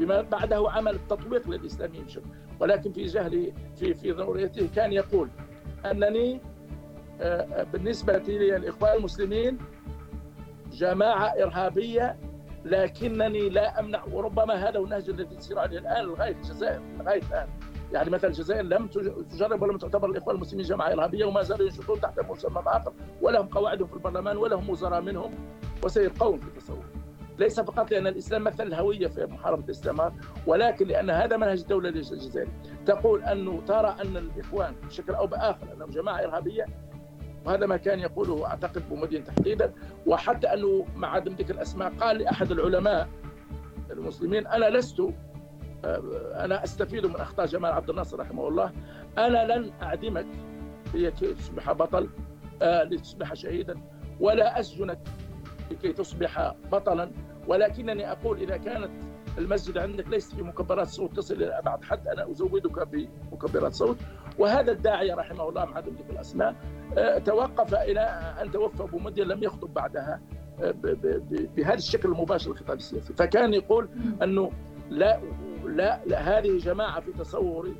بما 0.00 0.20
بعده 0.22 0.70
عمل 0.70 0.94
التطويق 0.94 1.48
للاسلاميين 1.48 2.04
بشكل 2.04 2.22
ولكن 2.60 2.92
في 2.92 3.04
جهله 3.04 3.52
في 3.76 3.94
في 3.94 4.12
ضروريته 4.12 4.68
كان 4.76 4.92
يقول 4.92 5.28
أنني 5.90 6.40
آه، 7.20 7.62
بالنسبة 7.62 8.16
لي 8.18 8.56
الإخوان 8.56 8.96
المسلمين 8.96 9.58
جماعة 10.72 11.26
إرهابية 11.42 12.16
لكنني 12.64 13.48
لا 13.48 13.80
أمنع 13.80 14.04
وربما 14.12 14.54
هذا 14.68 14.78
هو 14.78 14.84
النهج 14.84 15.08
الذي 15.10 15.36
تسير 15.36 15.58
عليه 15.58 15.78
الآن 15.78 16.04
لغاية 16.04 16.32
الجزائر 16.36 16.80
لغاية 16.98 17.22
الآن. 17.30 17.48
يعني 17.92 18.10
مثلا 18.10 18.30
الجزائر 18.30 18.62
لم 18.62 18.86
تج- 18.86 19.26
تجرب 19.30 19.62
ولم 19.62 19.78
تعتبر 19.78 20.10
الإخوان 20.10 20.36
المسلمين 20.36 20.64
جماعة 20.66 20.92
إرهابية 20.92 21.24
وما 21.24 21.42
زالوا 21.42 21.66
ينشطون 21.66 22.00
تحت 22.00 22.20
مسمى 22.20 22.62
آخر 22.66 22.92
ولهم 23.22 23.46
قواعدهم 23.46 23.88
في 23.88 23.94
البرلمان 23.94 24.36
ولهم 24.36 24.70
وزراء 24.70 25.00
منهم 25.00 25.30
وسيبقون 25.84 26.38
في 26.38 26.60
تصور 26.60 26.84
ليس 27.38 27.60
فقط 27.60 27.90
لأن 27.90 28.06
الإسلام 28.06 28.44
مثل 28.44 28.66
الهويه 28.66 29.06
في 29.06 29.26
محاربة 29.26 29.64
الاستعمار 29.64 30.12
ولكن 30.46 30.86
لأن 30.86 31.10
هذا 31.10 31.36
منهج 31.36 31.58
الدولة 31.60 31.88
الجزائريه 31.88 32.52
تقول 32.86 33.22
انه 33.24 33.60
ترى 33.66 33.96
أن 34.02 34.16
الإخوان 34.16 34.74
بشكل 34.86 35.14
أو 35.14 35.26
بآخر 35.26 35.72
أنهم 35.76 35.90
جماعة 35.90 36.18
إرهابية 36.24 36.66
وهذا 37.46 37.66
ما 37.66 37.76
كان 37.76 37.98
يقوله 38.00 38.46
أعتقد 38.46 38.88
بومدين 38.88 39.24
تحديدا 39.24 39.72
وحتى 40.06 40.46
أنه 40.46 40.86
مع 40.96 41.08
عدم 41.08 41.34
ذكر 41.34 41.54
الاسماء 41.54 41.92
قال 42.00 42.18
لأحد 42.18 42.50
العلماء 42.50 43.08
المسلمين 43.90 44.46
أنا 44.46 44.70
لست 44.70 45.02
أنا 46.34 46.64
أستفيد 46.64 47.06
من 47.06 47.16
أخطاء 47.16 47.46
جمال 47.46 47.72
عبد 47.72 47.90
الناصر 47.90 48.20
رحمه 48.20 48.48
الله 48.48 48.72
أنا 49.18 49.52
لن 49.58 49.70
أعدمك 49.82 50.26
لكي 50.94 51.34
تصبح 51.34 51.72
بطل 51.72 52.08
آه، 52.62 52.82
لتصبح 52.84 53.34
شهيدا 53.34 53.74
ولا 54.20 54.60
أسجنك 54.60 54.98
لكي 55.70 55.92
تصبح 55.92 56.54
بطلا 56.72 57.10
ولكنني 57.48 58.12
أقول 58.12 58.38
إذا 58.40 58.56
كانت 58.56 58.90
المسجد 59.38 59.78
عندك 59.78 60.08
ليس 60.08 60.34
في 60.34 60.42
مكبرات 60.42 60.86
صوت 60.88 61.16
تصل 61.16 61.34
إلى 61.34 61.58
أبعد 61.58 61.84
حد 61.84 62.08
أنا 62.08 62.30
أزودك 62.30 62.88
بمكبرات 62.88 63.72
صوت 63.72 63.96
وهذا 64.38 64.72
الداعيه 64.72 65.14
رحمه 65.14 65.48
الله 65.48 65.64
مع 65.64 65.78
ذكر 65.78 66.10
الأسماء 66.10 66.54
آه، 66.98 67.18
توقف 67.18 67.74
إلى 67.74 68.00
أن 68.42 68.50
توفى 68.52 68.82
أبو 68.82 68.98
مدين 68.98 69.28
لم 69.28 69.42
يخطب 69.42 69.74
بعدها 69.74 70.20
آه، 70.62 70.74
بهذا 71.56 71.74
الشكل 71.74 72.08
المباشر 72.08 72.50
للخطاب 72.50 72.76
السياسي. 72.76 73.12
فكان 73.12 73.54
يقول 73.54 73.88
أنه 74.22 74.50
لا 74.90 75.20
لا, 75.64 76.00
لا 76.06 76.38
هذه 76.38 76.58
جماعة 76.58 77.00
في 77.00 77.12
تصوري 77.12 77.76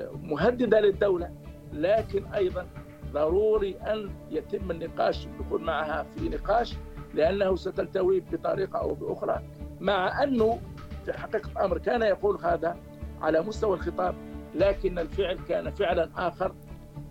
آه، 0.00 0.10
مهددة 0.22 0.80
للدولة 0.80 1.30
لكن 1.72 2.24
أيضا 2.26 2.66
ضروري 3.12 3.76
أن 3.76 4.10
يتم 4.30 4.70
النقاش 4.70 5.26
الدخول 5.26 5.62
معها 5.62 6.02
في 6.02 6.28
نقاش 6.28 6.74
لأنه 7.14 7.56
ستلتوي 7.56 8.20
بطريقة 8.20 8.78
أو 8.78 8.94
بأخرى 8.94 9.42
مع 9.80 10.22
أنه 10.22 10.60
في 11.04 11.12
حقيقة 11.12 11.50
الأمر 11.52 11.78
كان 11.78 12.02
يقول 12.02 12.38
هذا 12.44 12.76
على 13.22 13.40
مستوى 13.40 13.74
الخطاب 13.76 14.14
لكن 14.54 14.98
الفعل 14.98 15.38
كان 15.48 15.70
فعلا 15.70 16.10
آخر. 16.16 16.54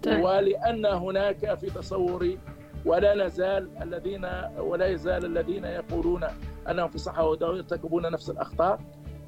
طيب. 0.04 0.24
ولأن 0.24 0.86
هناك 0.86 1.60
في 1.60 1.68
تصوري 1.68 2.40
ولا 2.86 3.26
نزال 3.26 3.70
الذين 3.82 4.26
ولا 4.58 4.86
يزال 4.88 5.26
الذين 5.26 5.66
يقولون 5.66 6.24
انهم 6.70 6.88
في 6.90 6.98
صحه 6.98 7.28
ودواء 7.28 7.56
يرتكبون 7.56 8.12
نفس 8.12 8.30
الأخطاء. 8.30 8.80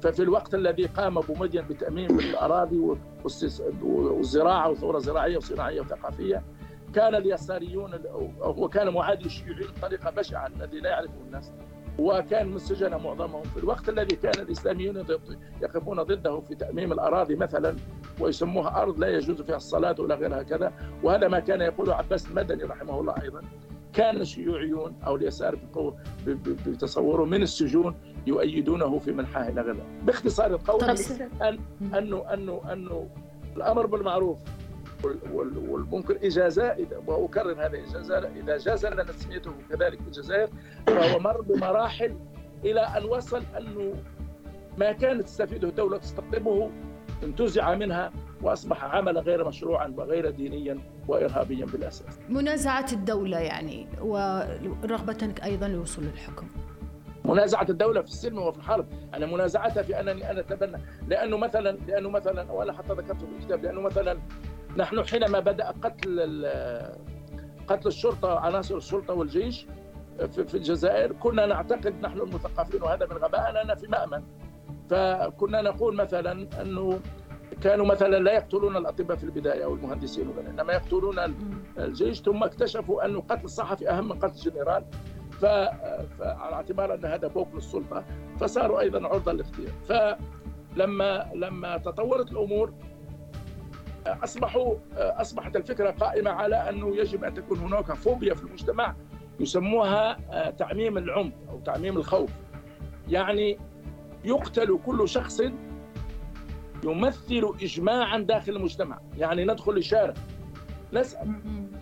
ففي 0.02 0.22
الوقت 0.22 0.54
الذي 0.54 0.86
قام 0.86 1.18
أبو 1.18 1.34
مدين 1.34 1.62
بتاميم 1.62 2.18
الاراضي 2.18 2.96
والزراعة 3.82 4.70
وثورة 4.70 4.98
زراعية 4.98 5.36
وصناعية 5.36 5.80
وثقافية 5.80 6.42
كان 6.94 7.14
اليساريون 7.14 7.90
وكان 8.40 8.88
معادي 8.88 9.26
الشيوعيين 9.26 9.68
بطريقه 9.78 10.10
بشعه 10.10 10.46
الذي 10.46 10.80
لا 10.80 10.90
يعرفه 10.90 11.20
الناس. 11.26 11.52
وكان 11.98 12.48
مسجن 12.48 12.90
معظمهم 12.90 13.42
في 13.42 13.56
الوقت 13.56 13.88
الذي 13.88 14.16
كان 14.16 14.42
الاسلاميون 14.42 15.02
ضد- 15.02 15.38
يقفون 15.62 16.02
ضده 16.02 16.40
في 16.40 16.54
تأميم 16.54 16.92
الأراضي 16.92 17.34
مثلا 17.36 17.76
ويسموها 18.20 18.82
أرض 18.82 18.98
لا 18.98 19.08
يجوز 19.08 19.42
فيها 19.42 19.56
الصلاة 19.56 19.94
ولا 19.98 20.14
غير 20.14 20.40
هكذا 20.40 20.72
وهذا 21.02 21.28
ما 21.28 21.40
كان 21.40 21.60
يقوله 21.60 21.94
عباس 21.94 22.26
المدني 22.26 22.62
رحمه 22.64 23.00
الله 23.00 23.14
أيضا. 23.22 23.40
كان 23.92 24.16
الشيوعيون 24.20 24.94
أو 25.06 25.16
اليسار 25.16 25.58
بتصوره 26.66 27.24
من 27.24 27.42
السجون 27.42 27.94
يؤيدونه 28.26 28.98
في 28.98 29.12
منحاه 29.12 29.48
إلى 29.48 29.60
غيره 29.60 29.86
باختصار 30.02 30.50
القول 30.54 30.80
طب 30.80 30.94
س- 30.94 31.20
أن 31.42 31.58
انه 32.32 32.62
انه 32.72 33.08
انه 35.06 35.14
الامر 35.14 35.30
بالمعروف 35.32 35.34
وال- 35.34 35.58
وال- 35.58 35.70
والمنكر 35.70 36.16
اجازه 36.22 36.74
إذا- 36.74 38.64
جاز 38.64 38.86
لنا 38.86 39.02
تسميته 39.02 39.52
كذلك 39.70 40.00
في 40.00 40.06
الجزائر 40.06 40.48
فهو 40.86 41.18
مر 41.18 41.40
بمراحل 41.40 42.16
إلى 42.64 42.80
أن 42.80 43.04
وصل 43.04 43.42
انه 43.58 43.94
ما 44.78 44.92
كانت 44.92 45.22
تستفيده 45.22 45.68
الدولة 45.68 45.98
تستقطبه 45.98 46.70
انتزع 47.22 47.74
منها 47.74 48.12
وأصبح 48.42 48.84
عمل 48.84 49.18
غير 49.18 49.48
مشروعا 49.48 49.94
وغير 49.96 50.30
دينيا 50.30 50.78
وإرهابيا 51.08 51.66
بالأساس. 51.66 52.18
منازعة 52.28 52.86
الدولة 52.92 53.38
يعني 53.38 53.86
ورغبتك 54.00 55.44
أيضا 55.44 55.68
للوصول 55.68 56.04
للحكم 56.04 56.46
منازعة 57.24 57.66
الدولة 57.70 58.00
في 58.00 58.06
السلم 58.08 58.38
وفي 58.38 58.58
الحرب، 58.58 58.86
أنا 59.14 59.26
منازعتها 59.26 59.82
في 59.82 60.00
أنني 60.00 60.30
أنا 60.30 60.40
أتبنى 60.40 60.78
لأنه 61.08 61.36
مثلا 61.36 61.78
لأنه 61.88 62.08
مثلا 62.10 62.52
وأنا 62.52 62.72
حتى 62.72 62.92
ذكرته 62.92 63.26
في 63.26 63.32
الكتاب 63.40 63.62
لأنه 63.62 63.80
مثلا 63.80 64.18
نحن 64.76 65.04
حينما 65.04 65.40
بدأ 65.40 65.70
قتل 65.82 66.46
قتل 67.68 67.88
الشرطة 67.88 68.38
عناصر 68.38 68.76
الشرطه 68.76 69.14
والجيش 69.14 69.66
في, 70.30 70.54
الجزائر 70.54 71.12
كنا 71.12 71.46
نعتقد 71.46 71.94
نحن 72.02 72.20
المثقفين 72.20 72.82
وهذا 72.82 73.06
من 73.06 73.16
غباء 73.16 73.50
أننا 73.50 73.74
في 73.74 73.86
مأمن. 73.86 74.22
فكنا 74.90 75.62
نقول 75.62 75.96
مثلا 75.96 76.48
أنه 76.62 77.00
كانوا 77.62 77.86
مثلا 77.86 78.18
لا 78.18 78.32
يقتلون 78.32 78.76
الأطباء 78.76 79.16
في 79.16 79.24
البداية 79.24 79.64
أو 79.64 79.74
المهندسين 79.74 80.32
إنما 80.48 80.72
يقتلون 80.72 81.16
الجيش. 81.78 82.20
ثم 82.22 82.44
اكتشفوا 82.44 83.04
انه 83.06 83.20
قتل 83.20 83.44
الصحفي 83.44 83.90
أهم 83.90 84.08
من 84.08 84.18
قتل 84.18 84.34
الجنرال. 84.48 84.84
فعلى 85.40 86.54
اعتبار 86.54 86.94
أن 86.94 87.04
هذا 87.04 87.28
فوق 87.28 87.48
للسلطة 87.54 88.04
فصاروا 88.40 88.80
أيضا 88.80 89.08
عرضة 89.08 89.32
للاغتيال 89.32 89.72
فلما 89.88 91.30
لما 91.34 91.76
تطورت 91.76 92.32
الأمور 92.32 92.72
أصبحوا 94.06 94.74
أصبحت 94.96 95.56
الفكرة 95.56 95.90
قائمة 95.90 96.30
على 96.30 96.56
أنه 96.68 96.96
يجب 96.96 97.24
أن 97.24 97.34
تكون 97.34 97.58
هناك 97.58 97.92
فوبيا 97.92 98.34
في 98.34 98.42
المجتمع 98.44 98.94
يسموها 99.40 100.16
تعميم 100.50 100.98
العنف 100.98 101.32
أو 101.50 101.60
تعميم 101.60 101.96
الخوف. 101.96 102.30
يعني 103.08 103.58
يقتل 104.24 104.78
كل 104.86 105.08
شخص 105.08 105.40
يمثل 106.84 107.54
اجماعا 107.62 108.18
داخل 108.18 108.56
المجتمع. 108.56 108.98
يعني 109.18 109.44
ندخل 109.44 109.72
الشارع 109.76 110.14
نسال 110.92 111.34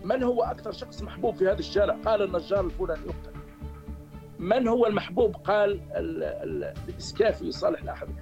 من 0.03 0.23
هو 0.23 0.43
أكثر 0.43 0.71
شخص 0.71 1.01
محبوب 1.01 1.35
في 1.35 1.45
هذا 1.47 1.59
الشارع؟ 1.59 1.95
قال 2.05 2.21
النجار 2.21 2.65
الفلاني 2.65 3.01
يقتل. 3.05 3.31
من 4.39 4.67
هو 4.67 4.85
المحبوب؟ 4.85 5.35
قال 5.35 5.71
ال- 5.71 6.23
ال- 6.23 6.73
الإسكافي 6.89 7.51
صالح 7.51 7.81
الاحمد 7.81 8.15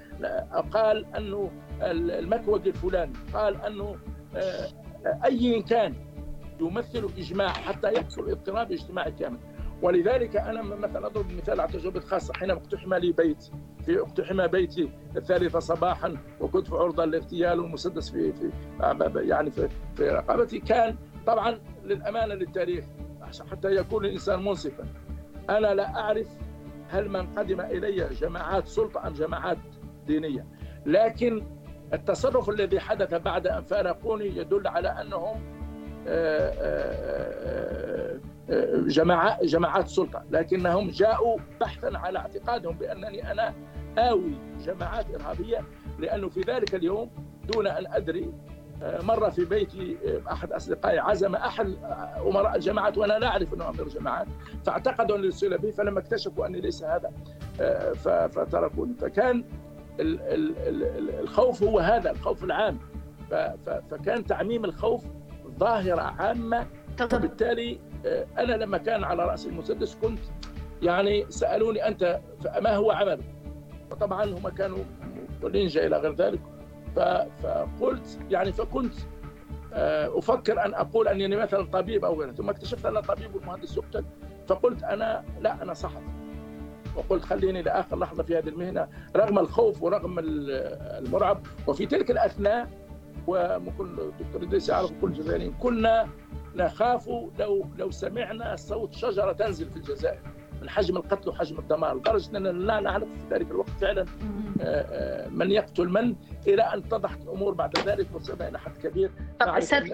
قال 0.74 1.06
أنه 1.16 1.52
المكوج 1.82 2.68
الفلاني. 2.68 3.14
قال 3.34 3.62
أنه 3.62 3.96
آه، 4.36 4.68
أي 5.26 5.62
كان 5.62 5.94
يمثل 6.62 7.10
إجماع 7.18 7.50
حتى 7.50 7.94
يحصل 7.94 8.30
اضطراب 8.30 8.72
اجتماعي 8.72 9.12
كامل. 9.12 9.38
ولذلك 9.82 10.36
أنا 10.36 10.62
مثلا 10.62 11.08
أضرب 11.08 11.32
مثال 11.32 11.60
على 11.62 11.72
تجربة 11.72 12.00
خاصة. 12.00 12.34
حينما 12.34 12.54
أقتحم 12.58 12.94
لي 12.94 13.12
بيت 13.12 13.44
في 13.86 14.00
أقتحم 14.00 14.48
بيتي 14.48 14.90
الثالثة 15.18 15.60
صباحا 15.60 16.18
وكنت 16.42 16.68
في 16.68 16.76
عرضة 16.76 17.06
للاغتيال 17.06 17.60
والمسدس 17.60 18.10
في 18.10 18.34
في 18.34 18.52
يعني 19.16 19.52
في, 19.52 19.70
في 19.96 20.10
رقبتي 20.10 20.60
كان 20.60 20.96
طبعا 21.28 21.60
للأمانة 21.84 22.34
للتاريخ 22.34 22.86
حتى 23.52 23.76
يكون 23.76 24.06
الإنسان 24.06 24.44
منصفا. 24.44 24.86
أنا 25.50 25.74
لا 25.74 26.00
أعرف 26.00 26.28
هل 26.90 27.10
من 27.10 27.28
قدم 27.36 27.62
إلي 27.62 28.08
جماعات 28.22 28.68
سلطة 28.68 29.08
أم 29.08 29.14
جماعات 29.14 29.58
دينية. 30.08 30.46
لكن 30.86 31.44
التصرف 31.94 32.50
الذي 32.50 32.80
حدث 32.80 33.14
بعد 33.14 33.48
ان 33.48 33.64
فارقوني 33.64 34.38
يدل 34.38 34.68
على 34.68 34.88
أنهم 34.88 35.42
آه، 36.08 36.54
آه، 36.58 38.20
آه، 38.50 39.40
جماعات 39.44 39.88
سلطة 39.88 40.24
لكنهم 40.32 40.90
جاءوا 40.90 41.38
بحثا 41.62 41.98
على 41.98 42.20
اعتقادهم 42.20 42.78
بأنني 42.78 43.32
أنا 43.32 43.54
آوي 43.98 44.34
جماعات 44.66 45.06
إرهابية 45.16 45.62
لأنه 46.00 46.30
في 46.30 46.42
ذلك 46.42 46.76
اليوم 46.76 47.10
دون 47.54 47.68
أن 47.68 47.94
أدري 47.94 48.34
آه، 48.84 49.02
مر 49.02 49.32
في 49.32 49.46
بيتي 49.46 49.98
أحد 50.32 50.52
أصدقائي 50.52 51.00
عزم 51.00 51.36
أحد 51.36 51.76
أمراء 52.28 52.56
الجماعات 52.56 52.98
وأنا 52.98 53.14
لا 53.14 53.28
أعرف 53.28 53.54
انه 53.54 53.70
أمير 53.70 53.88
جماعات 53.88 54.28
فاعتقدوا 54.66 55.18
ان 55.18 55.24
الصله 55.24 55.58
بي 55.58 55.72
فلما 55.72 56.00
اكتشفوا 56.00 56.46
أني 56.46 56.62
ليس 56.62 56.84
هذا 56.84 57.12
فتركوني. 58.30 58.94
فكان 58.94 59.44
الخوف 60.00 61.64
هو 61.64 61.80
هذا 61.80 62.12
الخوف 62.12 62.44
العام. 62.44 62.80
فكان 63.92 64.26
تعميم 64.26 64.66
الخوف 64.66 65.06
ظاهرة 65.60 66.02
عامة. 66.02 66.68
وبالتالي 67.02 67.80
أنا 68.38 68.54
لما 68.54 68.78
كان 68.78 69.04
على 69.04 69.24
رأس 69.26 69.48
المسدس 69.48 69.96
كنت 69.96 70.20
يعني 70.82 71.26
سألوني 71.30 71.88
أنت 71.88 72.20
ما 72.62 72.76
هو 72.76 72.92
عملك؟ 72.92 73.26
فطبعا 73.92 74.26
هم 74.26 74.50
كانوا 74.50 74.78
نينجا 75.44 75.88
إلى 75.88 75.98
غير 75.98 76.16
ذلك. 76.16 76.40
فقلت 76.96 78.20
يعني 78.30 78.52
فكنت 78.52 78.94
آه، 79.74 80.18
أفكر 80.20 80.66
أن 80.66 80.74
أقول 80.74 81.08
أنني 81.08 81.36
مثلا 81.36 81.66
طبيب 81.66 82.06
أو 82.06 82.22
غيره 82.22 82.32
ثم 82.32 82.50
اكتشفت 82.50 82.86
أن 82.86 82.98
الطبيب 82.98 83.36
والمهندس 83.36 83.78
يقتل. 83.78 84.06
فقلت 84.48 84.84
أنا 84.84 85.24
لا 85.40 85.62
أنا 85.64 85.74
صحفي. 85.74 86.06
وقلت 86.96 87.24
خليني 87.24 87.62
لآخر 87.62 88.00
لحظة 88.00 88.24
في 88.24 88.38
هذه 88.38 88.48
المهنة 88.50 88.88
رغم 89.16 89.40
الخوف 89.40 89.84
ورغم 89.84 90.16
المرعب 90.20 91.42
وفي 91.68 91.86
تلك 91.86 92.12
الأثناء 92.12 92.70
وممكن 93.28 93.86
الدكتور 93.86 94.44
إدريس 94.44 94.70
يعرف 94.70 94.92
كل 95.02 95.08
الجزائريين 95.08 95.54
كنا 95.54 96.08
نخاف 96.56 97.08
لو 97.40 97.66
لو 97.78 97.92
سمعنا 97.92 98.56
صوت 98.56 98.94
شجرة 98.94 99.32
تنزل 99.32 99.70
في 99.70 99.78
الجزائر 99.78 100.20
من 100.62 100.70
حجم 100.70 100.98
القتل 100.98 101.30
وحجم 101.30 101.60
الدمار 101.60 101.98
لدرجة 101.98 102.38
أننا 102.38 102.50
لا 102.50 102.80
نعرف 102.80 103.04
في 103.04 103.36
ذلك 103.36 103.52
الوقت 103.52 103.70
فعلا 103.70 104.02
آه، 104.02 104.64
آه، 104.64 105.30
من 105.30 105.52
يقتل 105.52 105.90
من 105.90 106.16
إلى 106.48 106.62
أن 106.62 106.78
اتضحت 106.80 107.22
الأمور 107.22 107.54
بعد 107.54 107.80
ذلك 107.80 108.08
وصلنا 108.14 108.48
إلى 108.48 108.60
حد 108.60 108.78
كبير. 108.78 109.12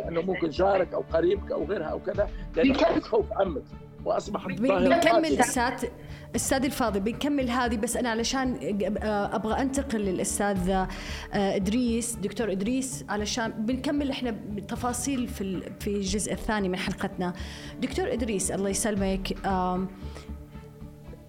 أنه 0.07 0.21
ممكن 0.21 0.49
جارك 0.49 0.93
أو 0.93 1.03
قريبك 1.13 1.51
أو 1.51 1.63
غيرها 1.65 1.87
أو 1.87 1.99
كذا 1.99 2.29
لأن 2.55 2.75
الخوف 2.97 3.33
عمت 3.33 3.63
واصبحت 4.05 4.47
بنكمل 4.47 5.39
أستاذ 5.39 5.89
أستاذ 6.35 6.65
الفاضل 6.65 6.99
بنكمل 6.99 7.49
هذه 7.49 7.75
بس 7.75 7.97
أنا 7.97 8.09
علشان 8.09 8.75
آه، 9.03 9.35
أبغى 9.35 9.61
أنتقل 9.61 9.99
للأستاذ 9.99 10.85
إدريس 11.33 12.15
دكتور 12.15 12.51
إدريس 12.51 13.05
علشان 13.09 13.51
بنكمل 13.51 14.11
إحنا 14.11 14.35
تفاصيل 14.67 15.27
في 15.27 15.61
في 15.79 15.87
الجزء 15.87 16.33
الثاني 16.33 16.69
من 16.69 16.77
حلقتنا. 16.77 17.33
دكتور 17.81 18.13
إدريس 18.13 18.51
الله 18.51 18.69
يسلمك. 18.69 19.37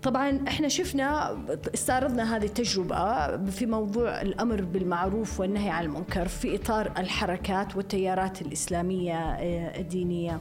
طبعا 0.03 0.45
إحنا 0.49 0.69
شفنا 0.69 1.39
استعرضنا 1.75 2.37
هذه 2.37 2.45
التجربة 2.45 3.37
في 3.51 3.67
موضوع 3.67 4.21
الأمر 4.23 4.63
بالمعروف 4.63 5.41
والنهي 5.41 5.71
عن 5.71 5.85
المنكر 5.85 6.29
في 6.29 6.57
إطار 6.57 6.93
الحركات 6.99 7.77
والتيارات 7.77 8.43
الإسلامية 8.43 9.15
آه، 9.15 9.81
الدينية. 9.81 10.41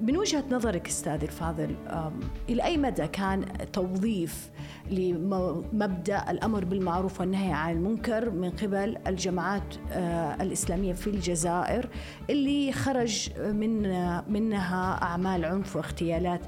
من 0.00 0.16
وجهة 0.16 0.44
نظرك 0.50 0.88
أستاذ 0.88 1.22
الفاضل 1.22 1.74
إلى 2.48 2.64
أي 2.64 2.76
مدى 2.76 3.06
كان 3.06 3.44
توظيف 3.72 4.50
لمبدأ 4.90 6.30
الأمر 6.30 6.64
بالمعروف 6.64 7.20
والنهي 7.20 7.52
عن 7.52 7.76
المنكر 7.76 8.30
من 8.30 8.50
قبل 8.50 8.96
الجماعات 9.06 9.74
آه، 9.92 10.42
الإسلامية 10.42 10.92
في 10.92 11.06
الجزائر 11.06 11.88
اللي 12.30 12.72
خرج 12.72 13.30
من 13.38 13.82
منها 14.32 15.02
أعمال 15.02 15.44
عنف 15.44 15.76
واغتيالات. 15.76 16.40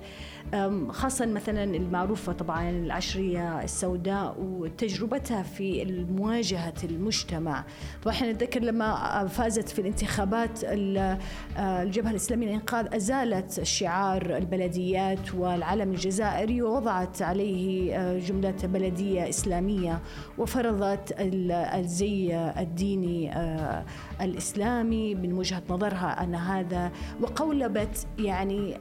خاصة 0.88 1.26
مثلا 1.26 1.64
المعروفة 1.64 2.32
طبعا 2.32 2.70
العشرية 2.70 3.62
السوداء 3.62 4.36
وتجربتها 4.40 5.42
في 5.42 5.84
مواجهة 6.10 6.74
المجتمع. 6.84 7.64
طبعا 8.02 8.14
إحنا 8.14 8.32
نتذكر 8.32 8.60
لما 8.60 9.26
فازت 9.26 9.68
في 9.68 9.78
الانتخابات 9.78 10.64
آه، 10.64 11.18
الجبهة 11.58 12.10
الإسلامية 12.10 12.46
للإنقاذ 12.46 12.94
أزالت 12.94 13.62
شعار 13.62 14.36
البلديات 14.36 15.34
والعلم 15.34 15.90
الجزائري 15.90 16.62
ووضعت 16.62 17.22
عليه 17.22 17.96
آه، 17.96 18.18
جملة 18.30 18.56
بلدية 18.64 19.28
إسلامية 19.28 20.00
وفرضت 20.38 21.14
الزي 21.18 22.36
الديني 22.36 23.36
آه، 23.36 23.84
الإسلامي 24.20 25.14
من 25.14 25.32
وجهة 25.32 25.62
نظرها 25.70 26.24
أن 26.24 26.34
هذا 26.34 26.92
وقولبت 27.20 28.06
يعني 28.18 28.78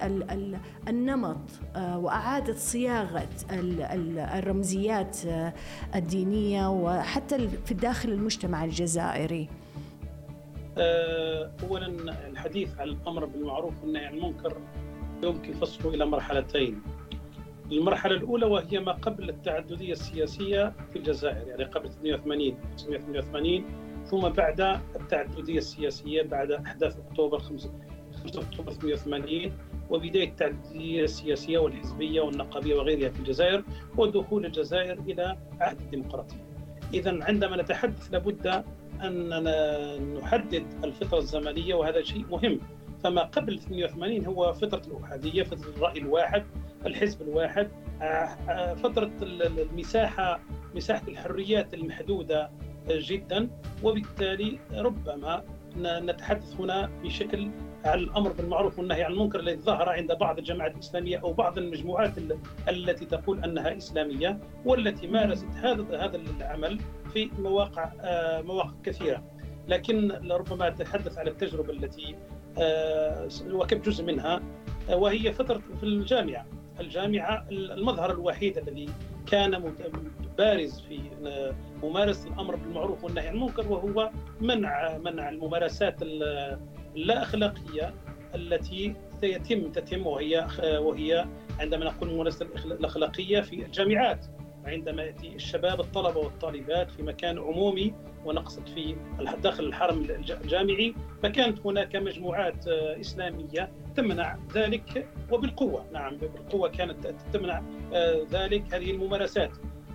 النمط 0.88 1.38
آه، 1.76 1.97
وأعادت 1.97 2.58
صياغة 2.58 3.30
الرمزيات 3.52 5.18
آه، 5.26 5.54
الدينية 5.95 6.70
وحتى 6.70 7.47
في 7.66 7.74
داخل 7.74 8.10
المجتمع 8.10 8.66
الجزائري. 8.66 9.50
أولا 11.64 11.88
الحديث 12.28 12.80
عن 12.80 12.88
الأمر 12.88 13.26
بالمعروف 13.26 13.74
والنهي 13.84 14.06
عن 14.06 14.14
المنكر 14.14 14.58
يمكن 15.24 15.54
فصله 15.54 15.93
إلى 15.93 16.06
مرحلتين. 16.06 16.82
المرحلة 17.72 18.15
الأولى 18.15 18.45
وهي 18.45 18.80
ما 18.80 18.91
قبل 18.91 19.30
التعددية 19.30 19.91
السياسية 19.91 20.74
في 20.93 20.99
الجزائر 20.99 21.47
يعني 21.47 21.63
قبل 21.63 21.89
88 21.91 22.57
1988 22.74 23.63
ثم 24.05 24.30
بعد 24.30 24.80
التعددية 24.95 25.57
السياسية 25.57 26.22
بعد 26.22 26.51
أحداث 26.51 26.97
أكتوبر 27.09 27.39
5 27.39 27.70
أكتوبر 28.26 28.72
88 28.72 29.51
وبداية 29.89 30.30
التعددية 30.30 31.03
السياسية 31.03 31.57
والحزبية 31.57 32.22
والنقابية 32.22 32.76
وغيرها 32.76 33.09
في 33.09 33.20
الجزائر 33.20 33.63
ودخول 33.97 34.45
الجزائر 34.45 34.99
إلى 34.99 35.38
عهد 35.59 35.80
الديمقراطية 35.82 36.38
إذا 36.93 37.24
عندما 37.24 37.61
نتحدث 37.61 38.11
لابد 38.11 38.63
أن 39.03 39.43
نحدد 40.13 40.65
الفترة 40.84 41.17
الزمنية 41.17 41.76
وهذا 41.76 42.01
شيء 42.03 42.26
مهم. 42.32 42.59
فما 43.03 43.22
قبل 43.22 43.59
88 43.59 44.26
هو 44.26 44.53
فترة 44.53 44.82
الأحادية 44.88 45.43
فترة 45.43 45.70
الرأي 45.70 45.99
الواحد 45.99 46.43
الحزب 46.86 47.21
الواحد. 47.21 47.71
آه، 48.01 48.03
آه، 48.05 48.73
فترة 48.73 49.11
المساحة 49.21 50.39
مساحة 50.75 51.07
الحريات 51.07 51.73
المحدودة 51.73 52.49
جدا. 52.89 53.49
وبالتالي 53.84 54.59
ربما 54.73 55.43
نتحدث 55.77 56.55
هنا 56.59 56.89
بشكل 57.03 57.51
عن 57.86 57.99
الأمر 57.99 58.32
بالمعروف 58.32 58.80
والنهي 58.80 59.03
عن 59.03 59.11
المنكر 59.11 59.39
الذي 59.39 59.61
ظهر 59.61 59.89
عند 59.89 60.11
بعض 60.11 60.38
الجماعات 60.38 60.73
الإسلامية 60.73 61.17
أو 61.17 61.34
بعض 61.34 61.57
المجموعات 61.57 62.13
التي 62.69 63.05
تقول 63.05 63.43
أنها 63.43 63.77
إسلامية 63.77 64.39
والتي 64.65 65.07
مارست 65.07 65.47
هذا 65.55 66.05
هذا 66.05 66.15
العمل 66.15 66.80
في 67.13 67.30
مواقع 67.39 67.91
آه، 68.01 68.41
مواقع 68.41 68.73
كثيرة. 68.84 69.23
لكن 69.67 70.11
ربما 70.32 70.67
أتحدث 70.67 71.17
عن 71.17 71.27
التجربة 71.27 71.73
التي 71.73 72.15
آه، 72.57 73.27
وكم 73.51 73.77
جزء 73.77 74.03
منها 74.03 74.41
آه، 74.89 74.95
وهي 74.95 75.34
فترة 75.34 75.61
في 75.80 75.84
الجامعة. 75.84 76.45
الجامعة 76.80 77.45
المظهر 77.51 78.11
الوحيد 78.11 78.57
الذي 78.57 78.89
كان 79.27 79.73
بارز 80.38 80.80
في 80.80 80.99
ممارسة 81.84 82.27
الأمر 82.34 82.55
بالمعروف 82.55 83.03
والنهي 83.03 83.27
عن 83.27 83.34
المنكر 83.36 83.71
وهو 83.71 84.09
منع 84.41 84.97
منع 84.97 85.30
الممارسات 85.30 85.95
اللا 86.01 87.21
اخلاقيه 87.21 87.93
التي 88.36 88.95
سيتم 89.21 89.71
تتم 89.71 90.07
وهي 90.07 90.47
وهي 90.63 91.25
عندما 91.59 91.86
نقول 91.86 92.09
الممارسه 92.09 92.45
الأخلاقية 92.65 93.41
في 93.41 93.65
الجامعات. 93.65 94.25
عندما 94.66 95.03
يأتي 95.03 95.36
الشباب 95.36 95.80
الطلبة 95.80 96.20
والطالبات 96.20 96.91
في 96.91 97.03
مكان 97.03 97.39
عمومي 97.39 97.93
ونقصد 98.26 98.68
في 98.68 98.95
داخل 99.43 99.64
الحرم 99.64 100.07
الجامعي 100.43 100.95
فكانت 101.24 101.66
هناك 101.66 101.95
مجموعات 101.95 102.68
آه، 102.68 102.99
إسلامية 102.99 103.72
تمنع 103.95 104.38
ذلك 104.53 105.07
وبالقوة. 105.32 105.86
نعم 105.93 106.18
بالقوة 106.18 106.70
كانت 106.70 107.16
تمنع 107.34 107.64
آه، 107.93 108.26
ذلك. 108.32 108.74
هذه 108.74 108.91
الممارسات. 108.91 109.51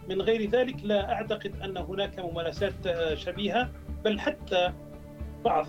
من 0.09 0.23
غير 0.23 0.51
ذلك 0.51 0.77
لا 0.85 1.13
أعتقد 1.13 1.61
أن 1.65 1.77
هناك 1.77 2.19
ممارسات 2.19 2.87
آه، 2.87 3.15
شبيهة 3.15 3.71
بل 4.05 4.21
حتى 4.21 4.73
بعض 5.45 5.67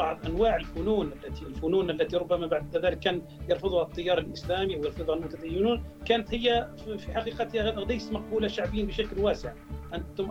بعض 0.00 0.26
أنواع 0.26 0.56
الفنون 0.56 1.12
التي 1.12 1.46
الفنون 1.46 1.90
التي 1.90 2.16
ربما 2.16 2.46
بعد 2.46 2.76
ذلك 2.76 2.98
كان 2.98 3.22
يرفضها 3.48 3.82
التيار 3.82 4.18
الإسلامي 4.18 4.76
ويرفضها 4.76 5.14
المتدينون 5.14 5.84
كانت 6.04 6.34
هي 6.34 6.68
في 6.98 7.12
حقيقتها 7.14 7.84
ليست 7.84 8.12
مقبولة 8.12 8.48
شعبيا 8.48 8.84
بشكل 8.84 9.20
واسع. 9.20 9.52
أنتم 9.94 10.30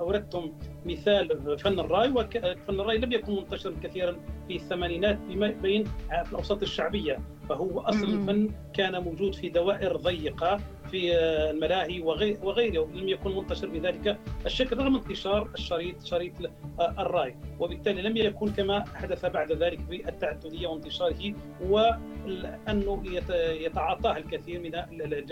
أوردتم 0.00 0.52
مثال 0.86 1.58
فن 1.58 1.80
الرأي 1.80 2.10
وفن 2.10 2.80
الرأي 2.80 2.98
لم 2.98 3.12
يكن 3.12 3.32
منتشرا 3.36 3.74
كثيرا 3.82 4.16
في 4.48 4.56
الثمانينات 4.56 5.18
بين 5.62 5.84
في 6.24 6.30
الأوساط 6.32 6.62
الشعبية 6.62 7.18
فهو 7.48 7.80
أصل 7.80 8.04
الفن 8.04 8.50
كان 8.74 9.02
موجود 9.02 9.34
في 9.34 9.48
دوائر 9.48 9.96
ضيقة 9.96 10.60
في 10.90 11.14
الملاهي 11.50 12.00
وغيره 12.42 12.88
لم 12.94 13.08
يكن 13.08 13.36
منتشر 13.36 13.68
بذلك 13.68 14.18
الشكل 14.46 14.76
رغم 14.78 14.96
انتشار 14.96 15.50
الشريط 15.54 16.04
شريط 16.04 16.32
الراي 16.80 17.36
وبالتالي 17.58 18.02
لم 18.02 18.16
يكن 18.16 18.48
كما 18.52 18.84
حدث 18.94 19.26
بعد 19.26 19.52
ذلك 19.52 19.80
في 19.88 20.08
التعددية 20.08 20.66
وانتشاره 20.66 21.34
وانه 21.60 23.02
يتعاطاه 23.38 24.16
الكثير 24.16 24.60
من 24.60 24.74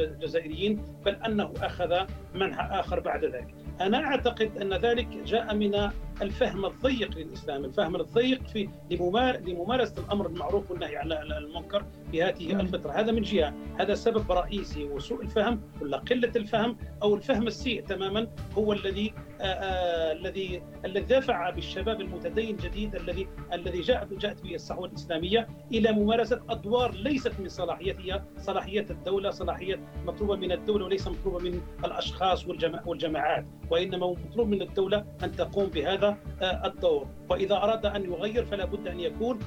الجزائريين 0.01 0.83
بل 1.05 1.15
أنه 1.27 1.53
أخذ 1.63 2.07
منحى 2.35 2.81
آخر 2.81 3.01
بعد 3.01 3.25
ذلك. 3.25 3.55
أنا 3.81 4.05
أعتقد 4.05 4.51
أن 4.63 4.75
ذلك 4.75 5.09
جاء 5.27 5.55
من 5.55 5.91
الفهم 6.23 6.67
الضيق 6.67 7.19
للاسلام، 7.19 7.65
الفهم 7.65 7.97
الضيق 7.97 8.47
في 8.47 8.69
لممارسة 8.91 9.95
الأمر 9.99 10.27
المعروف 10.27 10.71
والنهي 10.71 10.97
عن 10.97 11.13
المنكر 11.13 11.85
في 12.11 12.23
هذه 12.23 12.53
الفترة، 12.61 12.93
هذا 12.93 13.13
من 13.13 13.23
جهة، 13.23 13.55
هذا 13.81 13.95
سبب 13.95 14.33
رئيسي 14.33 14.85
وسوء 14.85 15.23
الفهم 15.23 15.61
ولا 15.81 15.97
قلة 15.97 16.33
الفهم 16.37 16.77
أو 17.03 17.15
الفهم 17.15 17.47
السيء 17.47 17.83
تماما 17.83 18.29
هو 18.59 18.73
الذي 18.73 19.15
الذي 19.41 20.63
الذي 20.85 21.05
دافع 21.05 21.51
بالشباب 21.51 22.01
المتدين 22.01 22.55
الجديد 22.55 22.95
الذي 22.95 23.29
الذي 23.53 23.81
جاء 23.81 24.09
جاءت 24.19 24.43
به 24.43 24.55
الصحوة 24.55 24.87
الإسلامية 24.87 25.49
إلى 25.73 25.93
ممارسة 25.93 26.41
أدوار 26.49 26.95
ليست 26.95 27.33
من 27.41 27.49
صلاحيتها 27.49 28.25
صلاحيات 28.39 28.91
الدولة، 28.91 29.31
صلاحيات 29.31 29.79
مطلوبة 30.07 30.37
من 30.37 30.53
الدولة 30.53 30.85
وليس 30.85 31.09
مطلوبة 31.09 31.39
من 31.39 31.61
الأشخاص 31.85 32.47
والجماعات، 32.87 33.47
وإنما 33.71 34.07
مطلوب 34.07 34.49
من 34.49 34.63
الدولة 34.63 35.05
أن 35.25 35.33
تقوم 35.33 35.67
بهذا 35.67 36.08
الدور، 36.43 37.09
واذا 37.31 37.57
أراد 37.57 37.87
أن 37.87 38.05
يغير 38.05 38.45
فلا 38.45 38.65
بد 38.65 38.89
أن 38.89 39.01
يكون 39.01 39.39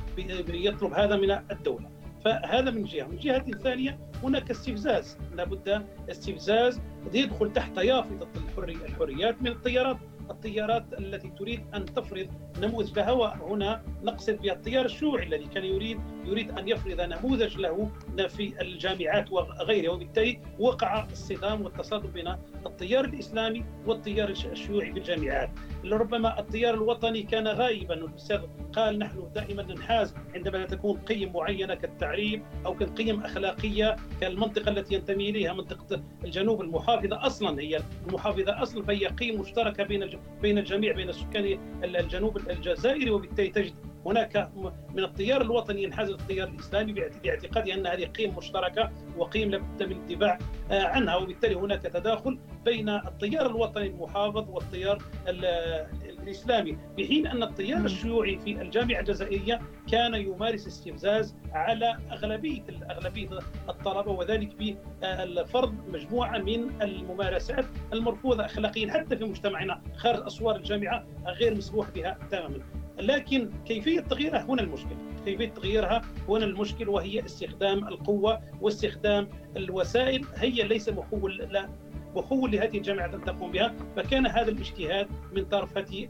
يطلب 0.47 0.93
هذا 0.93 1.16
من 1.16 1.32
الدولة. 1.32 1.89
فهذا 2.26 2.72
من 2.72 2.84
جهة، 2.84 3.07
من 3.07 3.18
جهة 3.18 3.51
ثانية 3.51 3.99
هناك 4.24 4.51
استفزاز، 4.51 5.18
لابد 5.34 5.86
استفزاز 6.09 6.82
يدخل 7.14 7.53
تحت 7.53 7.78
يافطة 7.78 8.28
الحريات 8.57 9.41
من 9.41 9.47
التيارات 9.47 9.97
التيارات 10.32 10.86
التي 10.99 11.30
تريد 11.30 11.62
أن 11.76 11.86
تفرض 11.86 12.28
نموذج 12.62 12.99
لها 12.99 13.12
وهنا 13.12 13.84
نقصد 14.03 14.41
بالتيار 14.41 14.86
الشيوعي 14.86 15.28
الذي 15.28 15.45
كان 15.45 15.66
يريد 15.66 15.99
يريد 16.26 16.51
أن 16.59 16.67
يفرض 16.67 17.01
نموذج 17.01 17.57
له 17.57 17.91
في 18.28 18.61
الجامعات 18.61 19.32
وغيرها 19.32 19.91
وبالتالي 19.91 20.39
وقع 20.59 21.05
الصدام 21.11 21.61
والتصادم 21.61 22.11
بين 22.11 22.36
التيار 22.65 23.05
الإسلامي 23.05 23.65
والتيار 23.86 24.30
الشيوعي 24.30 24.91
في 24.93 24.99
الجامعات. 24.99 25.49
ربما 25.86 26.39
التيار 26.39 26.74
الوطني 26.74 27.24
كان 27.24 27.47
غائبا 27.47 27.93
الاستاذ 27.93 28.39
قال 28.74 28.99
نحن 28.99 29.30
دائما 29.36 29.63
ننحاز 29.63 30.15
عندما 30.36 30.65
تكون 30.65 30.97
قيم 30.99 31.34
معينة 31.34 31.76
كالتعريب 31.76 32.43
أو 32.65 32.76
كالقيم 32.76 33.24
اخلاقيه 33.24 33.95
كالمنطقة 34.22 34.69
التي 34.69 34.95
ينتمي 34.95 35.30
إليها 35.30 35.53
منطقة 35.53 36.03
الجنوب 36.26 36.61
المحافظة 36.61 37.26
أصلا 37.28 37.61
هي 37.61 37.80
المحافظة 38.07 38.61
أصلا 38.63 38.84
فهي 38.84 39.07
قيم 39.07 39.41
مشتركة 39.41 39.84
بين 39.84 40.09
بين 40.41 40.57
الجميع 40.57 40.93
بين 40.93 41.11
سكان 41.11 41.59
الجنوب 41.84 42.38
الجزائري 42.49 43.09
وبالتالي 43.11 43.49
تجد 43.49 43.74
هناك 44.06 44.49
من 44.93 45.04
التيار 45.04 45.41
الوطني 45.41 45.84
ينحاز 45.84 46.10
التيار 46.10 46.47
الإسلامي 46.47 46.93
باعتقاده 47.24 47.74
أن 47.74 47.88
هذه 47.88 48.06
قيم 48.06 48.38
مشتركة 48.38 48.91
وقيم 49.18 49.52
لابد 49.52 49.84
من 49.84 49.91
الدفاع 49.91 50.39
عنها 50.72 51.16
وبالتالي 51.16 51.56
هناك 51.56 51.82
تداخل 51.82 52.39
بين 52.66 52.89
التيار 52.89 53.45
الوطني 53.45 53.88
المحافظ 53.88 54.49
والتيار 54.49 55.04
الإسلامي 55.28 56.78
في 56.95 57.08
حين 57.08 57.28
أن 57.28 57.43
التيار 57.43 57.86
الشيوعي 57.86 58.39
في 58.39 58.62
الجامعة 58.62 58.99
الجزائرية 58.99 59.62
كان 59.91 60.14
يمارس 60.16 60.68
استفزاز 60.68 61.36
على 61.54 61.97
أغلبية 62.12 62.64
أغلبية 62.91 63.30
الطلبة 63.70 64.12
وذلك 64.12 64.56
بفرض 65.02 65.76
مجموعة 65.93 66.38
من 66.38 66.82
الممارسات 66.82 67.66
المرفوضة 67.93 68.45
أخلاقيا 68.45 68.91
حتى 68.93 69.18
في 69.18 69.24
مجتمعنا 69.24 69.82
خارج 69.95 70.26
أسوار 70.26 70.56
الجامعة 70.56 71.06
غير 71.28 71.56
مسموح 71.56 71.89
بها 71.89 72.18
تماما. 72.32 72.60
لكن 72.99 73.49
كيفية 73.65 73.99
تغييرها 73.99 74.45
هنا 74.49 74.61
المشكلة 74.61 74.97
كيفية 75.25 75.49
تغييرها 75.49 76.01
هنا 76.29 76.45
المشكل 76.45 76.89
وهي 76.89 77.25
استخدام 77.25 77.87
القوة 77.87 78.41
واستخدام 78.61 79.29
الوسائل. 79.57 80.25
هي 80.35 80.63
ليس 80.63 80.89
مخول 80.89 81.37
لا 81.37 81.69
مخول 82.15 82.51
لهذه 82.51 82.77
الجامعات 82.77 83.13
أن 83.13 83.23
تقوم 83.23 83.51
بها 83.51 83.73
فكان 83.95 84.27
هذا 84.27 84.51
الاجتهاد 84.51 85.07
من 85.31 85.45
طرف 85.45 85.77
هذه 85.77 86.07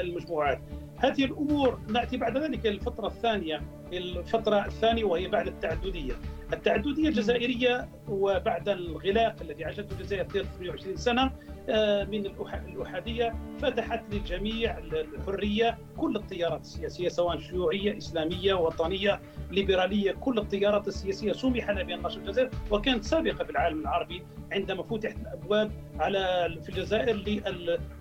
المجموعات. 0.00 0.60
هذه 0.96 1.24
الأمور 1.24 1.80
نأتي 1.88 2.16
بعد 2.16 2.38
ذلك 2.38 2.66
الفترة 2.66 3.06
الثانية 3.06 3.62
الفترة 3.92 4.66
الثانية 4.66 5.04
وهي 5.04 5.28
بعد 5.28 5.46
التعددية. 5.46 6.12
التعددية 6.52 7.08
الجزائرية 7.08 7.88
وبعد 8.08 8.68
الغلاق 8.68 9.36
الذي 9.40 9.64
عاشته 9.64 9.92
الجزائر 9.92 10.24
28 10.24 10.96
سنة 10.96 11.32
آه، 11.68 12.04
من 12.04 12.26
الأحادية 12.26 13.34
فتحت 13.58 14.14
للجميع 14.14 14.78
الحرية 14.78 15.78
كل 15.96 16.16
التيارات 16.16 16.60
السياسية 16.60 17.08
سواء 17.08 17.38
شيوعية 17.38 17.96
إسلامية 17.96 18.54
وطنية 18.54 19.20
ليبرالية 19.50 20.12
كل 20.12 20.38
التيارات 20.38 20.88
السياسية. 20.88 21.32
سمح 21.32 21.70
لها 21.70 21.82
بأن 21.82 22.02
تنشر 22.02 22.18
الجزائر 22.20 22.50
وكانت 22.70 23.04
سابقة 23.04 23.44
في 23.44 23.50
العالم 23.50 23.80
العربي 23.80 24.22
عندما 24.52 24.82
فتحت 24.82 25.16
الأبواب 25.16 25.72
على 26.00 26.48
في 26.62 26.68
الجزائر 26.68 27.16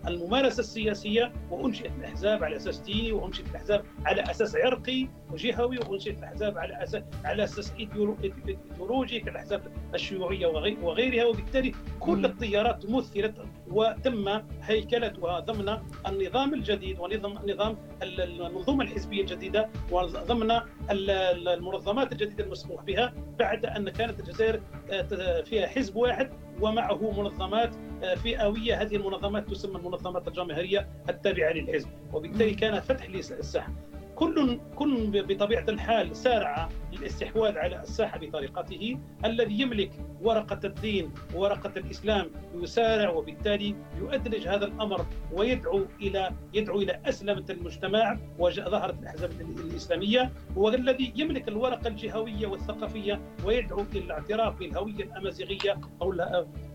للممارسة 0.05 0.59
السياسية 0.59 1.33
وأنشئت 1.51 1.91
الأحزاب 1.99 2.43
على 2.43 2.55
أساس 2.55 2.79
ديني 2.79 3.11
وأنشئت 3.11 3.49
الأحزاب 3.49 3.85
على 4.05 4.21
أساس 4.21 4.55
عرقي 4.55 5.07
وجهوي. 5.31 5.74
وأنشئت 5.79 6.17
الأحزاب 6.19 6.57
على 6.57 6.83
أساس 6.83 7.03
على 7.25 7.43
أساس 7.43 7.73
إيديولوجي 7.79 9.19
كالأحزاب 9.19 9.61
الشيوعية 9.93 10.47
وغيرها. 10.81 11.25
وبالتالي 11.25 11.71
كل 11.99 12.25
التيارات 12.25 12.89
مثلت 12.89 13.35
وتم 13.67 14.41
هيكلتها 14.61 15.39
ضمن 15.39 15.77
النظام 16.07 16.53
الجديد 16.53 16.99
ونظام 16.99 17.37
نظام 17.49 17.77
المنظومه 18.03 18.83
الحزبية 18.83 19.21
الجديدة 19.21 19.69
وضمن 19.91 20.51
المنظمات 20.91 22.11
الجديدة 22.11 22.43
المسموح 22.43 22.83
بها 22.83 23.13
بعد 23.39 23.65
أن 23.65 23.89
كانت 23.89 24.19
الجزائر 24.19 24.61
آه، 24.91 25.41
فيها 25.41 25.67
حزب 25.67 25.95
واحد 25.95 26.29
ومعه 26.61 27.11
منظمات 27.21 27.75
آه، 28.03 28.15
فئوية. 28.15 28.81
هذه 28.81 28.95
المنظمات 28.95 29.49
تسمى 29.49 29.75
المنظمات 29.79 30.27
الجماهيرية 30.27 30.87
التابعة 31.09 31.51
للحزب. 31.51 31.89
وبالتالي 32.13 32.53
كان 32.53 32.79
فتح 32.79 33.09
للساحة. 33.09 33.73
كل 34.15 34.59
كل 34.75 35.23
بطبيعة 35.27 35.65
الحال 35.69 36.15
سارع 36.15 36.69
للاستحواذ 36.99 37.57
على 37.57 37.81
الساحة 37.81 38.19
بطريقته 38.19 38.97
الذي 39.25 39.61
يملك 39.61 39.91
ورقة 40.21 40.59
الدين 40.63 41.11
وورقة 41.35 41.71
الإسلام 41.77 42.27
يسارع 42.55 43.09
وبالتالي 43.09 43.75
يؤدلج 43.99 44.47
هذا 44.47 44.65
الأمر 44.65 45.05
ويدعو 45.31 45.85
إلى 46.01 46.31
يدعو 46.53 46.81
إلى 46.81 47.01
أسلمة 47.05 47.45
المجتمع 47.49 48.17
وظهرت 48.39 48.99
الأحزاب 48.99 49.31
الإسلامية 49.41 50.31
والذي 50.55 51.13
يملك 51.15 51.47
الورقه 51.47 51.87
الجهوية 51.87 52.47
والثقافية 52.47 53.21
ويدعو 53.45 53.85
إلى 53.93 53.99
الاعتراف 53.99 54.59
بالهوية 54.59 55.03
الأمازيغية 55.03 55.79
أو 56.01 56.13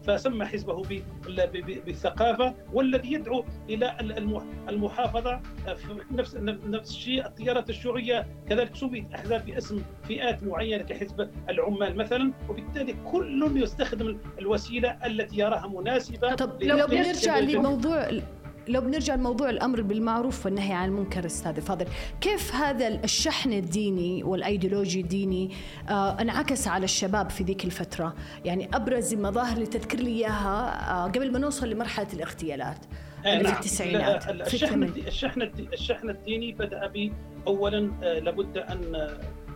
فسمى 0.07 0.47
حزبه 0.47 0.83
بالثقافة 1.87 2.55
والذي 2.73 3.13
يدعو 3.13 3.45
إلى 3.69 3.97
المحافظة 4.69 5.41
نفس 6.11 6.37
نفس 6.37 6.91
الشيء 6.91 7.27
التيارات 7.27 7.71
الشيوعية 7.71 8.27
كذلك 8.49 8.75
سميت 8.77 9.15
أحزاب 9.15 9.47
باسم 9.47 9.83
فئات 10.11 10.43
معينة 10.43 10.83
كحزب 10.83 11.31
العمال 11.49 11.97
مثلا 11.97 12.33
وبالتالي 12.49 12.97
كل 13.05 13.63
يستخدم 13.63 14.19
الوسيلة 14.39 14.89
التي 15.07 15.39
يراها 15.39 15.67
مناسبة 15.67 16.35
طب 16.35 16.63
لو 16.63 16.87
بنرجع 16.87 17.39
لموضوع 17.39 18.11
لو 18.69 18.81
بنرجع 18.81 19.15
لموضوع 19.15 19.51
الأمر 19.51 19.83
بالمعروف 19.83 20.47
والنهي 20.47 20.73
عن 20.73 20.89
المنكر 20.89 21.27
أستاذ 21.27 21.61
فاضل 21.61 21.87
كيف 22.21 22.55
هذا 22.55 22.89
الشحن 22.89 23.53
الديني 23.53 24.25
والأيديولوجي 24.25 25.01
الديني 25.01 25.51
آه 25.89 26.21
انعكس 26.21 26.69
على 26.69 26.85
الشباب 26.85 27.31
في 27.31 27.45
ذيك 27.45 27.65
الفترة؟ 27.65 28.15
يعني 28.45 28.69
أبرز 28.75 29.13
المظاهر 29.13 29.55
اللي 29.55 29.67
تذكر 29.67 29.99
لي 29.99 30.11
إياها 30.11 30.91
آه 30.91 31.05
قبل 31.07 31.33
ما 31.33 31.39
نوصل 31.39 31.71
لمرحلة 31.71 32.09
الاغتيالات 32.13 32.79
آه 33.27 33.35
نعم. 33.35 33.45
في 33.45 33.53
التسعينات 33.53 34.29
الشحن 34.29 34.83
الشحن 34.83 35.43
الشحن 35.73 36.11
الديني 36.11 36.53
بدأ 36.53 36.87
ب 36.87 37.13
اولا 37.47 37.93
آه 38.03 38.19
لابد 38.19 38.59
أن 38.59 39.09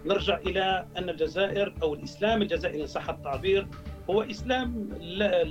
نرجع 0.06 0.38
إلى 0.38 0.86
أن 0.98 1.08
الجزائر 1.08 1.74
أو 1.82 1.94
الإسلام 1.94 2.42
الجزائري 2.42 2.82
إن 2.82 2.86
صح 2.86 3.08
التعبير 3.08 3.66
هو 4.10 4.22
إسلام 4.22 4.88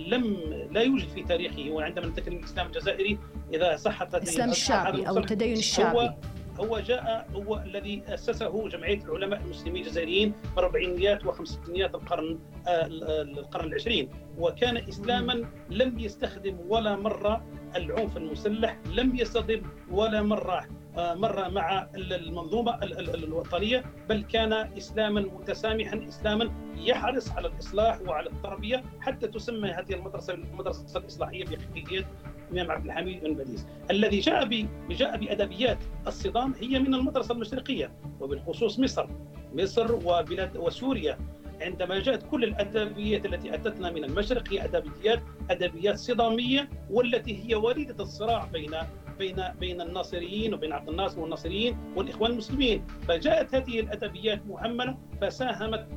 لم 0.07 0.37
لا 0.71 0.81
يوجد 0.81 1.07
في 1.07 1.23
تاريخه. 1.23 1.71
وعندما 1.71 2.05
نتكلم 2.07 2.37
الإسلام 2.37 2.67
الجزائري 2.67 3.19
إذا 3.53 3.75
صحت 3.75 4.15
الإسلام 4.15 4.49
الشعبي 4.49 5.07
أو 5.09 5.17
التدين 5.17 5.53
الشعبي. 5.57 5.97
هو 5.97 6.13
هو 6.59 6.79
جاء 6.79 7.27
هو 7.35 7.63
الذي 7.65 8.03
أسسه 8.07 8.67
جمعية 8.69 9.03
العلماء 9.03 9.41
المسلمين 9.41 9.83
الجزائريين 9.83 10.31
في 10.31 10.59
الاربعينيات 10.59 11.25
وخمسينيات 11.25 11.95
القرن 11.95 12.39
آه، 12.67 12.85
القرن 13.21 13.65
العشرين. 13.65 14.09
وكان 14.37 14.77
إسلاما 14.77 15.45
لم 15.69 15.99
يستخدم 15.99 16.57
ولا 16.67 16.95
مرة 16.95 17.45
العنف 17.75 18.17
المسلح 18.17 18.77
لم 18.91 19.15
يستخدم 19.15 19.61
ولا 19.91 20.21
مرة 20.21 20.65
آه، 20.97 21.13
مر 21.13 21.49
مع 21.51 21.87
المنظومة 21.95 22.79
الوطنية 22.83 23.83
بل 24.09 24.23
كان 24.23 24.53
إسلاما 24.53 25.21
متسامحا 25.21 26.07
إسلاما 26.07 26.51
يحرص 26.77 27.31
على 27.31 27.47
الإصلاح 27.47 28.01
وعلى 28.01 28.29
التربية 28.29 28.83
حتى 28.99 29.27
تسمى 29.27 29.69
هذه 29.69 29.93
المدرسة 29.93 30.33
المدرسة 30.33 30.99
الإصلاحية 30.99 31.45
بقيادة 31.45 32.07
الامام 32.51 32.71
عبد 32.71 32.85
الحميد 32.85 33.23
بن 33.23 33.33
باديس 33.33 33.65
الذي 33.91 34.19
جاء 34.19 34.67
جاء 34.89 35.17
بأدبيات 35.17 35.77
الصدام 36.07 36.53
هي 36.61 36.79
من 36.79 36.93
المدرسة 36.93 37.33
المشرقية 37.33 37.91
وبالخصوص 38.19 38.79
مصر. 38.79 39.07
مصر 39.53 39.95
وبلاد 39.95 40.57
وسوريا. 40.57 41.17
عندما 41.63 41.99
جاءت 41.99 42.23
كل 42.23 42.43
الأدبيات 42.43 43.25
التي 43.25 43.55
أتتنا 43.55 43.91
من 43.91 44.03
المشرق 44.03 44.43
هي 44.53 44.63
ادبيات 44.65 45.19
أدبيات 45.49 45.97
صدامية 45.97 46.69
والتي 46.89 47.43
هي 47.49 47.55
وليدة 47.55 48.03
الصراع 48.03 48.45
بين 48.53 48.75
بين 49.19 49.43
بين 49.59 49.81
الناصريين 49.81 50.53
وبين 50.53 50.73
عبد 50.73 50.89
الناصر 50.89 51.19
والناصريين 51.19 51.77
والإخوان 51.95 52.31
المسلمين. 52.31 52.83
فجاءت 53.07 53.55
هذه 53.55 53.79
الأدبيات 53.79 54.45
مهملة 54.47 54.97
فساهمت 55.21 55.87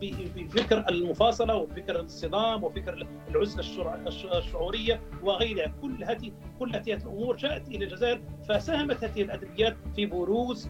بفكر 0.00 0.88
المفاصلة 0.88 1.56
وفكر 1.56 2.00
الصدام 2.00 2.64
وفكر 2.64 3.06
العزلة 3.30 4.38
الشعورية 4.38 5.00
وغيرها. 5.22 5.74
كل 5.82 6.04
هذه 6.04 6.32
كل 6.58 6.76
هذه 6.76 6.92
الأمور 6.92 7.36
جاءت 7.36 7.68
إلى 7.68 7.84
الجزائر 7.84 8.20
فساهمت 8.48 9.04
هذه 9.04 9.22
الأدبيات 9.22 9.76
في 9.96 10.06
بروز 10.06 10.68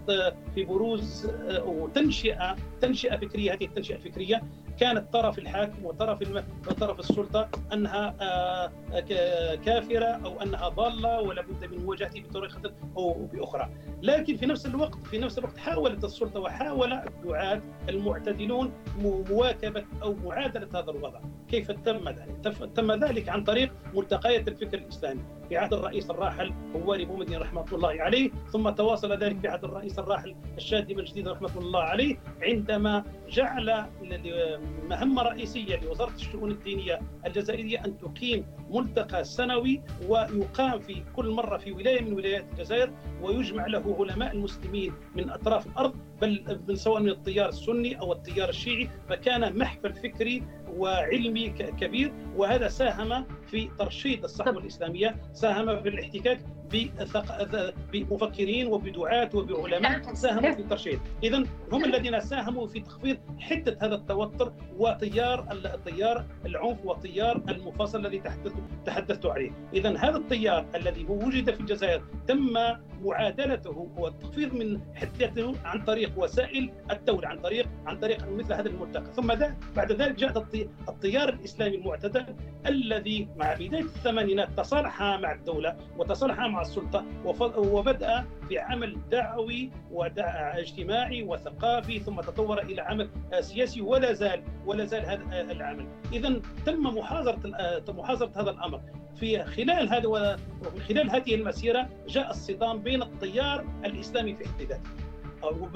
في 0.55 0.65
بروز 0.65 1.31
وتنشئة 1.65 2.57
تنشئة 2.81 3.17
فكرية. 3.17 3.53
هذه 3.53 3.65
التنشئة 3.65 3.97
الفكرية 3.97 4.43
كان 4.81 4.97
الطرف 4.97 5.39
الحاكم 5.39 5.85
وطرف 5.85 6.23
وطرف 6.69 6.99
السلطة 6.99 7.49
أنها 7.73 8.15
آه، 8.21 8.71
كافرة 9.55 10.05
أو 10.07 10.43
أنها 10.43 10.69
ضالة 10.69 11.21
ولا 11.21 11.43
بد 11.43 11.65
من 11.65 11.85
مواجهته 11.85 12.23
بطريقة 12.23 12.73
أو 12.97 13.13
بأخرى. 13.33 13.71
لكن 14.03 14.37
في 14.37 14.47
نفس 14.47 14.67
الوقت 14.67 15.07
في 15.07 15.19
نفس 15.19 15.39
الوقت 15.39 15.59
حاولت 15.59 16.05
السلطة 16.05 16.41
وحاول 16.41 16.93
الدعاة 16.93 17.63
المعتدلون 17.89 18.73
مواكبة 18.99 19.85
أو 20.03 20.15
معادلة 20.15 20.69
هذا 20.81 20.91
الوضع. 20.91 21.21
كيف 21.49 21.71
تم 21.71 22.09
ذلك؟ 22.09 22.57
تم 22.75 22.93
ذلك 22.93 23.29
عن 23.29 23.45
طريق 23.45 23.73
ملتقيات 23.95 24.49
الفكر 24.49 24.79
الإسلامي. 24.79 25.21
في 25.49 25.57
عهد 25.57 25.75
الرئيس 25.75 26.11
الراحل 26.11 26.53
هواري 26.77 27.05
بومدين 27.05 27.39
رحمة 27.39 27.65
الله 27.73 28.03
عليه 28.03 28.31
ثم 28.53 28.71
تواصل 28.71 29.13
ذلك 29.13 29.41
في 29.41 29.49
عهد 29.49 29.65
الرئيس 29.65 29.99
الراحل 29.99 30.37
الشادي 30.57 30.95
بن 30.95 31.05
جديد 31.05 31.29
رحمة 31.29 31.51
الله 31.57 31.81
عليه 31.81 32.17
عندما 32.43 33.05
جعل 33.29 33.87
مهمة 34.91 35.23
رئيسية 35.23 35.77
لوزارة 35.77 36.15
الشؤون 36.15 36.51
الدينية 36.51 37.01
الجزائرية 37.27 37.85
أن 37.85 37.99
تقيم 37.99 38.45
ملتقى 38.71 39.25
سنوي 39.25 39.81
ويقام 40.09 40.79
في 40.79 41.03
كل 41.17 41.31
مرة 41.31 41.57
في 41.59 41.73
ولاية 41.73 42.01
من 42.03 42.13
ولايات 42.13 42.45
الجزائر 42.53 42.91
ويجمع 43.23 43.67
له 43.67 43.97
علماء 44.01 44.33
المسلمين 44.33 44.93
من 45.17 45.31
أطراف 45.31 45.67
الأرض 45.67 45.95
بل 46.23 46.59
من 46.69 46.77
سواء 46.77 47.03
من 47.03 47.09
التيار 47.09 47.49
السني 47.49 48.01
أو 48.01 48.13
التيار 48.13 48.49
الشيعي 48.49 48.89
فكان 49.09 49.59
محفل 49.59 49.95
فكري 49.95 50.43
وعلمي 50.77 51.49
كبير 51.51 52.13
وهذا 52.37 52.69
ساهم 52.69 53.27
في 53.47 53.69
ترشيد 53.79 54.25
الصحوة 54.25 54.59
الإسلامية 54.59 55.17
ساهم 55.33 55.83
في 55.83 55.89
الاحتكاك 55.89 56.41
بمفكرين 57.93 58.67
وبدعاة 58.67 59.31
وبعلماء 59.35 60.15
ساهموا 60.15 60.53
في 60.53 60.61
الترشيد. 60.61 61.01
إذا 61.23 61.45
هم 61.73 61.85
الذين 61.85 62.21
ساهموا 62.21 62.67
في 62.67 62.81
تخفيض 62.81 63.19
حدة 63.41 63.79
هذا 63.83 63.95
التوتر 63.95 64.53
وتيار 64.79 65.47
التيار 65.53 66.25
العنف 66.47 66.85
وتيار 66.85 67.43
المفاصل 67.49 68.07
الذي 68.07 68.19
تحدثت 68.19 68.57
تحدثت 68.87 69.27
عليه. 69.27 69.51
إذا 69.75 69.97
هذا 69.97 70.17
التيار 70.17 70.67
الذي 70.75 71.07
وجد 71.09 71.55
في 71.55 71.61
الجزائر 71.61 72.03
تم 72.29 72.55
معادلته 73.03 73.89
والتخفيض 73.97 74.55
من 74.55 74.81
حدته 74.95 75.55
عن 75.65 75.83
طريق 75.83 76.06
وسائل 76.17 76.73
الدولة 76.91 77.29
عن 77.29 77.39
طريق 77.39 77.69
عن 77.87 77.99
طريق 77.99 78.29
مثل 78.29 78.53
هذا 78.53 78.69
الملتقى 78.69 79.13
ثم 79.13 79.27
بعد 79.77 79.93
ذلك 79.93 80.15
جاء 80.15 80.47
التيار 80.89 81.29
الإسلامي 81.29 81.77
المعتدل 81.77 82.27
الذي 82.67 83.29
مع 83.37 83.55
بداية 83.55 83.81
الثمانينات 83.83 84.49
تصالح 84.57 85.03
مع 85.03 85.33
الدولة 85.33 85.77
وتصالح 85.99 86.41
مع 86.41 86.61
السلطة 86.61 87.05
وبدأ 87.57 88.25
في 88.49 88.59
عمل 88.59 88.97
دعوي 89.11 89.71
واجتماعي 89.91 91.23
وثقافي 91.23 91.99
ثم 91.99 92.21
تطور 92.21 92.63
إلى 92.63 92.83
عمل 92.83 93.11
سياسي 93.41 93.81
ولا 93.81 94.13
زال 94.13 94.43
ولا 94.67 94.85
زال 94.85 95.07
هذا 95.07 95.53
العمل. 95.53 95.87
إذا 96.13 96.41
تم 96.67 96.83
محاضرة 96.83 97.41
محاضرة 97.89 98.31
هذا 98.37 98.51
الأمر. 98.51 98.81
في 99.17 99.45
خلال 99.45 99.89
هذا 99.95 100.07
ومن 100.07 100.81
خلال 100.89 101.11
هذه 101.11 101.35
المسيرة 101.35 101.89
جاء 102.09 102.31
الصدام 102.31 102.79
بين 102.79 103.03
التيار 103.03 103.67
الإسلامي 103.85 104.35
في 104.35 104.49
حد 104.49 104.63
ذاته 104.63 104.91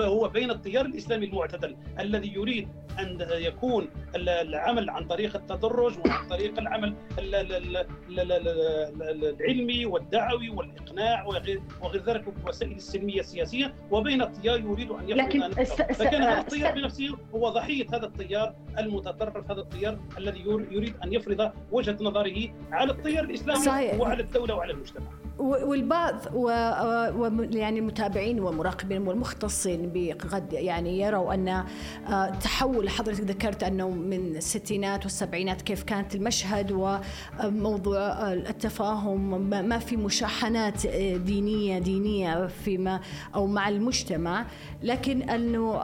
هو 0.00 0.28
بين 0.28 0.50
التيار 0.50 0.84
الإسلامي 0.86 1.26
المعتدل 1.26 1.76
الذي 2.00 2.34
يريد 2.34 2.68
أن 2.98 3.18
يكون 3.30 3.88
العمل 4.16 4.90
عن 4.90 5.06
طريق 5.06 5.36
التدرج 5.36 5.98
وعن 6.06 6.28
طريق 6.28 6.58
العمل 6.58 6.94
العلمي 9.38 9.86
والدعوي 9.86 10.48
والإقناع 10.50 11.24
وغير 11.26 11.62
ذلك 12.06 12.28
بالوسائل 12.28 12.72
السلمية 12.72 13.20
السياسية 13.20 13.74
وبين 13.90 14.22
التيار 14.22 14.60
يريد 14.60 14.90
أن 14.90 15.08
يفرض 15.08 15.18
لكن 15.18 15.64
فكان 15.94 16.22
هذا 16.22 16.40
التيار 16.40 16.74
بنفسه 16.74 17.08
هو 17.34 17.48
ضحية 17.48 17.86
هذا 17.92 18.06
التيار 18.06 18.54
المتطرف 18.78 19.50
هذا 19.50 19.60
التيار 19.60 19.98
الذي 20.18 20.40
يريد 20.70 20.94
أن 21.04 21.12
يفرض 21.12 21.50
وجهة 21.72 21.96
نظره 22.00 22.48
على 22.72 22.92
التيار 22.92 23.24
الإسلامي 23.24 23.64
صحيح. 23.64 24.00
وعلى 24.00 24.22
الدولة 24.22 24.54
وعلى 24.54 24.72
المجتمع 24.72 25.06
والبعض 25.40 26.14
و... 26.34 26.48
يعني 27.50 27.78
المتابعين 27.78 28.40
والمراقبين 28.40 29.08
والمختصين 29.08 29.90
بقد 29.94 30.52
يعني 30.52 31.00
يروا 31.00 31.34
أن 31.34 31.48
آه، 31.48 32.26
تحول 32.26 32.88
حضرتك 32.88 33.20
ذكرت 33.20 33.62
أنه 33.62 33.90
من 33.90 34.36
الستينات 34.36 35.04
والسبعينات 35.04 35.62
كيف 35.62 35.82
كانت 35.82 36.14
المشهد 36.14 36.72
وموضوع 36.72 38.32
التفاهم 38.32 39.40
ما 39.50 39.78
في 39.78 39.96
مشاحنات 39.96 40.86
آه، 40.86 41.16
دينية 41.16 41.78
دينية 41.78 42.46
فيما 42.46 43.00
أو 43.34 43.46
مع 43.46 43.68
المجتمع 43.68 44.46
لكن 44.82 45.22
أنه 45.22 45.80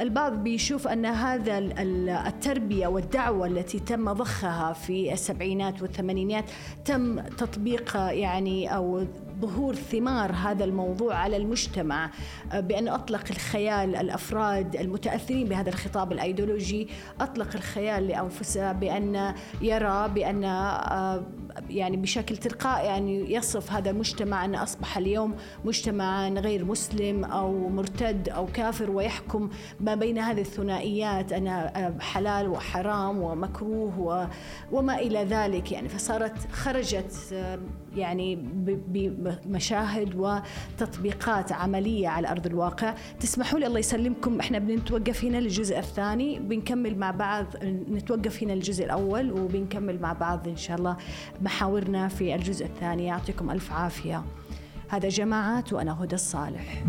البعض 0.00 0.32
بيشوف 0.32 0.88
أن 0.88 1.06
هذا 1.06 1.58
التربية 1.58 2.86
والدعوة 2.86 3.46
التي 3.46 3.78
تم 3.78 4.12
ضخها 4.12 4.72
في 4.72 5.12
السبعينات 5.12 5.82
والثمانينات 5.82 6.44
تم 6.84 7.20
تطبيقها 7.20 8.12
يعني 8.12 8.74
أو 8.76 8.85
我 8.86 9.04
ظهور 9.40 9.74
ثمار 9.74 10.32
هذا 10.32 10.64
الموضوع 10.64 11.14
على 11.14 11.36
المجتمع 11.36 12.10
آه، 12.52 12.60
بأن 12.60 12.88
أطلق 12.88 13.24
الخيال 13.30 13.96
الأفراد 13.96 14.76
المتأثرين 14.76 15.48
بهذا 15.48 15.68
الخطاب 15.68 16.12
الأيديولوجي 16.12 16.88
أطلق 17.20 17.48
الخيال 17.54 18.08
لأنفسه 18.08 18.72
بأن 18.72 19.34
يرى 19.60 20.08
بأن 20.08 20.44
آه، 20.44 21.22
يعني 21.70 21.96
بشكل 21.96 22.36
تلقائي 22.36 22.86
يعني 22.86 23.34
يصف 23.34 23.72
هذا 23.72 23.90
المجتمع 23.90 24.44
أن 24.44 24.54
أصبح 24.54 24.98
اليوم 24.98 25.34
مجتمعا 25.64 26.28
غير 26.28 26.64
مسلم 26.64 27.24
أو 27.24 27.68
مرتد 27.68 28.28
أو 28.28 28.46
كافر 28.46 28.90
ويحكم 28.90 29.50
ما 29.80 29.94
بين 29.94 30.18
هذه 30.18 30.40
الثنائيات 30.40 31.32
أنا 31.32 31.94
حلال 32.00 32.48
وحرام 32.48 33.18
ومكروه 33.18 34.28
وما 34.72 34.98
إلى 34.98 35.24
ذلك. 35.24 35.72
يعني 35.72 35.88
فصارت 35.88 36.52
خرجت 36.52 37.34
يعني 37.96 38.36
بمشاهد 39.44 40.14
وتطبيقات 40.14 41.52
عملية 41.52 42.08
على 42.08 42.30
أرض 42.30 42.46
الواقع. 42.46 42.94
تسمحوا 43.20 43.58
لي 43.58 43.66
الله 43.66 43.78
يسلمكم 43.78 44.40
إحنا 44.40 44.58
بنتوقف 44.58 45.24
هنا 45.24 45.36
للجزء 45.36 45.78
الثاني 45.78 46.38
بنكمل 46.38 46.98
مع 46.98 47.10
بعض 47.10 47.46
نتوقف 47.90 48.42
هنا 48.42 48.52
الجزء 48.52 48.84
الأول 48.84 49.32
وبنكمل 49.32 50.00
مع 50.00 50.12
بعض 50.12 50.48
إن 50.48 50.56
شاء 50.56 50.76
الله 50.76 50.96
محاورنا 51.42 52.08
في 52.08 52.34
الجزء 52.34 52.66
الثاني. 52.66 53.06
يعطيكم 53.06 53.50
ألف 53.50 53.72
عافية. 53.72 54.24
هذا 54.88 55.08
جماعات 55.08 55.72
وأنا 55.72 56.02
هدى 56.02 56.14
الصالح. 56.14 56.82